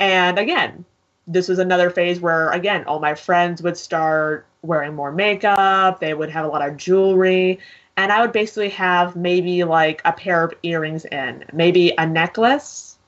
And 0.00 0.38
again, 0.38 0.84
this 1.26 1.48
was 1.48 1.58
another 1.58 1.90
phase 1.90 2.20
where, 2.20 2.50
again, 2.50 2.84
all 2.84 2.98
my 2.98 3.14
friends 3.14 3.62
would 3.62 3.76
start 3.76 4.46
wearing 4.64 4.94
more 4.94 5.12
makeup, 5.12 6.00
they 6.00 6.14
would 6.14 6.30
have 6.30 6.44
a 6.44 6.48
lot 6.48 6.66
of 6.66 6.76
jewelry, 6.76 7.58
and 7.96 8.10
I 8.10 8.20
would 8.20 8.32
basically 8.32 8.70
have 8.70 9.14
maybe 9.14 9.64
like 9.64 10.00
a 10.04 10.12
pair 10.12 10.44
of 10.44 10.54
earrings 10.62 11.04
in, 11.06 11.44
maybe 11.52 11.92
a 11.98 12.06
necklace 12.06 12.98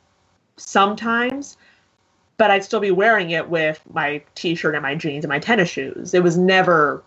sometimes, 0.56 1.56
but 2.36 2.50
I'd 2.50 2.64
still 2.64 2.80
be 2.80 2.90
wearing 2.90 3.30
it 3.30 3.48
with 3.48 3.80
my 3.92 4.22
t 4.34 4.54
shirt 4.54 4.74
and 4.74 4.82
my 4.82 4.94
jeans 4.94 5.24
and 5.24 5.30
my 5.30 5.38
tennis 5.38 5.68
shoes. 5.68 6.14
It 6.14 6.22
was 6.22 6.36
never 6.36 7.02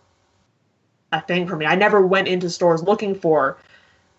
a 1.11 1.21
thing 1.21 1.47
for 1.47 1.55
me. 1.55 1.65
I 1.65 1.75
never 1.75 2.05
went 2.05 2.27
into 2.27 2.49
stores 2.49 2.83
looking 2.83 3.15
for 3.15 3.57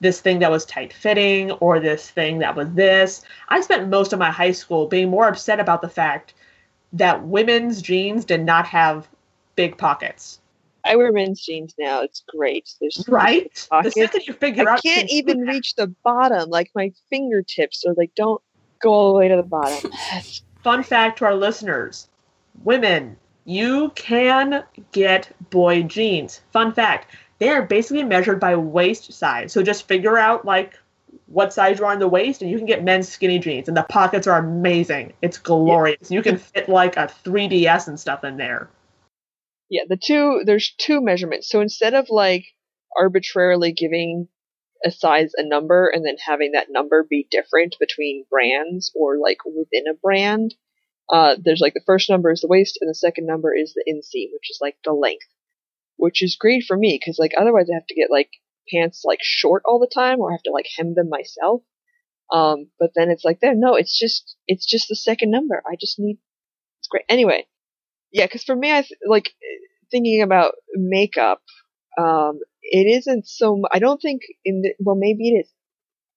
this 0.01 0.21
thing 0.21 0.39
that 0.39 0.51
was 0.51 0.65
tight 0.65 0.93
fitting 0.93 1.51
or 1.53 1.79
this 1.79 2.11
thing 2.11 2.39
that 2.39 2.57
was 2.57 2.71
this. 2.73 3.23
I 3.49 3.61
spent 3.61 3.89
most 3.89 4.13
of 4.13 4.19
my 4.19 4.31
high 4.31 4.53
school 4.53 4.87
being 4.87 5.11
more 5.11 5.29
upset 5.29 5.61
about 5.61 5.83
the 5.83 5.89
fact 5.89 6.35
that 6.93 7.23
women's 7.25 7.83
jeans 7.83 8.25
did 8.25 8.43
not 8.43 8.67
have 8.67 9.09
big 9.61 9.77
pockets. 9.77 10.41
I 10.87 10.97
wear 10.97 11.13
men's 11.13 11.45
jeans 11.45 11.75
now. 11.79 12.01
It's 12.01 12.25
great. 12.27 12.75
There's 12.81 13.05
right. 13.09 13.53
The 13.71 13.91
second 13.91 14.27
you 14.27 14.33
figure 14.33 14.67
I 14.67 14.73
out, 14.75 14.83
can't 14.83 15.11
even 15.11 15.41
reach 15.41 15.75
the 15.75 15.89
bottom. 16.03 16.49
Like 16.49 16.71
my 16.75 16.93
fingertips 17.11 17.85
are 17.85 17.93
like 17.93 18.15
don't 18.15 18.41
go 18.81 18.91
all 18.91 19.13
the 19.13 19.19
way 19.19 19.29
to 19.29 19.37
the 19.37 19.43
bottom. 19.43 19.93
Fun 20.65 20.83
fact 20.83 21.19
to 21.19 21.27
our 21.27 21.35
listeners: 21.35 22.09
women, 22.65 23.19
you 23.45 23.91
can 23.95 24.65
get 24.93 25.31
boy 25.51 25.83
jeans. 25.83 26.41
Fun 26.55 26.73
fact: 26.73 27.15
they 27.39 27.51
are 27.51 27.61
basically 27.61 28.05
measured 28.05 28.41
by 28.41 28.57
waist 28.57 29.13
size. 29.13 29.53
So 29.53 29.63
just 29.63 29.87
figure 29.87 30.17
out 30.17 30.47
like 30.47 30.79
what 31.27 31.53
size 31.53 31.79
you 31.79 31.85
are 31.85 31.93
on 31.93 31.99
the 31.99 32.09
waist, 32.09 32.41
and 32.41 32.51
you 32.51 32.57
can 32.57 32.67
get 32.67 32.83
men's 32.83 33.11
skinny 33.11 33.39
jeans. 33.39 33.69
And 33.69 33.77
the 33.77 33.83
pockets 33.83 34.27
are 34.27 34.39
amazing. 34.39 35.13
It's 35.21 35.37
glorious. 35.37 36.11
Yeah. 36.11 36.17
You 36.17 36.23
can 36.23 36.39
fit 36.39 36.71
like 36.71 36.97
a 36.97 37.11
3DS 37.25 37.89
and 37.89 38.01
stuff 38.01 38.25
in 38.25 38.39
there. 38.39 38.71
Yeah, 39.71 39.83
the 39.89 39.97
two 39.97 40.43
there's 40.45 40.75
two 40.79 41.01
measurements. 41.01 41.49
So 41.49 41.61
instead 41.61 41.95
of 41.95 42.11
like 42.11 42.45
arbitrarily 42.99 43.73
giving 43.73 44.29
a 44.85 44.91
size 44.91 45.33
a 45.37 45.47
number 45.47 45.89
and 45.89 46.05
then 46.05 46.17
having 46.27 46.53
that 46.53 46.69
number 46.71 47.07
be 47.09 47.27
different 47.31 47.77
between 47.81 48.27
brands 48.31 48.93
or 48.95 49.19
like 49.19 49.39
within 49.45 49.85
a 49.91 49.95
brand, 49.95 50.55
uh, 51.11 51.37
there's 51.43 51.61
like 51.61 51.75
the 51.75 51.83
first 51.87 52.11
number 52.11 52.31
is 52.31 52.41
the 52.41 52.49
waist 52.49 52.79
and 52.81 52.91
the 52.91 52.95
second 52.95 53.27
number 53.27 53.55
is 53.55 53.75
the 53.75 53.85
inseam, 53.89 54.29
which 54.33 54.51
is 54.51 54.59
like 54.61 54.77
the 54.85 54.93
length 54.93 55.27
which 56.01 56.23
is 56.23 56.37
great 56.37 56.65
for 56.67 56.77
me 56.77 56.99
because 56.99 57.19
like 57.19 57.33
otherwise 57.37 57.69
I 57.71 57.75
have 57.75 57.87
to 57.87 57.95
get 57.95 58.11
like 58.11 58.31
pants 58.73 59.03
like 59.05 59.21
short 59.23 59.63
all 59.67 59.79
the 59.79 59.91
time 59.93 60.19
or 60.19 60.31
I 60.31 60.35
have 60.35 60.43
to 60.45 60.51
like 60.51 60.67
hem 60.77 60.95
them 60.95 61.09
myself. 61.09 61.63
Um, 62.33 62.71
but 62.79 62.91
then 62.95 63.11
it's 63.11 63.25
like 63.25 63.41
there, 63.41 63.55
no, 63.55 63.75
it's 63.75 63.97
just 63.97 64.37
it's 64.47 64.65
just 64.65 64.89
the 64.89 64.97
second 64.97 65.31
number. 65.31 65.63
I 65.67 65.77
just 65.79 65.99
need 65.99 66.19
it's 66.81 66.89
great. 66.89 67.05
Anyway, 67.09 67.47
yeah, 68.13 68.27
because 68.27 68.45
for 68.45 68.57
me, 68.57 68.73
I 68.73 68.83
th- 68.83 69.01
like 69.07 69.31
thinking 69.91 70.23
about 70.23 70.55
makeup. 70.75 71.43
Um, 71.99 72.41
it 72.63 72.87
isn't 72.99 73.27
so. 73.29 73.63
I 73.73 73.79
don't 73.79 74.01
think 74.01 74.23
in 74.45 74.63
the, 74.63 74.75
well, 74.81 74.97
maybe 74.97 75.29
it 75.31 75.41
is. 75.41 75.53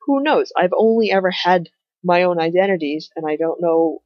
Who 0.05 0.21
knows? 0.23 0.51
I've 0.57 0.73
only 0.77 1.11
ever 1.11 1.31
had 1.31 1.69
my 2.03 2.23
own 2.23 2.39
identities, 2.39 3.09
and 3.15 3.25
I 3.29 3.37
don't 3.37 3.61
know 3.61 4.01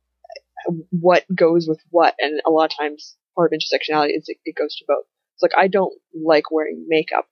what 0.91 1.25
goes 1.33 1.67
with 1.67 1.79
what. 1.89 2.15
And 2.19 2.41
a 2.45 2.51
lot 2.51 2.71
of 2.71 2.77
times, 2.77 3.15
part 3.35 3.53
of 3.53 3.59
intersectionality 3.59 4.17
is 4.17 4.25
it, 4.27 4.38
it 4.45 4.55
goes 4.55 4.75
to 4.77 4.85
both. 4.88 5.05
It's 5.35 5.43
like 5.43 5.57
I 5.57 5.67
don't 5.67 5.93
like 6.13 6.51
wearing 6.51 6.85
makeup. 6.88 7.27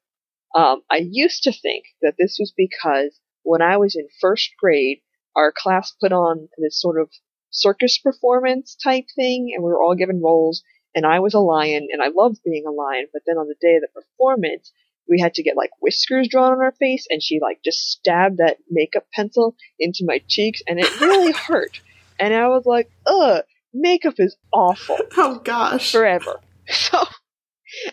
Um, 0.55 0.81
I 0.91 1.07
used 1.09 1.43
to 1.43 1.51
think 1.51 1.85
that 2.01 2.15
this 2.17 2.37
was 2.39 2.53
because 2.55 3.19
when 3.43 3.61
I 3.61 3.77
was 3.77 3.95
in 3.95 4.07
first 4.21 4.51
grade, 4.59 4.99
our 5.35 5.53
class 5.55 5.93
put 5.99 6.11
on 6.11 6.47
this 6.57 6.79
sort 6.79 6.99
of 7.01 7.09
circus 7.55 7.97
performance 7.97 8.75
type 8.81 9.05
thing, 9.15 9.51
and 9.53 9.63
we 9.63 9.71
were 9.71 9.81
all 9.81 9.95
given 9.95 10.21
roles. 10.21 10.63
And 10.93 11.05
I 11.05 11.19
was 11.19 11.33
a 11.33 11.39
lion, 11.39 11.87
and 11.91 12.01
I 12.01 12.07
loved 12.07 12.39
being 12.45 12.65
a 12.65 12.71
lion. 12.71 13.07
But 13.11 13.23
then 13.25 13.37
on 13.37 13.47
the 13.47 13.55
day 13.61 13.75
of 13.75 13.81
the 13.81 14.01
performance, 14.01 14.71
we 15.09 15.19
had 15.19 15.33
to 15.35 15.43
get 15.43 15.57
like 15.57 15.71
whiskers 15.81 16.27
drawn 16.29 16.53
on 16.53 16.61
our 16.61 16.73
face, 16.79 17.05
and 17.09 17.21
she 17.21 17.39
like 17.41 17.59
just 17.63 17.79
stabbed 17.79 18.37
that 18.37 18.57
makeup 18.69 19.05
pencil 19.13 19.55
into 19.79 20.03
my 20.05 20.21
cheeks, 20.27 20.61
and 20.67 20.79
it 20.79 21.01
really 21.01 21.31
hurt. 21.47 21.81
And 22.19 22.33
I 22.33 22.47
was 22.47 22.65
like, 22.65 22.89
ugh, 23.05 23.43
makeup 23.73 24.15
is 24.17 24.35
awful. 24.51 24.97
Oh 25.17 25.39
gosh. 25.43 25.91
Forever. 25.91 26.39
So 26.67 27.03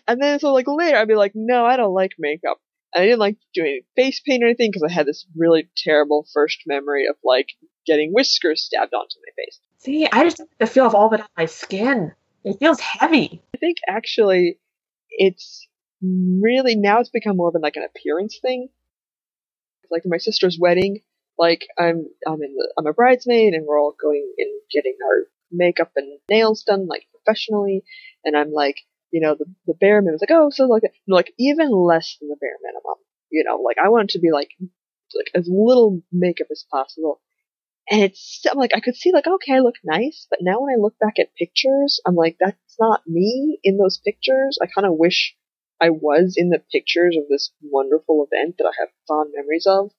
and 0.08 0.22
then 0.22 0.38
so 0.38 0.52
like 0.54 0.66
later 0.66 0.96
I'd 0.96 1.08
be 1.08 1.14
like, 1.14 1.32
no, 1.34 1.66
I 1.66 1.76
don't 1.76 1.92
like 1.92 2.12
makeup. 2.18 2.58
And 2.94 3.02
I 3.02 3.06
didn't 3.06 3.18
like 3.18 3.36
doing 3.52 3.82
face 3.96 4.20
paint 4.20 4.42
or 4.42 4.46
anything 4.46 4.70
because 4.70 4.86
I 4.88 4.92
had 4.92 5.06
this 5.06 5.26
really 5.36 5.68
terrible 5.76 6.26
first 6.32 6.62
memory 6.66 7.06
of 7.06 7.16
like 7.22 7.48
getting 7.86 8.12
whiskers 8.12 8.62
stabbed 8.62 8.94
onto 8.94 9.16
my 9.26 9.44
face. 9.44 9.58
See, 9.78 10.06
I 10.10 10.24
just 10.24 10.40
the 10.58 10.66
feel 10.66 10.86
of 10.86 10.94
all 10.94 11.08
of 11.08 11.12
it 11.14 11.20
on 11.20 11.28
my 11.36 11.46
skin. 11.46 12.12
It 12.44 12.58
feels 12.58 12.80
heavy. 12.80 13.42
I 13.54 13.58
think 13.58 13.78
actually 13.88 14.58
it's 15.10 15.66
really 16.02 16.74
now 16.74 17.00
it's 17.00 17.10
become 17.10 17.36
more 17.36 17.48
of 17.48 17.54
an, 17.54 17.62
like 17.62 17.76
an 17.76 17.84
appearance 17.84 18.38
thing. 18.40 18.68
Like 19.90 20.02
my 20.06 20.18
sister's 20.18 20.58
wedding, 20.60 21.02
like 21.38 21.66
I'm 21.78 22.08
I'm 22.26 22.42
in 22.42 22.54
the 22.54 22.72
I'm 22.78 22.86
a 22.86 22.92
bridesmaid 22.92 23.54
and 23.54 23.66
we're 23.66 23.78
all 23.80 23.94
going 24.00 24.32
and 24.38 24.50
getting 24.70 24.96
our 25.04 25.26
makeup 25.50 25.92
and 25.96 26.18
nails 26.30 26.62
done 26.62 26.86
like 26.86 27.06
professionally 27.12 27.84
and 28.24 28.36
I'm 28.36 28.52
like 28.52 28.78
you 29.12 29.20
know, 29.20 29.36
the, 29.38 29.44
the 29.66 29.74
bare 29.74 30.00
minimum. 30.00 30.14
It's 30.14 30.22
like, 30.22 30.36
oh, 30.36 30.50
so 30.50 30.64
like, 30.64 30.82
like 31.06 31.32
even 31.38 31.70
less 31.70 32.16
than 32.18 32.30
the 32.30 32.36
bare 32.40 32.56
minimum. 32.62 32.96
You 33.30 33.44
know, 33.44 33.56
like 33.56 33.76
I 33.78 33.88
want 33.90 34.10
it 34.10 34.14
to 34.14 34.18
be 34.18 34.32
like, 34.32 34.50
like 35.14 35.30
as 35.34 35.48
little 35.48 36.02
makeup 36.10 36.48
as 36.50 36.64
possible. 36.70 37.20
And 37.90 38.02
it's, 38.02 38.42
I'm 38.50 38.58
like, 38.58 38.70
I 38.74 38.80
could 38.80 38.96
see 38.96 39.12
like, 39.12 39.26
okay, 39.26 39.54
I 39.54 39.58
look 39.58 39.74
nice, 39.84 40.26
but 40.30 40.38
now 40.40 40.60
when 40.60 40.72
I 40.72 40.80
look 40.80 40.94
back 40.98 41.18
at 41.18 41.34
pictures, 41.34 42.00
I'm 42.06 42.14
like, 42.14 42.36
that's 42.38 42.76
not 42.78 43.02
me 43.06 43.58
in 43.64 43.76
those 43.76 44.00
pictures. 44.04 44.58
I 44.62 44.66
kind 44.66 44.86
of 44.86 44.96
wish 44.96 45.34
I 45.80 45.90
was 45.90 46.34
in 46.36 46.50
the 46.50 46.62
pictures 46.70 47.16
of 47.18 47.28
this 47.28 47.52
wonderful 47.60 48.26
event 48.30 48.56
that 48.58 48.66
I 48.66 48.80
have 48.80 48.88
fond 49.08 49.32
memories 49.34 49.66
of, 49.68 49.90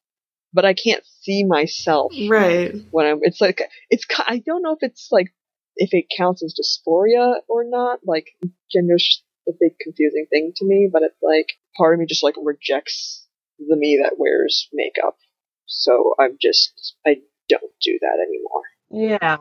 but 0.54 0.66
I 0.66 0.74
can't 0.74 1.04
see 1.22 1.44
myself. 1.44 2.14
Right. 2.30 2.74
When 2.92 3.06
I'm, 3.06 3.20
it's 3.22 3.42
like, 3.42 3.62
it's, 3.90 4.06
I 4.18 4.42
don't 4.46 4.64
know 4.64 4.74
if 4.74 4.80
it's 4.82 5.10
like 5.12 5.34
if 5.76 5.94
it 5.94 6.06
counts 6.16 6.44
as 6.44 6.54
dysphoria 6.54 7.36
or 7.48 7.64
not. 7.64 8.00
Like 8.06 8.28
gender's 8.74 9.24
a 9.48 9.52
big 9.60 9.78
confusing 9.80 10.26
thing 10.30 10.54
to 10.58 10.66
me, 10.66 10.90
but 10.92 11.04
it's 11.04 11.22
like 11.22 11.54
part 11.78 11.94
of 11.94 12.00
me 12.00 12.06
just 12.08 12.24
like 12.24 12.36
rejects 12.42 13.28
the 13.60 13.76
me 13.76 14.00
that 14.04 14.16
wears 14.18 14.70
makeup. 14.74 15.18
So 15.66 16.14
I'm 16.20 16.38
just 16.42 16.96
I 17.06 17.18
don't 17.50 17.74
do 17.82 18.00
that 18.02 18.18
anymore. 18.28 18.64
Yeah. 18.92 19.38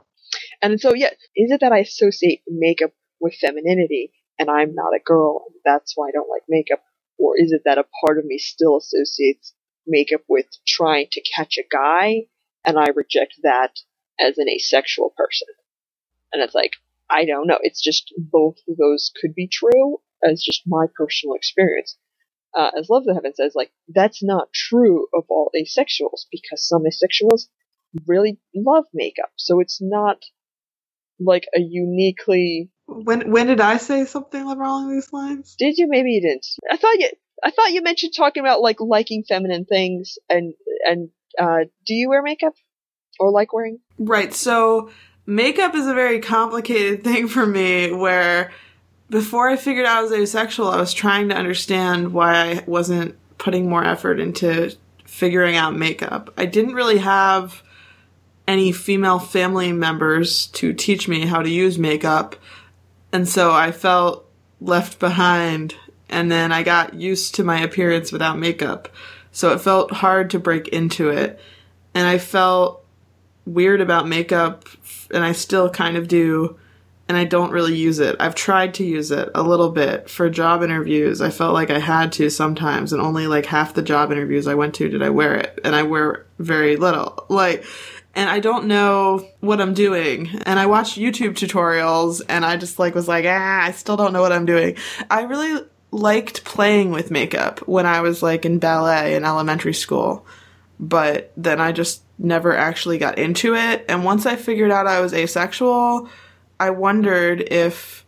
And 0.61 0.81
so 0.81 0.95
yeah, 0.95 1.11
is 1.37 1.51
it 1.51 1.61
that 1.61 1.73
I 1.73 1.79
associate 1.79 2.43
makeup 2.49 2.93
with 3.21 3.35
femininity 3.35 4.13
and 4.39 4.51
I'm 4.51 4.75
not 4.75 4.95
a 4.95 5.03
girl 5.05 5.45
and 5.47 5.57
that's 5.65 5.93
why 5.97 6.09
I 6.09 6.13
don't 6.13 6.31
like 6.31 6.43
makeup? 6.49 6.83
Or 7.19 7.35
is 7.37 7.53
it 7.53 7.63
that 7.65 7.79
a 7.79 7.87
part 8.05 8.19
of 8.19 8.25
me 8.25 8.39
still 8.39 8.77
associates 8.77 9.55
makeup 9.87 10.23
with 10.29 10.47
trying 10.67 11.09
to 11.13 11.23
catch 11.23 11.59
a 11.59 11.69
guy 11.71 12.23
and 12.65 12.79
I 12.79 12.87
reject 12.95 13.35
that 13.43 13.79
as 14.19 14.39
an 14.39 14.49
asexual 14.49 15.13
person? 15.17 15.49
And 16.33 16.43
it's 16.43 16.55
like, 16.55 16.73
I 17.11 17.27
don't 17.27 17.47
know. 17.47 17.59
It's 17.63 17.83
just 17.83 18.13
both 18.17 18.57
of 18.69 18.77
those 18.79 19.13
could 19.21 19.35
be 19.35 19.49
true 19.49 20.01
as 20.25 20.43
just 20.43 20.63
my 20.67 20.87
personal 20.97 21.35
experience. 21.35 21.99
Uh, 22.55 22.71
as 22.79 22.89
Love 22.91 23.05
the 23.05 23.15
Heaven 23.15 23.35
says, 23.35 23.53
like, 23.55 23.73
that's 23.89 24.23
not 24.23 24.53
true 24.53 25.07
of 25.15 25.25
all 25.29 25.51
asexuals 25.57 26.27
because 26.31 26.67
some 26.67 26.85
asexuals 26.85 27.49
really 28.07 28.39
love 28.55 28.85
makeup. 28.93 29.31
So 29.37 29.61
it's 29.61 29.79
not 29.81 30.19
like 31.21 31.45
a 31.55 31.61
uniquely. 31.61 32.71
When 32.87 33.31
when 33.31 33.47
did 33.47 33.61
I 33.61 33.77
say 33.77 34.05
something 34.05 34.43
along 34.43 34.93
these 34.93 35.13
lines? 35.13 35.55
Did 35.59 35.79
you? 35.79 35.89
Maybe 35.89 36.13
you 36.13 36.21
didn't. 36.21 36.47
I 36.71 36.77
thought 36.77 36.99
you. 36.99 37.11
I 37.45 37.51
thought 37.51 37.73
you 37.73 37.83
mentioned 37.83 38.13
talking 38.17 38.43
about 38.43 38.61
like 38.61 38.81
liking 38.81 39.25
feminine 39.29 39.65
things 39.65 40.17
and 40.29 40.55
and 40.85 41.11
uh, 41.39 41.65
do 41.87 41.95
you 41.95 42.09
wear 42.09 42.23
makeup 42.23 42.55
or 43.19 43.31
like 43.31 43.53
wearing? 43.53 43.79
Right. 43.99 44.33
So 44.33 44.91
makeup 45.27 45.75
is 45.75 45.87
a 45.87 45.95
very 45.95 46.21
complicated 46.21 47.05
thing 47.05 47.29
for 47.29 47.47
me 47.47 47.93
where 47.93 48.53
before 49.11 49.49
I 49.49 49.57
figured 49.57 49.87
out 49.87 49.99
I 49.99 50.03
was 50.03 50.13
asexual, 50.13 50.69
I 50.69 50.79
was 50.79 50.95
trying 50.95 51.29
to 51.29 51.37
understand 51.37 52.13
why 52.13 52.35
I 52.35 52.65
wasn't 52.67 53.17
putting 53.39 53.69
more 53.69 53.85
effort 53.85 54.21
into 54.21 54.75
figuring 55.05 55.57
out 55.57 55.77
makeup. 55.77 56.33
I 56.37 56.47
didn't 56.47 56.75
really 56.75 56.99
have 56.99 57.63
any 58.47 58.73
female 58.73 59.19
family 59.19 59.73
members 59.73 60.47
to 60.49 60.73
teach 60.73 61.09
me 61.09 61.27
how 61.27 61.43
to 61.43 61.49
use 61.49 61.79
makeup. 61.79 62.37
And 63.13 63.29
so 63.29 63.53
I 63.53 63.73
felt 63.73 64.29
left 64.61 64.99
behind 64.99 65.75
and 66.09 66.31
then 66.31 66.53
I 66.53 66.63
got 66.63 66.95
used 66.95 67.35
to 67.37 67.45
my 67.45 67.61
appearance 67.61 68.13
without 68.13 68.39
makeup. 68.39 68.89
So 69.31 69.53
it 69.53 69.61
felt 69.61 69.93
hard 69.93 70.31
to 70.31 70.39
break 70.39 70.69
into 70.69 71.09
it. 71.09 71.41
And 71.95 72.07
I 72.07 72.19
felt 72.19 72.85
weird 73.47 73.81
about 73.81 74.07
makeup 74.07 74.69
and 75.11 75.25
I 75.25 75.33
still 75.33 75.71
kind 75.71 75.97
of 75.97 76.09
do 76.09 76.59
and 77.09 77.17
I 77.17 77.25
don't 77.25 77.51
really 77.51 77.77
use 77.77 77.99
it. 77.99 78.17
I've 78.21 78.35
tried 78.35 78.75
to 78.75 78.85
use 78.85 79.11
it 79.11 79.29
a 79.35 79.43
little 79.43 79.71
bit 79.71 80.09
for 80.09 80.31
job 80.31 80.63
interviews. 80.63 81.21
I 81.21 81.31
felt 81.31 81.53
like 81.53 81.71
I 81.71 81.79
had 81.79 82.13
to 82.13 82.31
sometimes 82.31 82.93
and 82.93 83.03
only 83.03 83.27
like 83.27 83.47
half 83.47 83.75
the 83.75 83.83
job 83.83 84.13
interviews 84.13 84.47
I 84.47 84.55
went 84.55 84.75
to 84.77 84.89
did 84.89 85.03
I 85.03 85.11
wear 85.11 85.35
it 85.35 85.59
and 85.65 85.75
I 85.75 85.83
wear 85.83 86.27
very 86.39 86.77
little. 86.77 87.27
Like 87.29 87.65
and 88.15 88.29
I 88.29 88.41
don't 88.41 88.67
know 88.67 89.27
what 89.41 89.61
I'm 89.61 89.75
doing. 89.75 90.29
And 90.45 90.59
I 90.59 90.67
watched 90.67 90.99
YouTube 90.99 91.35
tutorials 91.35 92.21
and 92.29 92.45
I 92.45 92.57
just 92.57 92.79
like 92.79 92.95
was 92.95 93.09
like, 93.09 93.25
ah, 93.27 93.63
I 93.63 93.73
still 93.73 93.97
don't 93.97 94.13
know 94.13 94.21
what 94.21 94.33
I'm 94.33 94.47
doing. 94.47 94.77
I 95.11 95.23
really 95.23 95.65
liked 95.91 96.45
playing 96.45 96.91
with 96.91 97.11
makeup 97.11 97.61
when 97.61 97.87
I 97.87 98.01
was 98.01 98.23
like 98.23 98.45
in 98.45 98.59
ballet 98.59 99.15
in 99.15 99.25
elementary 99.25 99.75
school. 99.75 100.27
But 100.79 101.33
then 101.37 101.61
I 101.61 101.73
just 101.73 102.03
never 102.19 102.57
actually 102.57 102.99
got 102.99 103.19
into 103.19 103.55
it. 103.55 103.85
And 103.89 104.05
once 104.05 104.27
I 104.27 104.37
figured 104.37 104.71
out 104.71 104.87
I 104.87 105.01
was 105.01 105.15
asexual, 105.15 106.09
I 106.59 106.71
wondered 106.71 107.41
if 107.41 108.05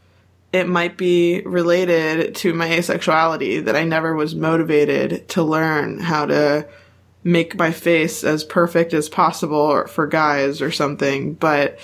it 0.52 0.68
might 0.68 0.96
be 0.96 1.40
related 1.42 2.34
to 2.36 2.54
my 2.54 2.68
asexuality 2.68 3.64
that 3.64 3.74
I 3.74 3.84
never 3.84 4.14
was 4.14 4.34
motivated 4.34 5.28
to 5.30 5.42
learn 5.42 5.98
how 5.98 6.26
to 6.26 6.68
make 7.24 7.56
my 7.56 7.72
face 7.72 8.22
as 8.22 8.44
perfect 8.44 8.92
as 8.92 9.08
possible 9.08 9.86
for 9.86 10.06
guys 10.06 10.60
or 10.60 10.70
something, 10.70 11.32
but 11.34 11.78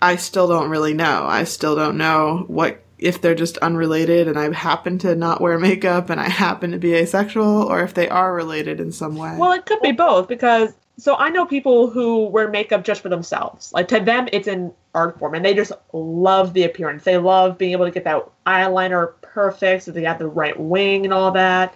I 0.00 0.16
still 0.16 0.48
don't 0.48 0.70
really 0.70 0.94
know. 0.94 1.26
I 1.26 1.44
still 1.44 1.74
don't 1.74 1.98
know 1.98 2.44
what 2.46 2.82
if 2.98 3.20
they're 3.20 3.34
just 3.34 3.58
unrelated 3.58 4.28
and 4.28 4.38
I 4.38 4.52
happen 4.52 4.98
to 4.98 5.16
not 5.16 5.40
wear 5.40 5.58
makeup 5.58 6.10
and 6.10 6.20
I 6.20 6.28
happen 6.28 6.70
to 6.72 6.78
be 6.78 6.94
asexual 6.94 7.64
or 7.64 7.82
if 7.82 7.94
they 7.94 8.08
are 8.08 8.32
related 8.32 8.78
in 8.78 8.92
some 8.92 9.16
way. 9.16 9.36
Well, 9.36 9.52
it 9.52 9.66
could 9.66 9.80
be 9.80 9.92
both 9.92 10.28
because 10.28 10.72
so 10.98 11.16
I 11.16 11.30
know 11.30 11.46
people 11.46 11.88
who 11.88 12.26
wear 12.26 12.48
makeup 12.48 12.84
just 12.84 13.00
for 13.00 13.08
themselves. 13.08 13.72
Like 13.72 13.88
to 13.88 14.00
them 14.00 14.28
it's 14.32 14.46
an 14.48 14.72
art 14.94 15.18
form 15.18 15.34
and 15.34 15.44
they 15.44 15.54
just 15.54 15.72
love 15.92 16.52
the 16.52 16.64
appearance. 16.64 17.04
They 17.04 17.16
love 17.16 17.58
being 17.58 17.72
able 17.72 17.86
to 17.86 17.90
get 17.90 18.04
that 18.04 18.28
eyeliner 18.46 19.14
perfect 19.22 19.84
so 19.84 19.92
they 19.92 20.02
got 20.02 20.18
the 20.18 20.28
right 20.28 20.58
wing 20.58 21.04
and 21.04 21.12
all 21.12 21.32
that 21.32 21.74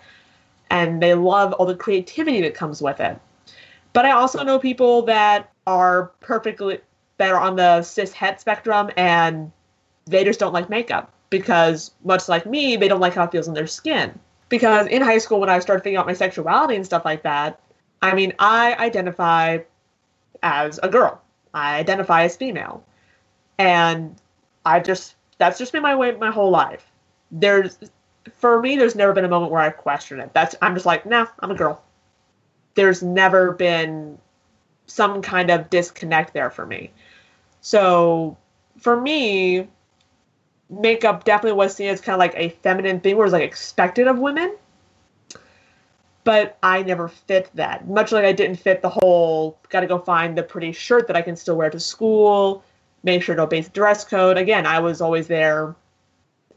and 0.74 1.00
they 1.00 1.14
love 1.14 1.52
all 1.52 1.66
the 1.66 1.76
creativity 1.76 2.40
that 2.40 2.52
comes 2.52 2.82
with 2.82 2.98
it. 2.98 3.16
But 3.92 4.06
I 4.06 4.10
also 4.10 4.42
know 4.42 4.58
people 4.58 5.02
that 5.02 5.52
are 5.68 6.06
perfectly 6.18 6.80
that 7.18 7.30
are 7.30 7.38
on 7.38 7.54
the 7.54 7.82
cis 7.82 8.12
het 8.12 8.40
spectrum 8.40 8.90
and 8.96 9.52
they 10.06 10.24
just 10.24 10.40
don't 10.40 10.52
like 10.52 10.68
makeup 10.68 11.12
because 11.30 11.92
much 12.02 12.28
like 12.28 12.44
me, 12.44 12.74
they 12.74 12.88
don't 12.88 12.98
like 12.98 13.14
how 13.14 13.22
it 13.22 13.30
feels 13.30 13.46
on 13.46 13.54
their 13.54 13.68
skin. 13.68 14.18
Because 14.48 14.88
in 14.88 15.00
high 15.00 15.18
school 15.18 15.38
when 15.38 15.48
I 15.48 15.60
started 15.60 15.84
figuring 15.84 16.00
out 16.00 16.08
my 16.08 16.12
sexuality 16.12 16.74
and 16.74 16.84
stuff 16.84 17.04
like 17.04 17.22
that, 17.22 17.60
I 18.02 18.12
mean, 18.12 18.32
I 18.40 18.74
identify 18.74 19.58
as 20.42 20.80
a 20.82 20.88
girl. 20.88 21.22
I 21.54 21.76
identify 21.76 22.24
as 22.24 22.36
female. 22.36 22.82
And 23.58 24.16
I 24.66 24.80
just 24.80 25.14
that's 25.38 25.56
just 25.56 25.70
been 25.70 25.82
my 25.82 25.94
way 25.94 26.16
my 26.16 26.32
whole 26.32 26.50
life. 26.50 26.90
There's 27.30 27.78
for 28.36 28.60
me, 28.60 28.76
there's 28.76 28.94
never 28.94 29.12
been 29.12 29.24
a 29.24 29.28
moment 29.28 29.52
where 29.52 29.60
I 29.60 29.70
question 29.70 30.20
it. 30.20 30.32
That's 30.32 30.54
I'm 30.62 30.74
just 30.74 30.86
like, 30.86 31.06
nah, 31.06 31.26
I'm 31.40 31.50
a 31.50 31.54
girl. 31.54 31.82
There's 32.74 33.02
never 33.02 33.52
been 33.52 34.18
some 34.86 35.22
kind 35.22 35.50
of 35.50 35.70
disconnect 35.70 36.34
there 36.34 36.50
for 36.50 36.66
me. 36.66 36.90
So 37.60 38.36
for 38.78 39.00
me, 39.00 39.68
makeup 40.68 41.24
definitely 41.24 41.56
was 41.56 41.74
seen 41.74 41.88
as 41.88 42.00
kind 42.00 42.14
of 42.14 42.18
like 42.18 42.34
a 42.36 42.50
feminine 42.62 43.00
thing 43.00 43.16
where 43.16 43.24
it 43.24 43.28
was 43.28 43.32
like 43.32 43.42
expected 43.42 44.06
of 44.06 44.18
women. 44.18 44.56
But 46.24 46.56
I 46.62 46.82
never 46.82 47.08
fit 47.08 47.50
that. 47.54 47.86
Much 47.86 48.10
like 48.10 48.24
I 48.24 48.32
didn't 48.32 48.56
fit 48.56 48.80
the 48.80 48.88
whole 48.88 49.58
gotta 49.68 49.86
go 49.86 49.98
find 49.98 50.36
the 50.36 50.42
pretty 50.42 50.72
shirt 50.72 51.06
that 51.06 51.16
I 51.16 51.22
can 51.22 51.36
still 51.36 51.56
wear 51.56 51.68
to 51.68 51.80
school, 51.80 52.64
make 53.02 53.22
sure 53.22 53.36
to 53.36 53.42
obey 53.42 53.60
the 53.60 53.70
dress 53.70 54.04
code. 54.04 54.38
Again, 54.38 54.66
I 54.66 54.80
was 54.80 55.02
always 55.02 55.26
there 55.26 55.76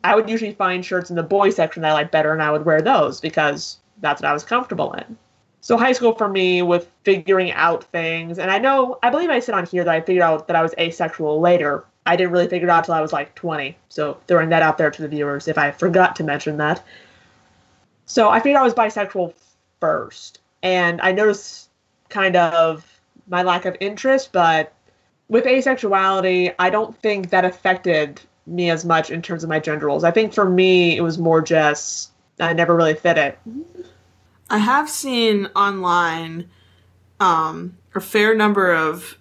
I 0.07 0.15
would 0.15 0.29
usually 0.29 0.53
find 0.53 0.85
shirts 0.85 1.09
in 1.09 1.17
the 1.17 1.23
boy 1.23 1.49
section 1.49 1.81
that 1.81 1.91
I 1.91 1.93
like 1.93 2.11
better, 2.11 2.31
and 2.31 2.41
I 2.41 2.49
would 2.49 2.63
wear 2.63 2.81
those 2.81 3.19
because 3.19 3.77
that's 3.99 4.21
what 4.21 4.29
I 4.29 4.33
was 4.33 4.45
comfortable 4.45 4.93
in. 4.93 5.17
So 5.59 5.75
high 5.75 5.91
school 5.91 6.15
for 6.15 6.29
me 6.29 6.61
with 6.61 6.89
figuring 7.03 7.51
out 7.51 7.83
things, 7.83 8.39
and 8.39 8.49
I 8.49 8.57
know 8.57 8.99
I 9.03 9.09
believe 9.09 9.29
I 9.29 9.39
said 9.39 9.53
on 9.55 9.65
here 9.65 9.83
that 9.83 9.93
I 9.93 9.99
figured 9.99 10.23
out 10.23 10.47
that 10.47 10.55
I 10.55 10.61
was 10.61 10.73
asexual 10.79 11.41
later. 11.41 11.83
I 12.05 12.15
didn't 12.15 12.31
really 12.31 12.47
figure 12.47 12.69
it 12.69 12.71
out 12.71 12.85
till 12.85 12.93
I 12.93 13.01
was 13.01 13.11
like 13.11 13.35
20. 13.35 13.77
So 13.89 14.17
throwing 14.29 14.47
that 14.49 14.61
out 14.61 14.77
there 14.77 14.89
to 14.89 15.01
the 15.01 15.09
viewers 15.09 15.49
if 15.49 15.57
I 15.57 15.71
forgot 15.71 16.15
to 16.15 16.23
mention 16.23 16.55
that. 16.55 16.81
So 18.05 18.29
I 18.29 18.39
figured 18.39 18.61
I 18.61 18.63
was 18.63 18.73
bisexual 18.73 19.33
first, 19.81 20.39
and 20.63 21.01
I 21.01 21.11
noticed 21.11 21.69
kind 22.07 22.37
of 22.37 23.01
my 23.27 23.43
lack 23.43 23.65
of 23.65 23.75
interest, 23.81 24.31
but 24.31 24.71
with 25.27 25.43
asexuality, 25.43 26.55
I 26.57 26.69
don't 26.69 26.97
think 27.01 27.31
that 27.31 27.43
affected 27.43 28.21
me 28.47 28.69
as 28.69 28.85
much 28.85 29.11
in 29.11 29.21
terms 29.21 29.43
of 29.43 29.49
my 29.49 29.59
gender 29.59 29.87
roles. 29.87 30.03
I 30.03 30.11
think 30.11 30.33
for 30.33 30.49
me, 30.49 30.97
it 30.97 31.01
was 31.01 31.17
more 31.17 31.41
just 31.41 32.11
I 32.39 32.53
never 32.53 32.75
really 32.75 32.95
fit 32.95 33.17
it. 33.17 33.37
I 34.49 34.59
have 34.59 34.89
seen 34.89 35.47
online 35.55 36.49
um, 37.19 37.77
a 37.93 37.99
fair 37.99 38.35
number 38.35 38.73
of 38.73 39.17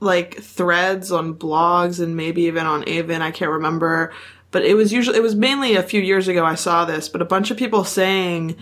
like 0.00 0.40
threads 0.40 1.10
on 1.10 1.34
blogs 1.34 2.00
and 2.00 2.16
maybe 2.16 2.42
even 2.42 2.66
on 2.66 2.86
AVEN. 2.86 3.22
I 3.22 3.30
can't 3.30 3.50
remember, 3.50 4.12
but 4.50 4.64
it 4.64 4.74
was 4.74 4.92
usually 4.92 5.16
it 5.16 5.22
was 5.22 5.34
mainly 5.34 5.74
a 5.74 5.82
few 5.82 6.00
years 6.00 6.28
ago. 6.28 6.44
I 6.44 6.54
saw 6.54 6.84
this, 6.84 7.08
but 7.08 7.22
a 7.22 7.26
bunch 7.26 7.50
of 7.50 7.56
people 7.56 7.84
saying 7.84 8.56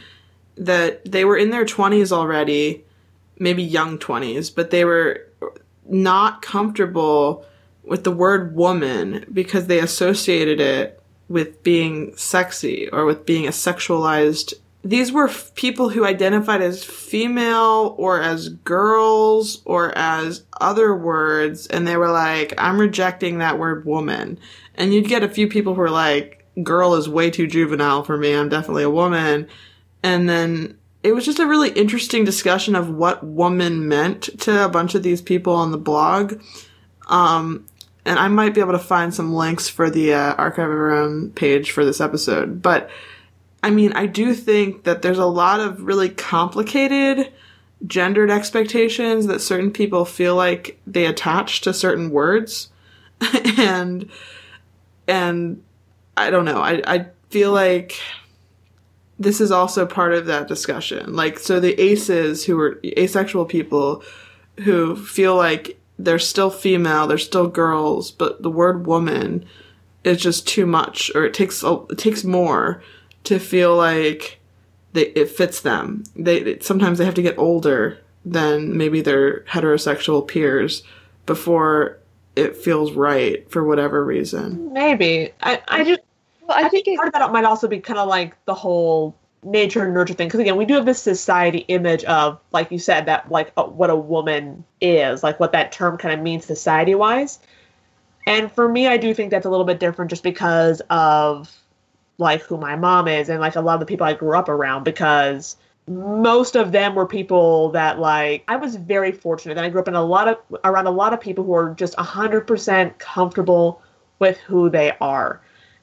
that 0.57 1.11
they 1.11 1.25
were 1.25 1.37
in 1.37 1.51
their 1.51 1.65
twenties 1.65 2.13
already, 2.13 2.85
maybe 3.39 3.63
young 3.63 3.99
twenties, 3.99 4.49
but 4.51 4.71
they 4.71 4.85
were 4.85 5.27
not 5.87 6.41
comfortable 6.43 7.45
with 7.85 8.05
the 8.05 8.11
word 8.11 8.55
woman 8.55 9.25
because 9.33 9.67
they 9.67 9.81
associated 9.81 10.61
it 10.61 11.03
with 11.29 11.63
being 11.63 12.15
sexy 12.17 12.89
or 12.91 13.05
with 13.05 13.27
being 13.27 13.47
a 13.47 13.51
sexualized. 13.51 14.55
These 14.85 15.13
were 15.13 15.29
f- 15.29 15.55
people 15.55 15.89
who 15.89 16.05
identified 16.05 16.61
as 16.61 16.85
female 16.85 17.95
or 17.99 18.21
as 18.21 18.49
girls 18.51 19.63
or 19.65 19.97
as 19.97 20.45
other 20.61 20.95
words, 20.95 21.67
and 21.69 21.87
they 21.87 21.97
were 21.97 22.11
like, 22.11 22.53
I'm 22.59 22.79
rejecting 22.79 23.39
that 23.39 23.59
word 23.59 23.85
woman. 23.85 24.39
And 24.75 24.93
you'd 24.93 25.09
get 25.09 25.23
a 25.23 25.29
few 25.29 25.49
people 25.49 25.75
who 25.75 25.81
were 25.81 25.91
like, 25.91 26.45
girl 26.63 26.95
is 26.95 27.09
way 27.09 27.31
too 27.31 27.47
juvenile 27.47 28.03
for 28.03 28.17
me, 28.17 28.35
I'm 28.35 28.49
definitely 28.49 28.83
a 28.83 28.91
woman. 28.91 29.49
And 30.03 30.29
then 30.29 30.77
it 31.03 31.13
was 31.13 31.25
just 31.25 31.39
a 31.41 31.47
really 31.47 31.71
interesting 31.71 32.25
discussion 32.25 32.75
of 32.77 32.91
what 32.91 33.25
woman 33.25 33.89
meant 33.89 34.41
to 34.41 34.65
a 34.65 34.69
bunch 34.69 34.95
of 34.95 35.03
these 35.03 35.23
people 35.23 35.55
on 35.55 35.71
the 35.71 35.79
blog. 35.79 36.41
Um, 37.09 37.67
and 38.05 38.19
I 38.19 38.29
might 38.29 38.55
be 38.55 38.61
able 38.61 38.73
to 38.73 38.79
find 38.79 39.15
some 39.15 39.33
links 39.33 39.69
for 39.69 39.91
the 39.91 40.15
uh, 40.15 40.35
archive 40.35 40.69
of 40.69 40.75
our 40.77 40.93
own 40.93 41.31
page 41.31 41.71
for 41.71 41.85
this 41.85 42.01
episode. 42.01 42.63
But 42.63 42.91
I 43.63 43.71
mean, 43.71 43.93
I 43.93 44.07
do 44.07 44.35
think 44.35 44.85
that 44.85 45.03
there's 45.03 45.19
a 45.19 45.27
lot 45.27 45.61
of 45.61 45.83
really 45.83 46.09
complicated 46.09 47.33
gendered 47.87 48.31
expectations 48.31 49.27
that 49.27 49.41
certain 49.41 49.71
people 49.71 50.05
feel 50.05 50.37
like 50.37 50.81
they 50.87 51.07
attach 51.07 51.61
to 51.63 51.75
certain 51.75 52.11
words, 52.11 52.71
and 53.59 54.09
and 55.07 55.63
I 56.17 56.31
don't 56.31 56.45
know. 56.45 56.61
I 56.61 56.83
I 56.87 57.07
feel 57.31 57.53
like 57.53 58.01
this 59.19 59.41
is 59.41 59.53
also 59.53 59.87
part 59.87 60.15
of 60.15 60.27
that 60.27 60.49
discussion. 60.49 61.15
Like, 61.15 61.39
so 61.39 61.61
the 61.61 61.81
aces 61.81 62.45
who 62.45 62.59
are 62.59 62.81
asexual 62.85 63.45
people 63.45 64.03
who 64.61 64.97
feel 64.97 65.37
like 65.37 65.79
they're 66.05 66.19
still 66.19 66.51
female, 66.51 67.07
they're 67.07 67.19
still 67.19 67.49
girls, 67.49 68.11
but 68.11 68.43
the 68.43 68.51
word 68.51 68.87
woman 68.87 69.45
is 70.05 70.21
just 70.21 70.47
too 70.47 70.67
much, 70.67 71.11
or 71.15 71.25
it 71.25 71.35
takes 71.35 71.63
it 71.63 71.99
takes 71.99 72.25
more 72.25 72.83
to 73.25 73.39
feel 73.39 73.77
like 73.77 74.41
they, 74.93 75.07
it 75.09 75.31
fits 75.31 75.61
them. 75.61 76.05
They 76.17 76.59
sometimes 76.61 76.99
they 76.99 77.05
have 77.05 77.15
to 77.15 77.23
get 77.23 77.39
older 77.39 77.99
than 78.25 78.77
maybe 78.77 79.01
their 79.01 79.41
heterosexual 79.43 80.27
peers 80.27 80.83
before 81.27 81.99
it 82.35 82.57
feels 82.57 82.93
right 82.93 83.49
for 83.51 83.65
whatever 83.65 84.05
reason. 84.05 84.73
Maybe 84.73 85.33
I 85.41 85.63
I 85.69 85.85
just 85.85 86.01
well, 86.43 86.59
I, 86.59 86.67
I 86.67 86.69
think, 86.69 86.85
think 86.85 86.99
part 86.99 87.09
of 87.09 87.15
that 87.15 87.33
might 87.33 87.45
also 87.45 87.69
be 87.69 87.81
kind 87.81 87.99
of 87.99 88.09
like 88.09 88.37
the 88.45 88.55
whole 88.55 89.15
nature 89.43 89.85
and 89.85 89.95
nurture 89.95 90.15
thing. 90.15 90.29
Because 90.29 90.41
again 90.41 90.57
we 90.57 90.65
do 90.65 90.75
have 90.75 90.87
this 90.87 91.03
society 91.03 91.59
image 91.69 92.05
of 92.05 92.41
like 92.53 92.71
you 92.71 92.79
said 92.79 93.07
that 93.07 93.31
like 93.31 93.53
uh, 93.57 93.65
what 93.65 93.91
a 93.91 93.97
woman 93.97 94.65
is 94.81 95.23
like 95.23 95.41
what 95.41 95.53
that 95.53 95.73
term 95.73 95.99
kind 95.99 96.15
of 96.15 96.21
means 96.21 96.45
society 96.45 96.95
wise 96.95 97.39
and 98.27 98.51
for 98.53 98.69
me 98.69 98.87
i 98.87 98.97
do 98.97 99.13
think 99.13 99.31
that's 99.31 99.47
a 99.47 99.51
little 99.51 99.65
bit 99.65 99.81
different 99.81 100.11
just 100.11 100.23
because 100.23 100.81
of 100.91 101.53
like 102.19 102.43
who 102.43 102.57
my 102.57 102.77
mom 102.77 103.09
is 103.09 103.29
and 103.29 103.41
like 103.41 103.57
a 103.57 103.61
lot 103.61 103.75
of 103.75 103.81
the 103.81 103.87
people 103.87 104.07
i 104.07 104.13
grew 104.13 104.37
up 104.37 104.49
around 104.49 104.85
because 104.85 105.57
most 105.89 106.55
of 106.55 106.71
them 106.71 106.95
were 106.95 107.07
people 107.07 107.71
that 107.71 107.99
like 107.99 108.45
i 108.47 108.55
was 108.55 108.77
very 108.77 109.11
fortunate 109.11 109.55
that 109.55 109.65
i 109.65 109.69
grew 109.69 109.81
up 109.81 109.89
in 109.89 109.95
a 109.95 110.05
lot 110.05 110.29
of 110.29 110.39
around 110.65 110.87
a 110.87 110.91
lot 110.91 111.13
of 111.13 111.21
people 111.21 111.43
who 111.43 111.53
are 111.53 111.75
just 111.75 111.97
100% 111.97 112.99
comfortable 112.99 113.83
with 114.19 114.39
who 114.39 114.71
they 114.71 114.93
are. 115.01 115.41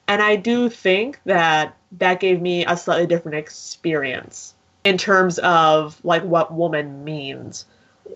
And 0.08 0.22
i 0.22 0.34
do 0.36 0.70
think 0.70 1.20
that 1.26 1.76
that 1.92 2.20
gave 2.20 2.40
me 2.40 2.64
a 2.66 2.76
slightly 2.76 3.06
different 3.06 3.36
experience 3.36 4.54
in 4.84 4.96
terms 4.96 5.38
of 5.40 6.02
like 6.04 6.22
what 6.24 6.54
woman 6.54 7.04
means. 7.04 7.66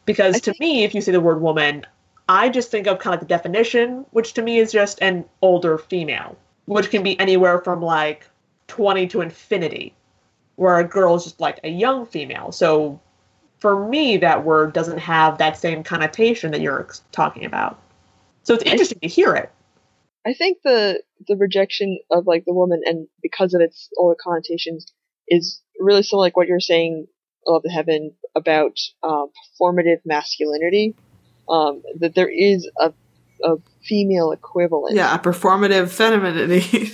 Because 0.06 0.40
to 0.42 0.54
me, 0.60 0.84
if 0.84 0.94
you 0.94 1.00
say 1.00 1.12
the 1.12 1.20
word 1.20 1.40
woman, 1.40 1.84
I 2.28 2.48
just 2.48 2.70
think 2.70 2.86
of 2.86 2.98
kind 2.98 3.14
of 3.14 3.20
like 3.20 3.28
the 3.28 3.34
definition, 3.34 4.06
which 4.10 4.34
to 4.34 4.42
me 4.42 4.58
is 4.58 4.72
just 4.72 5.00
an 5.02 5.24
older 5.42 5.78
female, 5.78 6.36
which 6.66 6.90
can 6.90 7.02
be 7.02 7.18
anywhere 7.20 7.60
from 7.60 7.82
like 7.82 8.28
20 8.68 9.06
to 9.08 9.20
infinity, 9.20 9.94
where 10.56 10.78
a 10.78 10.84
girl 10.84 11.14
is 11.16 11.24
just 11.24 11.40
like 11.40 11.60
a 11.64 11.68
young 11.68 12.06
female. 12.06 12.50
So 12.50 13.00
for 13.58 13.88
me, 13.88 14.16
that 14.18 14.44
word 14.44 14.72
doesn't 14.72 14.98
have 14.98 15.38
that 15.38 15.58
same 15.58 15.82
connotation 15.82 16.50
that 16.52 16.60
you're 16.60 16.88
talking 17.12 17.44
about. 17.44 17.78
So 18.42 18.54
it's 18.54 18.64
interesting 18.64 19.00
to 19.00 19.08
hear 19.08 19.34
it. 19.34 19.50
I 20.26 20.32
think 20.32 20.62
the 20.62 21.02
the 21.26 21.36
rejection 21.36 21.98
of 22.10 22.26
like 22.26 22.44
the 22.44 22.54
woman 22.54 22.80
and 22.84 23.08
because 23.22 23.54
of 23.54 23.60
its 23.60 23.88
all 23.96 24.10
the 24.10 24.22
connotations 24.22 24.86
is 25.28 25.60
really 25.78 26.02
similar 26.02 26.26
like 26.26 26.36
what 26.36 26.48
you're 26.48 26.60
saying 26.60 27.06
of 27.46 27.62
the 27.62 27.70
heaven 27.70 28.12
about 28.34 28.78
um, 29.02 29.30
performative 29.60 29.98
masculinity. 30.04 30.94
Um, 31.46 31.82
that 32.00 32.14
there 32.14 32.30
is 32.30 32.70
a 32.80 32.94
a 33.42 33.56
female 33.82 34.32
equivalent. 34.32 34.96
Yeah, 34.96 35.14
a 35.14 35.18
performative 35.18 35.90
femininity. 35.90 36.92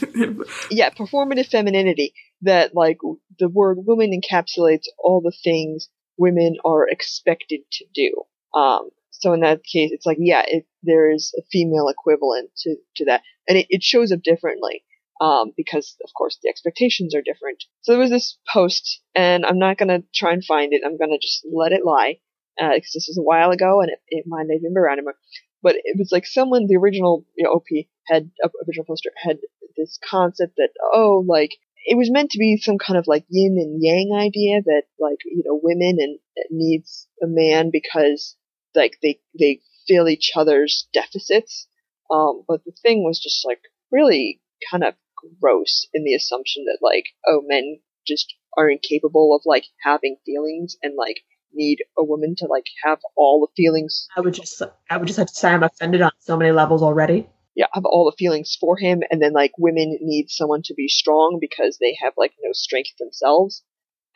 yeah, 0.71 0.91
performative 0.91 1.49
femininity 1.49 2.13
that 2.43 2.75
like 2.75 2.99
the 3.39 3.49
word 3.49 3.79
woman 3.87 4.11
encapsulates 4.11 4.87
all 4.99 5.21
the 5.21 5.33
things 5.45 5.89
women 6.17 6.57
are 6.65 6.89
expected 6.89 7.61
to 7.73 7.85
do. 7.95 8.13
Um, 8.59 8.91
so 9.21 9.33
in 9.35 9.41
that 9.41 9.63
case, 9.65 9.91
it's 9.93 10.07
like, 10.07 10.17
yeah, 10.19 10.43
it, 10.47 10.67
there 10.83 11.11
is 11.11 11.35
a 11.39 11.43
female 11.53 11.89
equivalent 11.89 12.51
to, 12.59 12.77
to 12.97 13.05
that. 13.05 13.23
And 13.47 13.59
it, 13.59 13.67
it 13.69 13.83
shows 13.83 14.13
up 14.13 14.23
differently. 14.23 14.85
Um, 15.21 15.53
because 15.55 15.97
of 16.03 16.09
course 16.17 16.39
the 16.43 16.49
expectations 16.49 17.15
are 17.15 17.21
different. 17.21 17.65
So 17.83 17.93
there 17.93 18.01
was 18.01 18.09
this 18.09 18.39
post, 18.51 19.03
and 19.15 19.45
I'm 19.45 19.59
not 19.59 19.77
gonna 19.77 20.03
try 20.15 20.33
and 20.33 20.43
find 20.43 20.73
it. 20.73 20.81
I'm 20.83 20.97
gonna 20.97 21.19
just 21.21 21.47
let 21.53 21.73
it 21.73 21.85
lie, 21.85 22.21
because 22.57 22.73
uh, 22.73 22.95
this 22.95 23.07
was 23.07 23.19
a 23.19 23.23
while 23.23 23.51
ago, 23.51 23.83
and 23.83 23.91
it, 23.91 23.99
it 24.09 24.25
might 24.27 24.47
not 24.47 24.55
even 24.55 24.73
be 24.73 24.81
around 24.81 24.95
anymore. 24.95 25.17
But 25.63 25.77
it 25.77 25.99
was 25.99 26.11
like 26.11 26.25
someone, 26.25 26.69
the 26.69 26.77
original 26.77 27.27
you 27.37 27.45
know, 27.45 27.51
OP 27.51 27.67
had 28.07 28.31
uh, 28.43 28.49
original 28.67 28.87
poster 28.87 29.11
had 29.23 29.41
this 29.77 29.99
concept 30.03 30.57
that 30.57 30.71
oh, 30.95 31.23
like 31.29 31.51
it 31.85 31.97
was 31.97 32.11
meant 32.11 32.31
to 32.31 32.39
be 32.39 32.57
some 32.57 32.79
kind 32.79 32.99
of 32.99 33.07
like 33.07 33.25
yin 33.29 33.57
and 33.59 33.83
yang 33.83 34.13
idea 34.15 34.63
that 34.65 34.85
like 34.99 35.19
you 35.25 35.43
know 35.45 35.61
women 35.63 35.99
and 36.01 36.19
needs 36.51 37.09
a 37.23 37.27
man 37.27 37.71
because 37.71 38.37
like 38.75 38.99
they 39.03 39.21
they 39.39 39.61
fill 39.89 40.09
each 40.09 40.33
other's 40.35 40.89
deficits. 40.93 41.67
Um, 42.11 42.45
but 42.47 42.65
the 42.65 42.73
thing 42.83 43.05
was 43.05 43.21
just 43.21 43.45
like 43.47 43.61
really 43.91 44.41
kind 44.71 44.85
of 44.85 44.95
gross 45.41 45.87
in 45.93 46.05
the 46.05 46.15
assumption 46.15 46.65
that 46.65 46.79
like 46.81 47.05
oh 47.27 47.43
men 47.47 47.81
just 48.07 48.35
are 48.57 48.71
incapable 48.71 49.35
of 49.35 49.43
like 49.45 49.65
having 49.85 50.17
feelings 50.25 50.77
and 50.83 50.95
like 50.97 51.19
need 51.53 51.79
a 51.99 52.05
woman 52.05 52.35
to 52.37 52.47
like 52.47 52.67
have 52.85 52.99
all 53.17 53.41
the 53.41 53.63
feelings. 53.63 54.09
I 54.17 54.21
would 54.21 54.35
just 54.35 54.63
I 54.89 54.97
would 54.97 55.07
just 55.07 55.19
have 55.19 55.29
to 55.29 55.35
say 55.35 55.51
I'm 55.51 55.63
offended 55.63 56.03
on 56.03 56.13
so 56.19 56.37
many 56.37 56.53
levels 56.53 56.83
already. 56.83 57.29
Yeah, 57.57 57.67
have 57.73 57.85
all 57.85 58.05
the 58.05 58.17
feelings 58.17 58.57
for 58.61 58.77
him, 58.77 59.03
and 59.11 59.21
then 59.21 59.33
like 59.33 59.53
women 59.59 59.99
need 60.01 60.31
someone 60.31 60.63
to 60.65 60.75
be 60.75 60.89
strong 60.89 61.39
because 61.41 61.79
they 61.81 61.97
have 62.03 62.13
like 62.17 62.33
no 62.43 62.51
strength 62.53 62.97
themselves, 62.99 63.63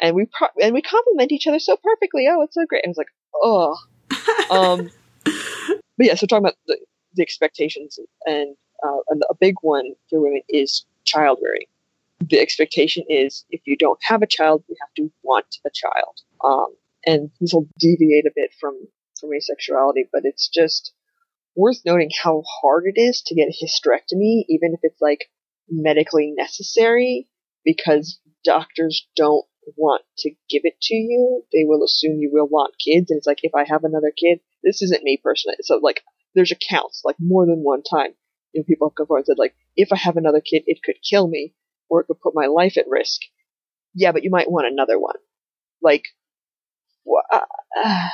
and 0.00 0.14
we 0.14 0.26
pro- 0.26 0.62
and 0.62 0.72
we 0.72 0.82
complement 0.82 1.32
each 1.32 1.46
other 1.46 1.58
so 1.58 1.76
perfectly. 1.82 2.26
Oh, 2.30 2.42
it's 2.42 2.54
so 2.54 2.64
great. 2.66 2.84
And 2.84 2.92
it's 2.92 2.98
like, 2.98 3.12
oh, 3.42 3.76
um, 4.50 4.90
but 5.24 6.06
yeah, 6.06 6.14
so 6.14 6.26
talking 6.26 6.44
about 6.44 6.56
the, 6.66 6.78
the 7.14 7.22
expectations 7.22 7.98
and, 8.26 8.56
uh, 8.82 8.98
and 9.08 9.22
a 9.30 9.34
big 9.34 9.54
one 9.62 9.92
for 10.10 10.20
women 10.20 10.42
is 10.48 10.84
child 11.04 11.38
rearing. 11.42 11.66
The 12.20 12.40
expectation 12.40 13.04
is 13.08 13.44
if 13.50 13.60
you 13.66 13.76
don't 13.76 14.02
have 14.02 14.22
a 14.22 14.26
child, 14.26 14.64
you 14.68 14.76
have 14.80 14.94
to 14.96 15.12
want 15.22 15.56
a 15.66 15.70
child. 15.72 16.20
Um, 16.42 16.74
and 17.06 17.30
this 17.40 17.52
will 17.52 17.68
deviate 17.78 18.26
a 18.26 18.32
bit 18.34 18.50
from 18.58 18.78
from 19.20 19.30
asexuality, 19.30 20.08
but 20.12 20.22
it's 20.24 20.48
just 20.48 20.92
worth 21.56 21.80
noting 21.84 22.10
how 22.22 22.42
hard 22.60 22.84
it 22.86 23.00
is 23.00 23.22
to 23.22 23.34
get 23.34 23.48
a 23.48 23.64
hysterectomy, 23.64 24.44
even 24.48 24.74
if 24.74 24.80
it's 24.82 25.00
like 25.00 25.30
medically 25.68 26.32
necessary, 26.36 27.28
because 27.64 28.18
doctors 28.44 29.06
don't 29.16 29.44
want 29.76 30.02
to 30.18 30.30
give 30.48 30.62
it 30.64 30.80
to 30.82 30.94
you, 30.94 31.44
they 31.52 31.64
will 31.64 31.84
assume 31.84 32.18
you 32.18 32.30
will 32.32 32.48
want 32.48 32.74
kids. 32.78 33.10
And 33.10 33.18
it's 33.18 33.26
like, 33.26 33.40
if 33.42 33.54
I 33.54 33.64
have 33.64 33.84
another 33.84 34.12
kid, 34.16 34.40
this 34.62 34.82
isn't 34.82 35.02
me 35.02 35.20
personally. 35.22 35.56
So 35.62 35.80
like, 35.82 36.02
there's 36.34 36.52
accounts, 36.52 37.02
like 37.04 37.16
more 37.18 37.46
than 37.46 37.62
one 37.62 37.82
time, 37.82 38.14
you 38.52 38.60
know, 38.60 38.64
people 38.64 38.88
have 38.88 38.94
come 38.94 39.06
forward 39.06 39.20
and 39.20 39.26
said 39.26 39.38
like, 39.38 39.54
if 39.76 39.92
I 39.92 39.96
have 39.96 40.16
another 40.16 40.40
kid, 40.40 40.64
it 40.66 40.82
could 40.82 40.96
kill 41.08 41.28
me 41.28 41.54
or 41.88 42.00
it 42.00 42.06
could 42.06 42.20
put 42.20 42.34
my 42.34 42.46
life 42.46 42.76
at 42.76 42.88
risk. 42.88 43.20
Yeah, 43.94 44.12
but 44.12 44.24
you 44.24 44.30
might 44.30 44.50
want 44.50 44.66
another 44.66 44.98
one. 44.98 45.16
Like, 45.82 46.04
uh, 47.32 47.40
uh, 47.84 48.08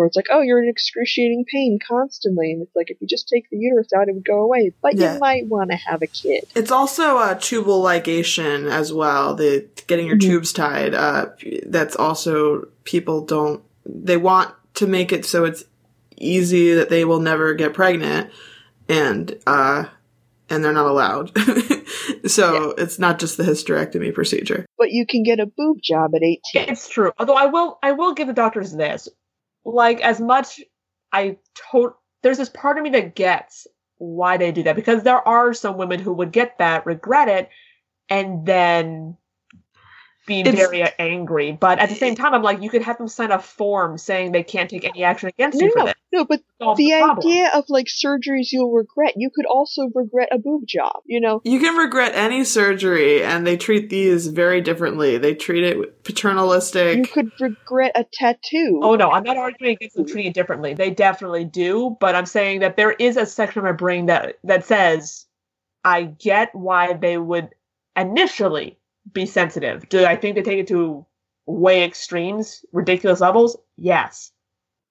or 0.00 0.06
it's 0.06 0.16
like, 0.16 0.28
oh, 0.30 0.40
you're 0.40 0.62
in 0.62 0.68
excruciating 0.68 1.44
pain 1.44 1.78
constantly, 1.86 2.52
and 2.52 2.62
it's 2.62 2.74
like 2.74 2.90
if 2.90 3.00
you 3.00 3.06
just 3.06 3.28
take 3.28 3.50
the 3.50 3.58
uterus 3.58 3.92
out, 3.94 4.08
it 4.08 4.14
would 4.14 4.24
go 4.24 4.40
away. 4.40 4.72
But 4.80 4.96
yeah. 4.96 5.14
you 5.14 5.20
might 5.20 5.46
want 5.46 5.70
to 5.70 5.76
have 5.76 6.00
a 6.00 6.06
kid. 6.06 6.44
It's 6.54 6.70
also 6.70 7.18
a 7.18 7.38
tubal 7.38 7.82
ligation 7.82 8.70
as 8.70 8.92
well. 8.92 9.34
The 9.34 9.68
getting 9.86 10.06
your 10.06 10.16
mm-hmm. 10.16 10.30
tubes 10.30 10.52
tied. 10.54 10.94
Uh, 10.94 11.26
that's 11.66 11.96
also 11.96 12.68
people 12.84 13.24
don't. 13.26 13.62
They 13.84 14.16
want 14.16 14.54
to 14.74 14.86
make 14.86 15.12
it 15.12 15.26
so 15.26 15.44
it's 15.44 15.64
easy 16.16 16.72
that 16.74 16.88
they 16.88 17.04
will 17.04 17.20
never 17.20 17.52
get 17.52 17.74
pregnant, 17.74 18.30
and 18.88 19.38
uh, 19.46 19.84
and 20.48 20.64
they're 20.64 20.72
not 20.72 20.86
allowed. 20.86 21.30
so 22.26 22.74
yeah. 22.76 22.82
it's 22.82 22.98
not 22.98 23.18
just 23.18 23.36
the 23.36 23.42
hysterectomy 23.42 24.14
procedure. 24.14 24.64
But 24.78 24.92
you 24.92 25.04
can 25.06 25.22
get 25.22 25.40
a 25.40 25.46
boob 25.46 25.82
job 25.82 26.14
at 26.14 26.22
18. 26.22 26.40
It's 26.70 26.88
true. 26.88 27.12
Although 27.18 27.36
I 27.36 27.46
will 27.46 27.78
I 27.82 27.92
will 27.92 28.14
give 28.14 28.28
the 28.28 28.32
doctors 28.32 28.72
this 28.72 29.08
like 29.64 30.00
as 30.00 30.20
much 30.20 30.60
I 31.12 31.36
to 31.72 31.94
there's 32.22 32.38
this 32.38 32.48
part 32.48 32.76
of 32.78 32.84
me 32.84 32.90
that 32.90 33.14
gets 33.14 33.66
why 33.98 34.36
they 34.36 34.52
do 34.52 34.62
that 34.62 34.76
because 34.76 35.02
there 35.02 35.26
are 35.26 35.52
some 35.52 35.76
women 35.76 36.00
who 36.00 36.12
would 36.12 36.32
get 36.32 36.58
that, 36.58 36.86
regret 36.86 37.28
it, 37.28 37.50
and 38.08 38.46
then 38.46 39.16
being 40.26 40.46
it's, 40.46 40.56
very 40.56 40.82
angry. 40.98 41.52
But 41.52 41.78
at 41.78 41.88
the 41.88 41.94
same 41.94 42.14
time, 42.14 42.34
I'm 42.34 42.42
like, 42.42 42.62
you 42.62 42.70
could 42.70 42.82
have 42.82 42.98
them 42.98 43.08
sign 43.08 43.30
a 43.30 43.38
form 43.38 43.98
saying 43.98 44.32
they 44.32 44.42
can't 44.42 44.68
take 44.68 44.84
any 44.84 45.02
action 45.02 45.28
against 45.28 45.58
no, 45.58 45.66
you 45.66 45.72
for 45.72 45.78
no, 45.78 45.84
this. 45.86 45.94
No, 46.12 46.24
but 46.24 46.40
the, 46.58 46.74
the 46.76 46.92
idea 46.94 47.50
of 47.54 47.64
like 47.68 47.86
surgeries 47.86 48.48
you'll 48.50 48.72
regret, 48.72 49.14
you 49.16 49.30
could 49.34 49.46
also 49.46 49.88
regret 49.94 50.28
a 50.32 50.38
boob 50.38 50.66
job. 50.66 51.02
You 51.06 51.20
know, 51.20 51.40
you 51.44 51.60
can 51.60 51.76
regret 51.76 52.12
any 52.14 52.44
surgery, 52.44 53.22
and 53.22 53.46
they 53.46 53.56
treat 53.56 53.90
these 53.90 54.26
very 54.26 54.60
differently. 54.60 55.18
They 55.18 55.34
treat 55.34 55.64
it 55.64 56.02
paternalistic. 56.04 56.96
You 56.96 57.06
could 57.06 57.30
regret 57.40 57.92
a 57.94 58.04
tattoo. 58.12 58.80
Oh 58.82 58.96
no, 58.96 59.10
I'm 59.10 59.22
not 59.22 59.36
arguing 59.36 59.76
against 59.76 59.96
them 59.96 60.06
treating 60.06 60.30
it 60.30 60.34
differently. 60.34 60.74
They 60.74 60.90
definitely 60.90 61.44
do, 61.44 61.96
but 62.00 62.14
I'm 62.14 62.26
saying 62.26 62.60
that 62.60 62.76
there 62.76 62.92
is 62.92 63.16
a 63.16 63.24
section 63.26 63.60
of 63.60 63.64
my 63.64 63.72
brain 63.72 64.06
that 64.06 64.38
that 64.44 64.64
says 64.64 65.26
I 65.84 66.02
get 66.02 66.54
why 66.54 66.94
they 66.94 67.18
would 67.18 67.50
initially 67.96 68.79
be 69.12 69.26
sensitive. 69.26 69.88
Do 69.88 70.04
I 70.04 70.16
think 70.16 70.36
they 70.36 70.42
take 70.42 70.58
it 70.58 70.68
to 70.68 71.06
way 71.46 71.84
extremes, 71.84 72.64
ridiculous 72.72 73.20
levels? 73.20 73.56
Yes. 73.76 74.32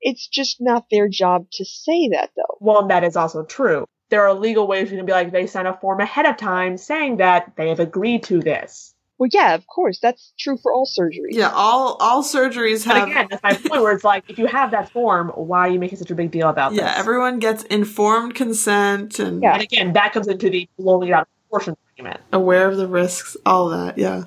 It's 0.01 0.27
just 0.27 0.57
not 0.59 0.85
their 0.89 1.07
job 1.09 1.47
to 1.53 1.65
say 1.65 2.09
that, 2.09 2.31
though. 2.35 2.57
Well, 2.59 2.87
that 2.87 3.03
is 3.03 3.15
also 3.15 3.43
true. 3.43 3.85
There 4.09 4.25
are 4.27 4.33
legal 4.33 4.65
ways 4.65 4.89
you 4.89 4.97
can 4.97 5.05
be 5.05 5.11
like, 5.11 5.31
they 5.31 5.45
sign 5.45 5.67
a 5.67 5.77
form 5.77 5.99
ahead 5.99 6.25
of 6.25 6.37
time 6.37 6.77
saying 6.77 7.17
that 7.17 7.53
they 7.57 7.69
have 7.69 7.79
agreed 7.79 8.23
to 8.23 8.39
this. 8.39 8.95
Well, 9.19 9.29
yeah, 9.33 9.53
of 9.53 9.67
course. 9.67 9.99
That's 10.01 10.33
true 10.39 10.57
for 10.63 10.71
all 10.71 10.85
surgeries. 10.87 11.31
Yeah, 11.31 11.51
all 11.53 11.97
all 11.99 12.23
surgeries 12.23 12.85
have. 12.85 13.01
But 13.01 13.09
again, 13.09 13.27
that's 13.29 13.43
my 13.43 13.53
point. 13.53 13.83
Where 13.83 13.91
it's 13.91 14.05
like, 14.05 14.23
if 14.29 14.39
you 14.39 14.45
have 14.47 14.71
that 14.71 14.89
form, 14.91 15.29
why 15.35 15.67
are 15.67 15.69
you 15.69 15.77
making 15.77 15.97
such 15.97 16.09
a 16.09 16.15
big 16.15 16.31
deal 16.31 16.47
about 16.47 16.71
yeah, 16.71 16.83
this? 16.83 16.91
Yeah, 16.93 16.99
everyone 16.99 17.39
gets 17.39 17.63
informed 17.63 18.35
consent, 18.35 19.19
and 19.19 19.43
yeah. 19.43 19.55
and 19.55 19.61
again, 19.61 19.93
that 19.93 20.13
comes 20.13 20.29
into 20.29 20.49
the 20.49 20.69
blowing 20.77 21.11
out 21.11 21.27
proportion 21.49 21.75
argument. 21.99 22.21
Aware 22.31 22.69
of 22.69 22.77
the 22.77 22.87
risks, 22.87 23.37
all 23.45 23.69
that, 23.69 23.97
yeah. 23.97 24.23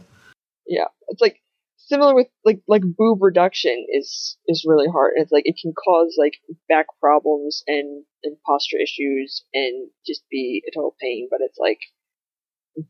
Yeah. 0.67 0.87
It's 1.09 1.21
like 1.21 1.41
similar 1.77 2.15
with 2.15 2.29
like 2.45 2.61
like 2.69 2.83
boob 2.83 3.23
reduction 3.23 3.87
is 3.93 4.37
is 4.47 4.65
really 4.67 4.89
hard. 4.91 5.15
It's 5.17 5.33
like 5.33 5.45
it 5.47 5.57
can 5.61 5.73
cause 5.73 6.17
like 6.19 6.35
back 6.69 6.87
problems 7.01 7.63
and 7.67 8.05
and 8.25 8.37
posture 8.47 8.79
issues 8.79 9.45
and 9.53 9.91
just 10.07 10.23
be 10.31 10.63
a 10.67 10.75
total 10.75 10.95
pain, 11.01 11.29
but 11.31 11.41
it's 11.43 11.59
like 11.59 11.81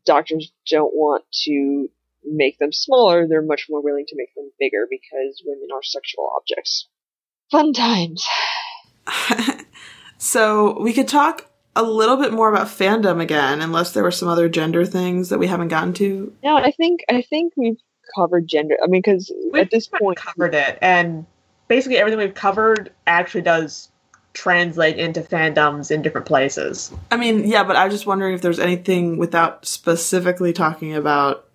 doctors 0.05 0.51
don't 0.69 0.93
want 0.93 1.23
to 1.43 1.89
make 2.25 2.57
them 2.57 2.71
smaller, 2.71 3.27
they're 3.27 3.41
much 3.41 3.65
more 3.69 3.83
willing 3.83 4.05
to 4.07 4.15
make 4.15 4.33
them 4.33 4.49
bigger 4.57 4.87
because 4.89 5.43
women 5.45 5.67
are 5.73 5.83
sexual 5.83 6.29
objects. 6.37 6.87
Fun 7.51 7.73
times. 7.73 8.25
so 10.17 10.79
we 10.81 10.93
could 10.93 11.09
talk 11.09 11.52
a 11.75 11.83
little 11.83 12.17
bit 12.17 12.31
more 12.31 12.49
about 12.49 12.67
fandom 12.67 13.21
again, 13.21 13.61
unless 13.61 13.91
there 13.91 14.03
were 14.03 14.11
some 14.11 14.27
other 14.27 14.47
gender 14.47 14.85
things 14.85 15.29
that 15.29 15.39
we 15.39 15.47
haven't 15.47 15.69
gotten 15.69 15.93
to. 15.93 16.33
No, 16.43 16.55
I 16.55 16.71
think 16.71 17.03
I 17.09 17.21
think 17.21 17.53
we've 17.55 17.79
covered 18.15 18.47
gender. 18.47 18.77
I 18.83 18.87
mean, 18.87 19.01
because 19.01 19.31
at 19.55 19.71
this 19.71 19.87
point, 19.87 20.03
we 20.03 20.15
covered 20.15 20.55
it, 20.55 20.77
and 20.81 21.25
basically 21.67 21.97
everything 21.97 22.19
we've 22.19 22.33
covered 22.33 22.91
actually 23.07 23.41
does 23.41 23.89
translate 24.33 24.97
into 24.97 25.21
fandoms 25.21 25.91
in 25.91 26.01
different 26.01 26.27
places. 26.27 26.91
I 27.11 27.17
mean, 27.17 27.47
yeah, 27.47 27.63
but 27.63 27.75
I 27.75 27.85
was 27.85 27.93
just 27.93 28.07
wondering 28.07 28.33
if 28.33 28.41
there's 28.41 28.59
anything 28.59 29.17
without 29.17 29.65
specifically 29.65 30.53
talking 30.53 30.95
about 30.95 31.47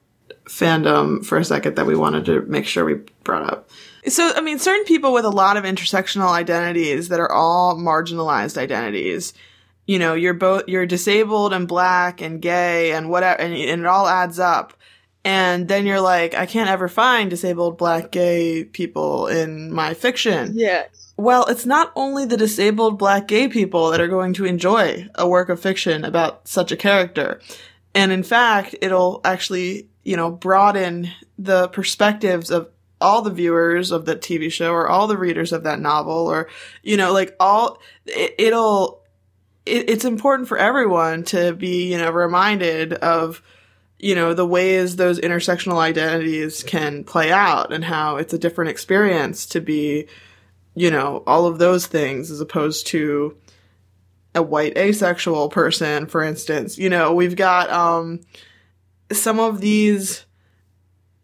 fandom 0.45 1.25
for 1.25 1.39
a 1.39 1.45
second 1.45 1.77
that 1.77 1.87
we 1.87 1.97
wanted 1.97 2.25
to 2.27 2.43
make 2.43 2.67
sure 2.67 2.85
we 2.85 2.95
brought 3.25 3.43
up. 3.43 3.69
So, 4.07 4.33
I 4.35 4.41
mean, 4.41 4.59
certain 4.59 4.85
people 4.85 5.13
with 5.13 5.25
a 5.25 5.31
lot 5.31 5.57
of 5.57 5.65
intersectional 5.65 6.31
identities 6.31 7.09
that 7.09 7.21
are 7.21 7.31
all 7.31 7.77
marginalized 7.77 8.57
identities. 8.57 9.35
You 9.89 9.99
know, 9.99 10.15
you're 10.15 10.35
both 10.35 10.69
you're 10.69 10.87
disabled 10.87 11.53
and 11.53 11.67
black 11.67 12.21
and 12.21 12.41
gay 12.41 12.93
and 12.93 13.09
whatever, 13.11 13.41
and, 13.41 13.55
and 13.55 13.81
it 13.81 13.87
all 13.87 14.07
adds 14.07 14.39
up. 14.39 14.75
And 15.25 15.67
then 15.67 15.85
you're 15.85 16.01
like, 16.01 16.35
I 16.35 16.47
can't 16.47 16.71
ever 16.71 16.89
find 16.89 17.29
disabled 17.29 17.77
black 17.77 18.11
gay 18.11 18.65
people 18.65 19.27
in 19.27 19.73
my 19.73 19.95
fiction. 19.95 20.53
Yeah. 20.55 20.85
Well, 21.17 21.47
it's 21.47 21.67
not 21.67 21.91
only 21.97 22.25
the 22.25 22.37
disabled 22.37 22.99
black 22.99 23.27
gay 23.27 23.49
people 23.49 23.91
that 23.91 24.01
are 24.01 24.09
going 24.09 24.35
to 24.35 24.45
enjoy 24.45 25.09
a 25.17 25.27
work 25.27 25.49
of 25.49 25.59
fiction 25.59 26.05
about 26.05 26.47
such 26.47 26.71
a 26.71 26.77
character. 26.77 27.41
And 27.95 28.13
in 28.13 28.23
fact, 28.23 28.77
it'll 28.81 29.21
actually, 29.25 29.89
you 30.05 30.17
know, 30.17 30.31
broaden 30.31 31.11
the 31.37 31.69
perspectives 31.69 32.51
of 32.51 32.69
all 33.01 33.23
the 33.23 33.31
viewers 33.31 33.91
of 33.91 34.05
that 34.07 34.21
TV 34.21 34.51
show 34.51 34.73
or 34.73 34.89
all 34.89 35.07
the 35.07 35.17
readers 35.17 35.53
of 35.53 35.65
that 35.65 35.81
novel 35.81 36.27
or, 36.29 36.49
you 36.83 36.97
know, 36.97 37.13
like 37.13 37.35
all, 37.41 37.81
it, 38.07 38.53
will 38.53 38.98
it, 39.69 39.91
it's 39.91 40.05
important 40.05 40.49
for 40.49 40.59
everyone 40.59 41.23
to 41.25 41.53
be, 41.55 41.93
you 41.93 41.99
know, 41.99 42.11
reminded 42.11 42.95
of, 42.95 43.43
you 43.99 44.15
know, 44.15 44.35
the 44.35 44.47
ways 44.47 44.97
those 44.97 45.21
intersectional 45.21 45.79
identities 45.79 46.63
can 46.63 47.05
play 47.05 47.31
out 47.31 47.73
and 47.73 47.85
how 47.85 48.17
it's 48.17 48.33
a 48.33 48.39
different 48.39 48.71
experience 48.71 49.47
to 49.47 49.61
be, 49.61 50.07
you 50.75 50.91
know, 50.91 51.23
all 51.27 51.47
of 51.47 51.59
those 51.59 51.87
things 51.87 52.31
as 52.31 52.41
opposed 52.41 52.87
to 52.89 53.37
a 54.35 54.43
white 54.43 54.77
asexual 54.77 55.49
person, 55.49 56.07
for 56.07 56.23
instance. 56.23 56.79
You 56.79 56.91
know, 56.91 57.15
we've 57.15 57.37
got 57.37 57.71
um, 57.71 58.21
some 59.13 59.41
of 59.41 59.61
these 59.61 60.25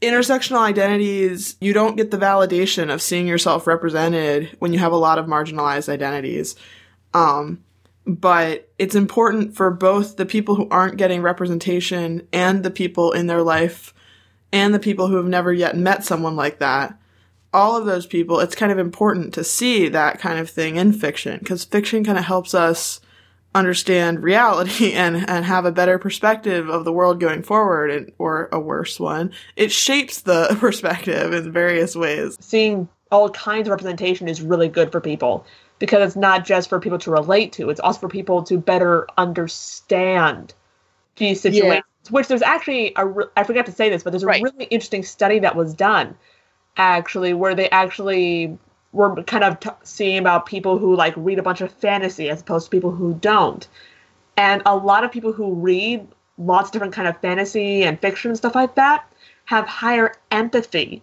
intersectional 0.02 0.58
identities, 0.58 1.56
you 1.60 1.72
don't 1.72 1.96
get 1.96 2.10
the 2.10 2.18
validation 2.18 2.92
of 2.92 3.00
seeing 3.00 3.26
yourself 3.26 3.66
represented 3.66 4.54
when 4.58 4.72
you 4.72 4.78
have 4.78 4.92
a 4.92 4.96
lot 4.96 5.18
of 5.18 5.26
marginalized 5.26 5.88
identities. 5.88 6.56
Um, 7.14 7.64
but 8.06 8.70
it's 8.78 8.94
important 8.94 9.54
for 9.54 9.70
both 9.70 10.16
the 10.16 10.26
people 10.26 10.54
who 10.54 10.68
aren't 10.70 10.98
getting 10.98 11.22
representation 11.22 12.26
and 12.32 12.62
the 12.62 12.70
people 12.70 13.12
in 13.12 13.26
their 13.26 13.42
life 13.42 13.94
and 14.52 14.74
the 14.74 14.78
people 14.78 15.08
who 15.08 15.16
have 15.16 15.26
never 15.26 15.52
yet 15.52 15.76
met 15.76 16.04
someone 16.04 16.36
like 16.36 16.58
that 16.58 16.98
all 17.54 17.76
of 17.76 17.86
those 17.86 18.04
people, 18.04 18.40
it's 18.40 18.56
kind 18.56 18.72
of 18.72 18.78
important 18.78 19.32
to 19.34 19.44
see 19.44 19.88
that 19.88 20.18
kind 20.18 20.40
of 20.40 20.50
thing 20.50 20.74
in 20.76 20.92
fiction 20.92 21.38
because 21.38 21.64
fiction 21.64 22.04
kind 22.04 22.18
of 22.18 22.24
helps 22.24 22.52
us 22.52 23.00
understand 23.54 24.24
reality 24.24 24.92
and, 24.94 25.28
and 25.30 25.44
have 25.44 25.64
a 25.64 25.72
better 25.72 25.98
perspective 25.98 26.68
of 26.68 26.84
the 26.84 26.92
world 26.92 27.20
going 27.20 27.42
forward 27.42 27.90
and, 27.90 28.12
or 28.18 28.48
a 28.52 28.58
worse 28.58 28.98
one. 28.98 29.32
It 29.54 29.70
shapes 29.70 30.22
the 30.22 30.56
perspective 30.58 31.32
in 31.32 31.52
various 31.52 31.94
ways. 31.94 32.36
Seeing 32.40 32.88
all 33.12 33.30
kinds 33.30 33.68
of 33.68 33.70
representation 33.70 34.28
is 34.28 34.42
really 34.42 34.68
good 34.68 34.90
for 34.90 35.00
people 35.00 35.46
because 35.78 36.06
it's 36.06 36.16
not 36.16 36.44
just 36.44 36.68
for 36.68 36.80
people 36.80 36.98
to 36.98 37.10
relate 37.10 37.52
to, 37.54 37.70
it's 37.70 37.80
also 37.80 38.00
for 38.00 38.08
people 38.08 38.42
to 38.44 38.58
better 38.58 39.06
understand 39.18 40.54
these 41.16 41.40
situations. 41.40 41.84
Yeah. 42.04 42.10
Which 42.10 42.28
there's 42.28 42.42
actually 42.42 42.92
a, 42.96 43.06
re- 43.06 43.26
I 43.36 43.44
forgot 43.44 43.66
to 43.66 43.72
say 43.72 43.88
this, 43.88 44.02
but 44.02 44.10
there's 44.10 44.22
a 44.22 44.26
right. 44.26 44.42
really 44.42 44.64
interesting 44.66 45.02
study 45.02 45.38
that 45.38 45.56
was 45.56 45.72
done 45.74 46.14
actually 46.76 47.34
where 47.34 47.54
they 47.54 47.70
actually 47.70 48.58
were 48.92 49.22
kind 49.24 49.44
of 49.44 49.60
t- 49.60 49.70
seeing 49.82 50.18
about 50.18 50.46
people 50.46 50.78
who 50.78 50.94
like 50.94 51.14
read 51.16 51.38
a 51.38 51.42
bunch 51.42 51.60
of 51.60 51.72
fantasy 51.72 52.28
as 52.30 52.40
opposed 52.40 52.66
to 52.66 52.70
people 52.70 52.90
who 52.90 53.14
don't 53.14 53.68
and 54.36 54.62
a 54.66 54.76
lot 54.76 55.04
of 55.04 55.12
people 55.12 55.32
who 55.32 55.52
read 55.54 56.06
lots 56.38 56.68
of 56.68 56.72
different 56.72 56.94
kind 56.94 57.08
of 57.08 57.16
fantasy 57.18 57.84
and 57.84 58.00
fiction 58.00 58.30
and 58.30 58.38
stuff 58.38 58.54
like 58.54 58.74
that 58.74 59.04
have 59.44 59.66
higher 59.66 60.14
empathy 60.30 61.02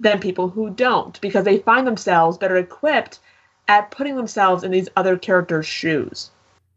than 0.00 0.20
people 0.20 0.48
who 0.48 0.70
don't 0.70 1.20
because 1.20 1.44
they 1.44 1.58
find 1.58 1.86
themselves 1.86 2.38
better 2.38 2.56
equipped 2.56 3.20
at 3.68 3.90
putting 3.90 4.16
themselves 4.16 4.64
in 4.64 4.70
these 4.70 4.88
other 4.96 5.16
characters' 5.16 5.66
shoes. 5.66 6.30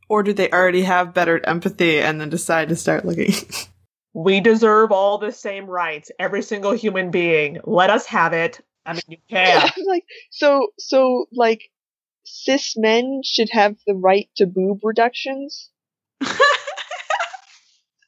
Or 0.10 0.24
do 0.24 0.34
they 0.34 0.52
already 0.52 0.84
have 0.84 1.14
better 1.14 1.40
empathy 1.46 2.02
and 2.02 2.20
then 2.20 2.30
decide 2.30 2.70
to 2.70 2.76
start 2.76 3.06
looking? 3.06 3.34
we 4.14 4.42
deserve 4.42 4.92
all 4.92 5.18
the 5.18 5.32
same 5.32 5.66
rights. 5.66 6.12
Every 6.20 6.42
single 6.42 6.74
human 6.74 7.12
being. 7.12 7.60
Let 7.64 7.90
us 7.90 8.06
have 8.08 8.34
it. 8.34 8.60
I 8.86 8.94
mean, 8.94 9.02
you 9.08 9.18
can. 9.30 9.70
like 9.86 10.04
so, 10.30 10.68
so 10.78 11.28
like 11.32 11.72
cis 12.26 12.76
men 12.78 13.22
should 13.24 13.50
have 13.52 13.78
the 13.88 13.96
right 13.96 14.30
to 14.36 14.46
boob 14.46 14.80
reductions. 14.84 15.70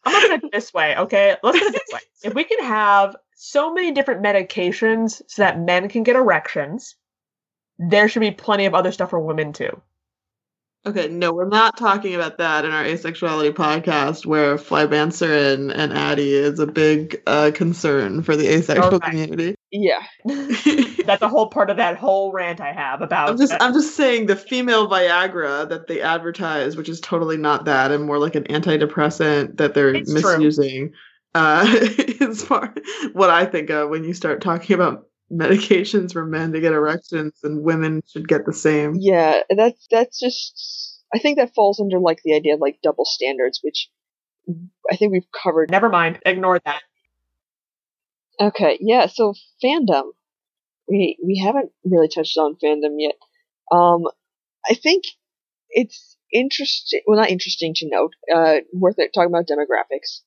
I'm 0.06 0.12
gonna 0.12 0.40
put 0.40 0.44
it 0.44 0.52
this 0.52 0.74
way, 0.74 0.98
okay? 0.98 1.38
Let's 1.42 1.58
put 1.58 1.68
it 1.68 1.74
this 1.74 1.94
way. 1.94 2.02
If 2.24 2.34
we 2.34 2.44
can 2.44 2.62
have 2.66 3.16
so 3.36 3.74
many 3.74 3.92
different 3.92 4.22
medications 4.22 5.22
so 5.28 5.42
that 5.44 5.60
men 5.60 5.88
can 5.88 6.04
get 6.04 6.18
erections, 6.18 6.96
there 7.80 8.08
should 8.08 8.22
be 8.22 8.32
plenty 8.32 8.66
of 8.66 8.74
other 8.74 8.92
stuff 8.92 9.10
for 9.10 9.20
women 9.20 9.54
too. 9.54 9.82
Okay, 10.86 11.08
no, 11.08 11.32
we're 11.32 11.48
not 11.48 11.78
talking 11.78 12.14
about 12.14 12.38
that 12.40 12.66
in 12.66 12.72
our 12.72 12.84
asexuality 12.84 13.54
podcast, 13.54 14.26
where 14.26 14.58
Flibanserin 14.58 15.72
and 15.74 15.94
Addyi 15.94 16.34
is 16.34 16.60
a 16.60 16.68
big 16.68 17.22
uh, 17.26 17.52
concern 17.56 18.22
for 18.22 18.36
the 18.36 18.50
asexual 18.50 18.96
okay. 18.96 19.10
community. 19.10 19.56
Yeah, 19.72 20.04
that's 21.06 21.22
a 21.22 21.30
whole 21.30 21.48
part 21.48 21.70
of 21.70 21.78
that 21.78 21.96
whole 21.96 22.34
rant 22.34 22.60
I 22.60 22.74
have 22.74 23.02
about. 23.02 23.30
I'm 23.30 23.38
just, 23.38 23.54
I'm 23.62 23.74
just 23.74 23.96
saying 23.96 24.26
the 24.26 24.36
female 24.36 24.90
Viagra 24.90 25.70
that 25.70 25.88
they 25.88 26.02
advertise, 26.02 26.76
which 26.76 26.90
is 26.90 27.00
totally 27.00 27.38
not 27.38 27.64
that, 27.64 27.92
and 27.92 28.04
more 28.04 28.20
like 28.20 28.36
an 28.36 28.44
antidepressant 28.44 29.56
that 29.58 29.76
they're 29.76 29.96
it's 29.96 30.12
misusing. 30.12 30.90
True. 30.90 30.98
Uh, 31.34 31.66
is 31.98 32.44
far 32.44 32.74
what 33.14 33.30
I 33.30 33.46
think 33.46 33.70
of 33.70 33.90
when 33.90 34.04
you 34.04 34.14
start 34.14 34.42
talking 34.42 34.74
about 34.76 35.08
medications 35.32 36.14
for 36.14 36.26
men 36.26 36.54
to 36.54 36.60
get 36.62 36.74
erections 36.74 37.34
and 37.44 37.64
women 37.64 38.02
should 38.08 38.28
get 38.28 38.46
the 38.46 38.54
same. 38.54 38.96
Yeah, 39.00 39.42
that's 39.56 39.88
that's 39.90 40.20
just 40.20 41.00
I 41.14 41.20
think 41.20 41.38
that 41.38 41.54
falls 41.54 41.80
under 41.80 42.00
like 42.00 42.20
the 42.24 42.36
idea 42.36 42.56
of 42.56 42.60
like 42.60 42.80
double 42.84 43.06
standards, 43.06 43.60
which 43.64 43.90
I 44.92 44.96
think 44.98 45.12
we've 45.12 45.32
covered. 45.32 45.72
Never 45.72 45.90
mind, 45.90 46.20
ignore 46.26 46.60
that. 46.66 46.82
Okay, 48.40 48.78
yeah, 48.82 49.08
so 49.08 49.34
fandom. 49.64 50.12
We 50.88 51.18
we 51.24 51.42
haven't 51.44 51.72
really 51.86 52.10
touched 52.10 52.38
on 52.38 52.58
fandom 52.64 52.96
yet. 52.98 53.16
Um 53.72 54.04
I 54.70 54.74
think 54.74 55.04
it's 55.70 56.18
interesting 56.32 57.02
well 57.08 57.20
not 57.20 57.30
interesting 57.30 57.74
to 57.76 57.90
note, 57.90 58.14
uh 58.34 58.58
worth 58.74 58.96
it 58.98 59.12
talking 59.14 59.30
about 59.30 59.48
demographics. 59.48 60.22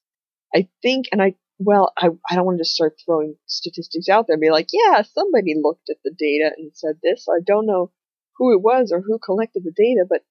I 0.55 0.69
think 0.83 1.07
and 1.13 1.21
I 1.21 1.35
well, 1.59 1.93
I, 1.97 2.09
I 2.31 2.35
don't 2.35 2.45
want 2.45 2.59
to 2.59 2.63
just 2.63 2.75
start 2.75 2.97
throwing 3.05 3.37
statistics 3.47 4.09
out 4.09 4.27
there 4.27 4.35
and 4.35 4.41
be 4.41 4.51
like, 4.51 4.69
yeah, 4.73 5.03
somebody 5.03 5.55
looked 5.61 5.89
at 5.89 5.97
the 6.05 6.11
data 6.11 6.51
and 6.57 6.71
said 6.75 6.97
this. 7.03 7.27
I 7.29 7.41
don't 7.45 7.67
know 7.67 7.91
who 8.37 8.53
it 8.53 8.61
was 8.61 8.93
or 8.93 9.01
who 9.01 9.19
collected 9.19 9.65
the 9.65 9.73
data, 9.73 10.05
but 10.09 10.23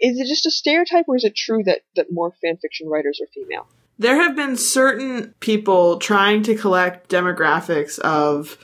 is 0.00 0.18
it 0.18 0.28
just 0.28 0.46
a 0.46 0.50
stereotype 0.50 1.06
or 1.08 1.16
is 1.16 1.24
it 1.24 1.34
true 1.36 1.62
that, 1.64 1.80
that 1.96 2.06
more 2.10 2.32
fanfiction 2.44 2.86
writers 2.86 3.20
are 3.20 3.28
female? 3.34 3.66
There 3.98 4.16
have 4.16 4.34
been 4.34 4.56
certain 4.56 5.34
people 5.40 5.98
trying 5.98 6.42
to 6.44 6.56
collect 6.56 7.10
demographics 7.10 7.98
of 8.00 8.58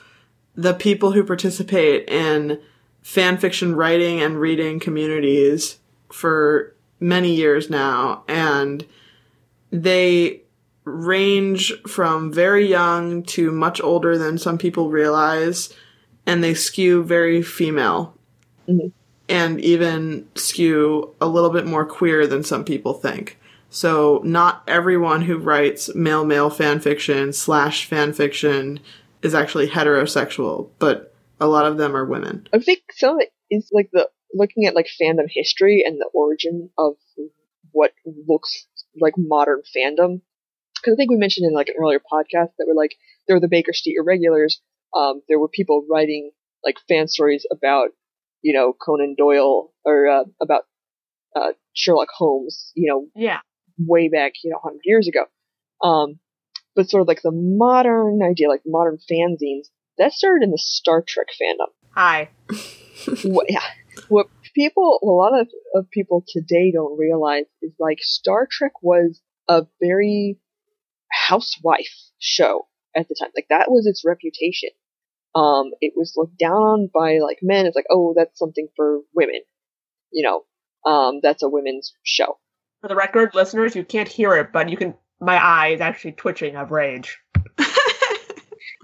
the 0.55 0.73
people 0.73 1.11
who 1.11 1.23
participate 1.23 2.09
in 2.09 2.61
fanfiction 3.03 3.75
writing 3.75 4.21
and 4.21 4.39
reading 4.39 4.79
communities 4.79 5.79
for 6.11 6.75
many 6.99 7.33
years 7.33 7.69
now, 7.69 8.23
and 8.27 8.85
they 9.71 10.43
range 10.83 11.73
from 11.87 12.31
very 12.33 12.67
young 12.67 13.23
to 13.23 13.51
much 13.51 13.81
older 13.81 14.17
than 14.17 14.37
some 14.37 14.57
people 14.57 14.89
realize, 14.89 15.73
and 16.25 16.43
they 16.43 16.53
skew 16.53 17.03
very 17.03 17.41
female. 17.41 18.17
Mm-hmm. 18.67 18.87
And 19.29 19.61
even 19.61 20.27
skew 20.35 21.15
a 21.21 21.27
little 21.27 21.51
bit 21.51 21.65
more 21.65 21.85
queer 21.85 22.27
than 22.27 22.43
some 22.43 22.65
people 22.65 22.93
think. 22.93 23.39
So, 23.69 24.21
not 24.25 24.63
everyone 24.67 25.21
who 25.21 25.37
writes 25.37 25.95
male 25.95 26.25
male 26.25 26.49
fan 26.49 26.81
fiction 26.81 27.31
slash 27.31 27.85
fan 27.85 28.11
fiction 28.11 28.81
is 29.21 29.33
actually 29.33 29.69
heterosexual, 29.69 30.69
but 30.79 31.13
a 31.39 31.47
lot 31.47 31.65
of 31.65 31.77
them 31.77 31.95
are 31.95 32.03
women. 32.03 32.47
I 32.53 32.59
think 32.59 32.81
some 32.91 33.15
of 33.15 33.21
it 33.21 33.31
is 33.49 33.69
like 33.71 33.89
the 33.93 34.09
looking 34.33 34.65
at 34.65 34.75
like 34.75 34.87
fandom 35.01 35.27
history 35.29 35.83
and 35.85 35.99
the 35.99 36.09
origin 36.13 36.69
of 36.77 36.95
what 37.71 37.93
looks 38.27 38.67
like 38.99 39.13
modern 39.17 39.61
fandom 39.75 40.21
because 40.81 40.95
I 40.95 40.97
think 40.97 41.11
we 41.11 41.17
mentioned 41.17 41.47
in 41.47 41.53
like 41.53 41.67
an 41.69 41.75
earlier 41.81 41.99
podcast 41.99 42.49
that 42.57 42.65
were 42.67 42.75
like 42.75 42.95
there 43.27 43.35
were 43.35 43.41
the 43.41 43.47
Baker 43.47 43.73
Street 43.73 43.95
irregulars. 43.99 44.61
Um, 44.95 45.21
there 45.29 45.39
were 45.39 45.47
people 45.47 45.85
writing 45.89 46.31
like 46.63 46.75
fan 46.87 47.07
stories 47.07 47.45
about 47.51 47.89
you 48.41 48.53
know 48.53 48.73
Conan 48.73 49.15
Doyle 49.17 49.71
or 49.85 50.07
uh, 50.07 50.23
about 50.41 50.63
uh, 51.35 51.53
Sherlock 51.73 52.09
Holmes. 52.15 52.71
You 52.75 52.89
know, 52.89 53.07
Yeah. 53.15 53.39
way 53.77 54.09
back 54.09 54.33
you 54.43 54.51
know 54.51 54.59
100 54.61 54.81
years 54.83 55.07
ago. 55.07 55.25
Um, 55.83 56.19
but 56.75 56.89
sort 56.89 57.01
of 57.01 57.07
like 57.07 57.21
the 57.21 57.31
modern 57.31 58.21
idea, 58.23 58.47
like 58.47 58.61
modern 58.65 58.97
fanzines, 59.11 59.67
that 59.97 60.13
started 60.13 60.43
in 60.43 60.51
the 60.51 60.57
Star 60.57 61.03
Trek 61.05 61.27
fandom. 61.41 61.67
Hi. 61.95 62.29
what, 63.23 63.47
yeah, 63.49 63.63
what 64.07 64.27
people, 64.55 64.99
a 65.03 65.05
lot 65.05 65.37
of, 65.39 65.47
of 65.75 65.89
people 65.91 66.23
today 66.27 66.71
don't 66.71 66.97
realize 66.97 67.45
is 67.61 67.73
like 67.79 67.97
Star 67.99 68.47
Trek 68.49 68.71
was 68.81 69.21
a 69.49 69.63
very 69.81 70.37
housewife 71.31 71.95
show 72.19 72.67
at 72.95 73.07
the 73.07 73.15
time. 73.19 73.29
Like 73.35 73.47
that 73.49 73.71
was 73.71 73.87
its 73.87 74.03
reputation. 74.05 74.69
Um, 75.33 75.71
it 75.79 75.93
was 75.95 76.13
looked 76.17 76.37
down 76.37 76.61
on 76.61 76.89
by 76.93 77.19
like 77.19 77.39
men. 77.41 77.65
It's 77.65 77.75
like, 77.75 77.85
oh, 77.89 78.13
that's 78.15 78.37
something 78.37 78.67
for 78.75 78.99
women. 79.15 79.41
You 80.11 80.23
know, 80.23 80.91
um, 80.91 81.19
that's 81.23 81.43
a 81.43 81.49
women's 81.49 81.93
show. 82.03 82.37
For 82.81 82.87
the 82.89 82.95
record, 82.95 83.33
listeners, 83.33 83.75
you 83.75 83.85
can't 83.85 84.09
hear 84.09 84.35
it, 84.35 84.51
but 84.51 84.69
you 84.69 84.77
can. 84.77 84.93
My 85.19 85.35
eye 85.35 85.67
is 85.69 85.81
actually 85.81 86.13
twitching 86.13 86.55
of 86.55 86.71
rage. 86.71 87.19